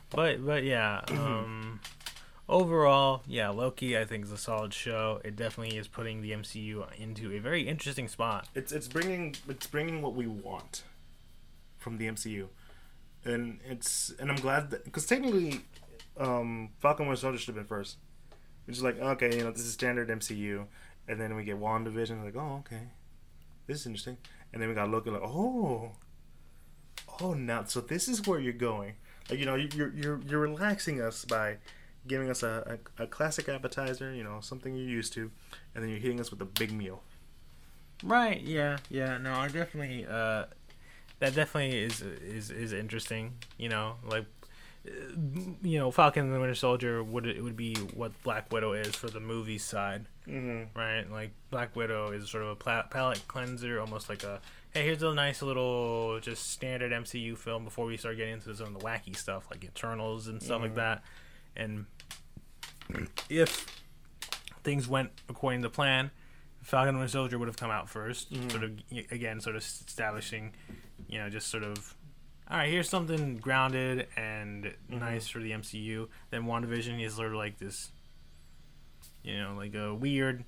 But 0.10 0.46
but 0.46 0.64
yeah, 0.64 1.02
um 1.10 1.80
overall, 2.50 3.24
yeah, 3.28 3.50
Loki 3.50 3.98
I 3.98 4.06
think 4.06 4.24
is 4.24 4.32
a 4.32 4.38
solid 4.38 4.74
show. 4.74 5.20
It 5.24 5.36
definitely 5.36 5.78
is 5.78 5.88
putting 5.88 6.22
the 6.22 6.32
MCU 6.32 6.86
into 6.98 7.32
a 7.34 7.40
very 7.40 7.68
interesting 7.68 8.08
spot. 8.08 8.48
it's 8.56 8.72
it's 8.72 8.88
bringing 8.88 9.36
it's 9.50 9.68
bringing 9.68 10.02
what 10.02 10.16
we 10.16 10.28
want 10.28 10.84
from 11.78 11.98
the 11.98 12.08
MCU, 12.08 12.48
and 13.26 13.60
it's 13.68 14.14
and 14.20 14.30
I'm 14.32 14.38
glad 14.38 14.72
that 14.72 14.86
because 14.86 15.06
technically, 15.06 15.62
um, 16.18 16.70
Falcon 16.80 17.08
Winter 17.08 17.20
Soldier 17.22 17.38
should 17.38 17.48
have 17.56 17.56
been 17.56 17.66
first. 17.66 17.98
It's 18.68 18.82
like 18.82 19.00
okay, 19.00 19.36
you 19.38 19.44
know, 19.44 19.52
this 19.52 19.62
is 19.62 19.74
standard 19.74 20.10
MCU, 20.10 20.66
and 21.08 21.20
then 21.20 21.36
we 21.36 21.44
get 21.44 21.60
WandaVision, 21.60 22.24
like 22.24 22.36
oh 22.36 22.58
okay, 22.66 22.84
this 23.68 23.82
is 23.82 23.86
interesting, 23.86 24.18
and 24.54 24.62
then 24.62 24.70
we 24.70 24.76
got 24.76 24.90
Loki, 24.90 25.10
like 25.10 25.22
oh, 25.24 25.92
oh 27.22 27.34
now 27.34 27.64
so 27.66 27.82
this 27.82 28.08
is 28.08 28.26
where 28.28 28.40
you're 28.40 28.54
going, 28.54 28.94
like 29.30 29.40
you 29.40 29.46
know 29.46 29.56
you- 29.56 29.70
you're 29.76 29.94
you're 29.94 30.20
you're 30.28 30.40
relaxing 30.40 31.02
us 31.02 31.26
by 31.26 31.58
giving 32.08 32.30
us 32.30 32.42
a, 32.44 32.78
a, 32.98 33.04
a 33.04 33.08
classic 33.08 33.50
appetizer, 33.50 34.14
you 34.14 34.24
know, 34.24 34.40
something 34.40 34.74
you're 34.76 34.88
used 34.88 35.12
to, 35.14 35.30
and 35.76 35.84
then 35.84 35.90
you're 35.90 36.00
hitting 36.00 36.20
us 36.22 36.32
with 36.32 36.40
a 36.42 36.46
big 36.46 36.72
meal. 36.72 37.04
Right, 38.04 38.40
yeah, 38.42 38.78
yeah. 38.90 39.18
No, 39.18 39.34
I 39.34 39.48
definitely 39.48 40.06
uh 40.06 40.46
that 41.20 41.34
definitely 41.36 41.78
is 41.80 42.02
is 42.02 42.52
is 42.52 42.72
interesting, 42.74 43.34
you 43.58 43.70
know, 43.70 43.96
like 44.08 44.26
you 45.64 45.80
know, 45.80 45.92
Falcon 45.92 46.26
and 46.26 46.34
the 46.34 46.40
Winter 46.40 46.56
Soldier 46.56 47.04
would 47.04 47.26
it 47.28 47.44
would 47.44 47.56
be 47.58 47.76
what 47.94 48.12
Black 48.24 48.52
Widow 48.52 48.74
is 48.74 48.96
for 48.96 49.08
the 49.10 49.20
movie 49.20 49.58
side. 49.58 50.08
Mm-hmm. 50.28 50.78
right? 50.78 51.10
Like 51.10 51.32
Black 51.52 51.74
Widow 51.76 52.12
is 52.12 52.30
sort 52.30 52.44
of 52.44 52.50
a 52.50 52.84
palette 52.84 53.26
cleanser, 53.30 53.80
almost 53.80 54.10
like 54.10 54.24
a 54.24 54.42
hey, 54.74 54.84
here's 54.84 55.02
a 55.02 55.14
nice 55.14 55.42
little 55.42 56.20
just 56.20 56.52
standard 56.52 56.92
MCU 56.92 57.38
film 57.38 57.64
before 57.64 57.86
we 57.86 57.96
start 57.98 58.18
getting 58.18 58.34
into 58.34 58.54
some 58.56 58.68
of 58.68 58.74
the 58.74 58.86
wacky 58.86 59.16
stuff 59.16 59.48
like 59.50 59.64
Eternals 59.64 60.28
and 60.28 60.44
stuff 60.44 60.62
like 60.62 60.74
Mhm. 60.74 60.76
that. 60.76 61.04
And 61.56 61.86
if 63.30 63.66
things 64.64 64.88
went 64.88 65.12
according 65.30 65.62
to 65.64 65.70
plan, 65.70 66.12
Falcon 66.62 66.90
and 66.90 66.98
the 66.98 67.00
Winter 67.00 67.12
Soldier 67.12 67.40
would 67.40 67.48
have 67.48 67.58
come 67.58 67.72
out 67.72 67.90
1st 67.90 68.34
Mhm. 68.34 68.52
sort 68.52 68.64
of 68.64 68.72
again, 69.12 69.40
sort 69.40 69.56
of 69.56 69.62
establishing, 69.62 70.54
you 71.08 71.20
know, 71.20 71.30
just 71.30 71.48
sort 71.48 71.64
of. 71.64 71.96
All 72.50 72.58
right, 72.58 72.70
here's 72.70 72.90
something 72.90 73.38
grounded 73.38 74.08
and 74.16 74.66
Mhm. 74.90 75.00
nice 75.00 75.28
for 75.28 75.40
the 75.40 75.52
MCU. 75.52 76.10
Then 76.30 76.44
WandaVision 76.44 77.02
is 77.02 77.16
sort 77.16 77.30
of 77.30 77.36
like 77.38 77.58
this 77.58 77.92
you 79.24 79.38
know, 79.38 79.56
like 79.56 79.76
a 79.76 79.94
weird 79.94 80.46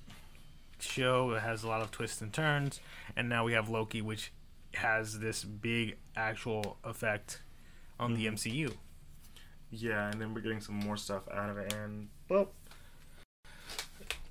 show 0.78 1.34
that 1.34 1.40
has 1.40 1.62
a 1.62 1.68
lot 1.68 1.82
of 1.82 1.90
twists 1.90 2.22
and 2.22 2.32
turns. 2.32 2.80
And 3.14 3.28
now 3.28 3.44
we 3.44 3.52
have 3.52 3.68
Loki, 3.68 4.00
which 4.00 4.32
has 4.74 5.18
this 5.18 5.44
big 5.44 5.98
actual 6.16 6.78
effect 6.82 7.42
on 7.98 8.14
the 8.14 8.24
Mhm. 8.24 8.28
MCU. 8.32 8.78
Yeah, 9.70 10.08
and 10.10 10.18
then 10.18 10.32
we're 10.32 10.40
getting 10.40 10.62
some 10.62 10.76
more 10.76 10.96
stuff 10.96 11.28
out 11.28 11.50
of 11.50 11.58
it. 11.58 11.74
And 11.74 12.08
well, 12.30 12.54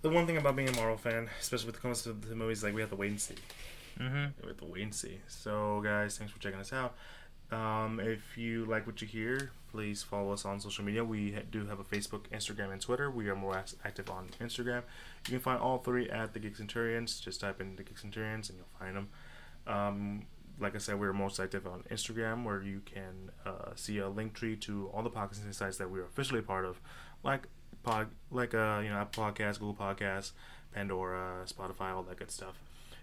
the 0.01 0.09
one 0.09 0.25
thing 0.25 0.37
about 0.37 0.55
being 0.55 0.69
a 0.69 0.75
Marvel 0.75 0.97
fan, 0.97 1.29
especially 1.39 1.67
with 1.67 1.75
the 1.75 1.81
comes 1.81 2.01
to 2.03 2.13
the 2.13 2.35
movies, 2.35 2.63
like 2.63 2.73
we 2.73 2.81
have 2.81 2.89
to 2.89 2.95
wait 2.95 3.11
and 3.11 3.21
see. 3.21 3.35
Mm-hmm. 3.99 4.41
We 4.41 4.47
have 4.47 4.57
to 4.57 4.65
wait 4.65 4.81
and 4.83 4.95
see. 4.95 5.21
So, 5.27 5.81
guys, 5.81 6.17
thanks 6.17 6.33
for 6.33 6.39
checking 6.39 6.59
us 6.59 6.73
out. 6.73 6.97
Um, 7.51 7.99
if 7.99 8.37
you 8.37 8.65
like 8.65 8.85
what 8.85 9.01
you 9.01 9.07
hear, 9.07 9.51
please 9.71 10.03
follow 10.03 10.31
us 10.31 10.45
on 10.45 10.59
social 10.59 10.83
media. 10.83 11.03
We 11.03 11.35
do 11.51 11.65
have 11.65 11.79
a 11.79 11.83
Facebook, 11.83 12.27
Instagram, 12.31 12.71
and 12.71 12.81
Twitter. 12.81 13.09
We 13.09 13.29
are 13.29 13.35
more 13.35 13.57
act- 13.57 13.75
active 13.83 14.09
on 14.09 14.29
Instagram. 14.39 14.83
You 15.27 15.31
can 15.31 15.39
find 15.39 15.59
all 15.59 15.79
three 15.79 16.09
at 16.09 16.33
the 16.33 16.39
Geek 16.39 16.55
Centurions. 16.55 17.19
Just 17.19 17.41
type 17.41 17.59
in 17.59 17.75
the 17.75 17.83
Geek 17.83 17.97
Centurions 17.97 18.49
and 18.49 18.57
you'll 18.57 18.79
find 18.79 18.95
them. 18.95 19.09
Um, 19.67 20.25
like 20.59 20.75
I 20.75 20.77
said, 20.77 20.99
we're 20.99 21.13
most 21.13 21.39
active 21.39 21.65
on 21.65 21.83
Instagram, 21.89 22.43
where 22.43 22.61
you 22.61 22.81
can 22.85 23.31
uh, 23.45 23.71
see 23.75 23.99
a 23.99 24.09
link 24.09 24.33
tree 24.33 24.55
to 24.57 24.89
all 24.93 25.03
the 25.03 25.09
podcasting 25.09 25.53
sites 25.53 25.77
that 25.77 25.89
we're 25.89 26.03
officially 26.03 26.41
part 26.41 26.65
of, 26.65 26.81
like 27.23 27.47
pod, 27.83 28.07
like 28.29 28.53
uh, 28.53 28.81
you 28.83 28.89
know, 28.89 28.97
Apple 28.97 29.23
Podcasts, 29.23 29.59
Google 29.59 29.75
Podcasts, 29.75 30.31
Pandora, 30.73 31.45
Spotify, 31.45 31.93
all 31.93 32.03
that 32.03 32.17
good 32.17 32.31
stuff. 32.31 32.55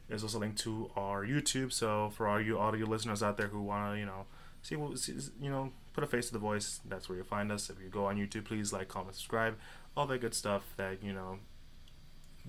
There's 0.09 0.23
also 0.23 0.39
a 0.39 0.41
link 0.41 0.57
to 0.59 0.91
our 0.97 1.25
YouTube. 1.25 1.73
So 1.73 2.11
for 2.15 2.29
all 2.29 2.41
you 2.41 2.59
audio 2.59 2.87
listeners 2.87 3.23
out 3.23 3.37
there 3.37 3.49
who 3.49 3.63
want 3.63 3.95
to, 3.95 3.99
you 3.99 4.07
know, 4.07 4.27
see, 4.67 4.75
what 4.77 5.09
you 5.41 5.51
know, 5.51 5.71
put 5.93 6.03
a 6.03 6.07
face 6.07 6.27
to 6.27 6.33
the 6.33 6.39
voice, 6.39 6.81
that's 6.89 7.09
where 7.09 7.17
you'll 7.17 7.27
find 7.27 7.53
us. 7.53 7.71
If 7.71 7.77
you 7.83 7.89
go 7.89 8.07
on 8.07 8.17
YouTube, 8.17 8.45
please 8.45 8.73
like, 8.73 8.89
comment, 8.89 9.14
subscribe, 9.14 9.57
all 9.97 10.07
that 10.07 10.21
good 10.21 10.35
stuff 10.35 10.62
that 10.77 11.03
you 11.03 11.12
know 11.12 11.39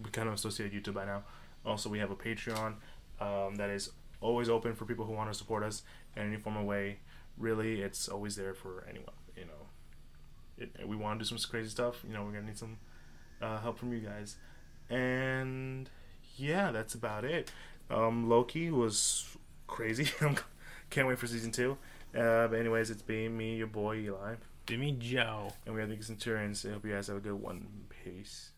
we 0.04 0.10
kind 0.10 0.28
of 0.28 0.34
associate 0.34 0.74
YouTube 0.74 0.96
by 0.96 1.06
now. 1.06 1.24
Also, 1.66 1.90
we 1.90 2.00
have 2.00 2.12
a 2.12 2.16
Patreon 2.16 2.76
um, 3.20 3.56
that 3.56 3.70
is 3.70 3.92
always 4.20 4.50
open 4.50 4.74
for 4.74 4.86
people 4.86 5.06
who 5.06 5.14
want 5.14 5.32
to 5.32 5.38
support 5.38 5.64
us 5.64 5.84
in 6.16 6.24
any 6.24 6.38
form 6.38 6.58
of 6.58 6.66
way. 6.66 6.98
Really, 7.38 7.82
it's 7.82 8.08
always 8.08 8.36
there 8.36 8.54
for 8.54 8.86
anyone. 8.90 9.14
You 9.36 9.46
know, 9.46 10.58
it, 10.58 10.88
we 10.88 10.96
want 10.96 11.20
to 11.20 11.24
do 11.24 11.38
some 11.38 11.50
crazy 11.50 11.70
stuff. 11.70 12.04
You 12.08 12.14
know, 12.14 12.24
we're 12.24 12.32
gonna 12.32 12.48
need 12.48 12.58
some 12.58 12.78
uh, 13.42 13.60
help 13.60 13.78
from 13.78 13.94
you 13.94 14.00
guys. 14.00 14.38
And 14.90 15.90
yeah, 16.36 16.72
that's 16.72 16.96
about 16.96 17.26
it. 17.26 17.52
Um, 17.92 18.28
Loki 18.28 18.72
was 18.72 19.38
crazy. 19.68 20.10
Can't 20.90 21.08
wait 21.08 21.20
for 21.20 21.28
season 21.28 21.52
two. 21.52 21.78
Uh, 22.16 22.48
but 22.48 22.60
anyways, 22.60 22.90
it's 22.90 23.02
been 23.02 23.36
me, 23.38 23.56
your 23.56 23.68
boy 23.68 23.98
Eli, 23.98 24.36
Jimmy 24.66 24.94
Joe. 24.94 25.54
and 25.66 25.76
we 25.76 25.82
have 25.82 25.90
the 25.90 26.02
Centurions. 26.02 26.66
I 26.66 26.72
hope 26.72 26.86
you 26.86 26.94
guys 26.94 27.08
have 27.08 27.18
a 27.18 27.22
good 27.22 27.34
one. 27.34 27.68
Peace. 28.04 28.52